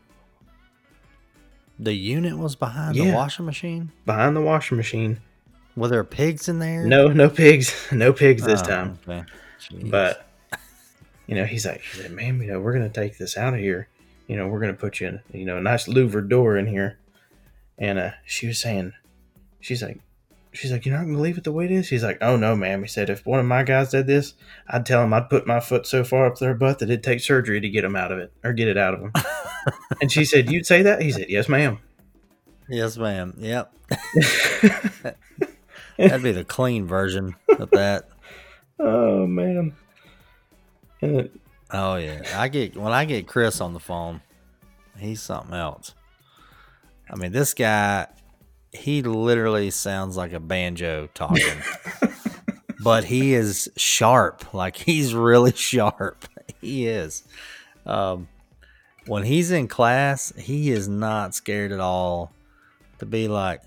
The 1.80 1.94
unit 1.94 2.38
was 2.38 2.56
behind 2.56 2.96
the 2.96 3.12
washing 3.14 3.46
machine. 3.46 3.92
Behind 4.06 4.36
the 4.36 4.42
washing 4.42 4.78
machine. 4.78 5.20
Were 5.76 5.88
there 5.88 6.04
pigs 6.04 6.48
in 6.50 6.60
there? 6.60 6.86
No, 6.86 7.08
no 7.08 7.30
pigs, 7.30 7.88
no 7.92 8.14
pigs 8.14 8.44
this 8.44 8.62
Oh, 8.62 8.66
time. 8.66 9.00
okay. 9.08 9.24
But 9.86 10.28
you 11.28 11.36
know, 11.36 11.46
he's 11.46 11.66
like, 11.66 11.82
he 11.82 12.02
said, 12.02 12.12
"Man, 12.12 12.40
you 12.42 12.48
know, 12.48 12.60
we're 12.60 12.74
gonna 12.74 12.90
take 12.90 13.18
this 13.18 13.38
out 13.38 13.54
of 13.54 13.60
here. 13.60 13.88
You 14.28 14.36
know, 14.38 14.48
we're 14.48 14.60
gonna 14.60 14.74
put 14.74 15.00
you 15.00 15.08
in, 15.08 15.22
you 15.32 15.46
know, 15.46 15.58
a 15.58 15.62
nice 15.62 15.88
louvered 15.88 16.30
door 16.30 16.58
in 16.58 16.68
here." 16.68 16.98
And 17.78 17.98
uh, 17.98 18.12
she 18.26 18.46
was 18.48 18.60
saying, 18.60 18.94
she's 19.64 19.82
like, 19.82 20.00
she's 20.52 20.72
like, 20.72 20.86
"You're 20.86 20.96
not 20.96 21.06
gonna 21.06 21.20
leave 21.20 21.38
it 21.38 21.44
the 21.44 21.52
way 21.52 21.66
it 21.66 21.72
is." 21.72 21.90
He's 21.90 22.04
like, 22.04 22.18
"Oh 22.22 22.36
no, 22.38 22.56
ma'am." 22.56 22.82
He 22.82 22.88
said, 22.88 23.10
"If 23.10 23.26
one 23.26 23.40
of 23.40 23.46
my 23.46 23.64
guys 23.64 23.90
did 23.92 24.08
this, 24.08 24.36
I'd 24.68 24.86
tell 24.86 25.04
him 25.04 25.14
I'd 25.14 25.30
put 25.30 25.48
my 25.48 25.60
foot 25.60 25.88
so 25.88 26.04
far 26.04 26.26
up 26.26 26.38
their 26.38 26.54
butt 26.54 26.80
that 26.80 26.90
it'd 26.90 27.04
take 27.04 27.22
surgery 27.22 27.60
to 27.62 27.70
get 27.70 27.84
him 27.84 27.96
out 27.96 28.12
of 28.12 28.20
it 28.20 28.32
or 28.44 28.54
get 28.54 28.68
it 28.68 28.78
out 28.78 28.94
of 28.94 29.00
them." 29.02 29.12
and 30.02 30.12
she 30.12 30.26
said, 30.26 30.52
"You'd 30.52 30.66
say 30.66 30.84
that?" 30.84 31.02
He 31.02 31.12
said, 31.12 31.30
"Yes, 31.30 31.50
ma'am." 31.50 31.80
yes, 32.70 32.98
ma'am. 32.98 33.36
Yep. 33.38 33.74
That'd 35.98 36.24
be 36.24 36.32
the 36.32 36.46
clean 36.46 36.88
version 36.88 37.36
of 37.60 37.70
that. 37.72 38.10
oh 38.80 39.28
man. 39.28 39.74
It, 41.02 41.32
Oh 41.74 41.96
yeah, 41.96 42.22
I 42.36 42.50
get 42.50 42.78
when 42.78 42.94
I 42.94 43.06
get 43.06 43.28
Chris 43.28 43.60
on 43.60 43.74
the 43.74 43.80
phone, 43.80 44.22
he's 44.96 45.24
something 45.24 45.56
else. 45.56 45.96
I 47.10 47.16
mean, 47.16 47.32
this 47.32 47.56
guy, 47.56 48.08
he 48.74 49.02
literally 49.02 49.70
sounds 49.72 50.18
like 50.18 50.34
a 50.34 50.40
banjo 50.40 51.08
talking, 51.14 51.58
but 52.84 53.06
he 53.06 53.34
is 53.34 53.70
sharp. 53.78 54.54
Like 54.54 54.76
he's 54.78 55.14
really 55.14 55.52
sharp. 55.56 56.26
He 56.62 56.88
is. 56.88 57.24
Um, 57.86 58.28
when 59.06 59.24
he's 59.24 59.52
in 59.52 59.68
class, 59.68 60.32
he 60.38 60.72
is 60.72 60.88
not 60.88 61.36
scared 61.36 61.72
at 61.72 61.80
all 61.80 62.32
to 63.00 63.06
be 63.06 63.28
like, 63.28 63.62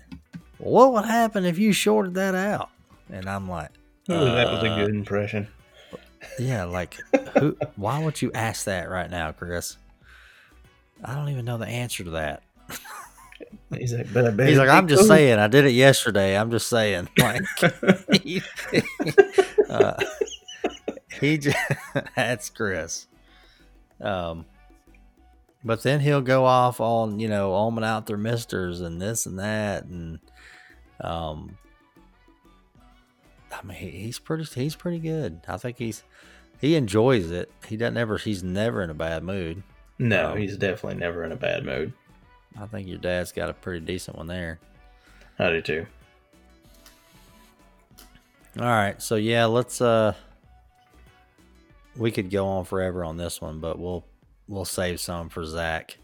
"What 0.57 0.93
would 0.93 1.05
happen 1.05 1.45
if 1.45 1.57
you 1.59 1.71
shorted 1.73 2.15
that 2.15 2.35
out?" 2.35 2.69
And 3.11 3.29
I'm 3.29 3.47
like, 3.49 3.69
oh, 4.09 4.25
that 4.25 4.51
was 4.51 4.63
a 4.63 4.69
Uh, 4.71 4.75
good 4.77 4.95
impression. 4.95 5.47
Yeah, 6.39 6.65
like 6.65 6.95
who 7.37 7.55
why 7.75 8.03
would 8.03 8.21
you 8.21 8.31
ask 8.33 8.65
that 8.65 8.89
right 8.89 9.09
now, 9.09 9.31
Chris? 9.31 9.77
I 11.05 11.13
don't 11.13 11.29
even 11.29 11.45
know 11.45 11.57
the 11.59 11.67
answer 11.67 12.03
to 12.03 12.09
that. 12.11 12.41
He's 13.75 13.93
like, 13.93 14.11
but 14.13 14.25
I 14.25 14.29
bet 14.31 14.47
he's 14.49 14.57
like, 14.57 14.69
I'm 14.69 14.87
just 14.87 15.01
cool." 15.01 15.09
saying, 15.09 15.39
I 15.39 15.47
did 15.47 15.65
it 15.65 15.71
yesterday. 15.71 16.37
I'm 16.37 16.51
just 16.51 16.67
saying. 16.67 17.09
Like 17.19 17.43
he, 18.23 18.41
uh, 19.69 19.93
he 21.19 21.37
just, 21.37 21.57
that's 22.15 22.49
Chris. 22.49 23.07
Um 24.01 24.45
but 25.63 25.83
then 25.83 25.99
he'll 25.99 26.21
go 26.21 26.45
off 26.45 26.79
on, 26.79 27.19
you 27.19 27.27
know, 27.27 27.51
almond 27.51 27.83
out 27.85 28.05
their 28.05 28.15
misters 28.17 28.79
and 28.79 29.01
this 29.01 29.25
and 29.25 29.39
that 29.39 29.85
and 29.85 30.19
um 31.01 31.57
I 33.51 33.63
mean 33.65 33.77
he's 33.77 34.19
pretty 34.19 34.43
he's 34.59 34.75
pretty 34.75 34.99
good. 34.99 35.41
I 35.47 35.57
think 35.57 35.77
he's 35.77 36.03
he 36.61 36.75
enjoys 36.75 37.31
it. 37.31 37.51
He 37.67 37.75
doesn't 37.75 37.97
ever 37.97 38.17
he's 38.17 38.43
never 38.43 38.81
in 38.83 38.89
a 38.89 38.93
bad 38.95 39.23
mood. 39.23 39.63
No, 39.99 40.31
Um, 40.33 40.37
he's 40.37 40.57
definitely 40.57 40.99
never 40.99 41.23
in 41.23 41.31
a 41.31 41.35
bad 41.35 41.65
mood. 41.65 41.91
I 42.59 42.65
think 42.65 42.87
your 42.87 42.97
dad's 42.97 43.31
got 43.31 43.49
a 43.49 43.53
pretty 43.53 43.85
decent 43.85 44.17
one 44.17 44.27
there. 44.27 44.59
I 45.39 45.49
do 45.49 45.61
too. 45.61 45.85
All 48.59 48.65
right, 48.65 48.99
so 49.01 49.15
yeah, 49.15 49.45
let's 49.45 49.81
uh 49.81 50.13
we 51.95 52.11
could 52.11 52.29
go 52.29 52.47
on 52.47 52.65
forever 52.65 53.03
on 53.03 53.17
this 53.17 53.41
one, 53.41 53.59
but 53.59 53.77
we'll 53.77 54.05
we'll 54.47 54.65
save 54.65 54.99
some 54.99 55.29
for 55.29 55.43
Zach. 55.45 55.97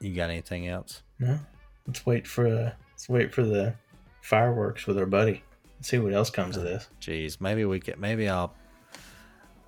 You 0.00 0.14
got 0.14 0.30
anything 0.30 0.68
else? 0.68 1.02
No, 1.18 1.38
let's 1.86 2.04
wait 2.04 2.26
for 2.26 2.46
uh, 2.46 2.72
let's 2.92 3.08
wait 3.08 3.34
for 3.34 3.42
the 3.42 3.74
fireworks 4.22 4.86
with 4.86 4.98
our 4.98 5.06
buddy. 5.06 5.42
Let's 5.78 5.88
see 5.88 5.98
what 5.98 6.12
else 6.12 6.30
comes 6.30 6.56
of 6.56 6.64
this. 6.64 6.88
Jeez, 7.00 7.40
maybe 7.40 7.64
we 7.64 7.80
could 7.80 7.98
maybe 7.98 8.28
I'll 8.28 8.54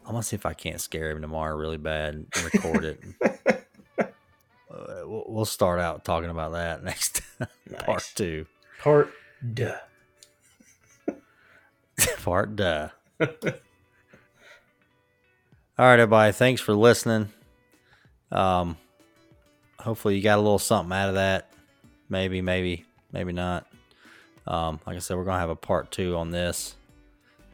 I'm 0.05 0.13
gonna 0.13 0.23
see 0.23 0.37
if 0.37 0.45
I 0.45 0.55
can't 0.55 0.81
scare 0.81 1.11
him 1.11 1.23
tomorrow 1.23 1.57
really 1.57 1.79
bad 1.79 2.15
and 2.15 2.27
record 2.53 2.85
it. 2.85 3.03
we'll, 5.27 5.45
start 5.45 5.81
out 5.81 6.05
talking 6.05 6.31
about 6.31 6.53
that 6.53 6.83
next 6.85 7.23
part 7.79 8.11
two. 8.15 8.47
Part 8.81 9.13
duh. 9.55 9.77
Part 12.25 12.57
duh. 12.57 12.89
All 13.21 13.29
right, 15.79 16.01
everybody. 16.01 16.33
Thanks 16.33 16.61
for 16.61 16.75
listening. 16.75 17.31
Um, 18.31 18.77
hopefully 19.79 20.17
you 20.17 20.23
got 20.23 20.39
a 20.39 20.43
little 20.43 20.59
something 20.59 20.97
out 20.97 21.11
of 21.11 21.15
that. 21.17 21.51
Maybe, 22.09 22.41
maybe, 22.41 22.85
maybe 23.13 23.33
not. 23.33 23.67
Um, 24.47 24.81
like 24.87 24.97
I 24.97 24.99
said, 24.99 25.17
we're 25.17 25.25
gonna 25.25 25.39
have 25.39 25.51
a 25.51 25.57
part 25.57 25.91
two 25.91 26.17
on 26.17 26.31
this. 26.31 26.77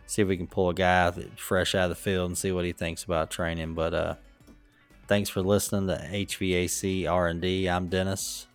See 0.07 0.23
if 0.23 0.29
we 0.29 0.37
can 0.37 0.47
pull 0.47 0.71
a 0.71 0.75
guy 0.75 1.11
fresh 1.37 1.75
out 1.75 1.85
of 1.85 1.91
the 1.91 1.95
field 1.95 2.31
and 2.31 2.39
see 2.39 2.53
what 2.53 2.65
he 2.65 2.73
thinks 2.73 3.05
about 3.05 3.31
training. 3.31 3.75
But 3.75 3.93
uh, 3.93 4.15
thanks 5.09 5.29
for 5.29 5.43
listening 5.43 5.89
to 5.89 5.97
HVAC 5.97 7.11
R 7.11 7.27
and 7.27 7.41
D. 7.41 7.69
I'm 7.69 7.89
Dennis. 7.89 8.47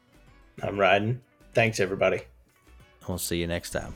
I'm 0.62 0.76
Ryden. 0.76 1.20
Thanks 1.54 1.80
everybody. 1.80 2.22
We'll 3.08 3.18
see 3.18 3.38
you 3.38 3.48
next 3.48 3.72
time. 3.72 3.94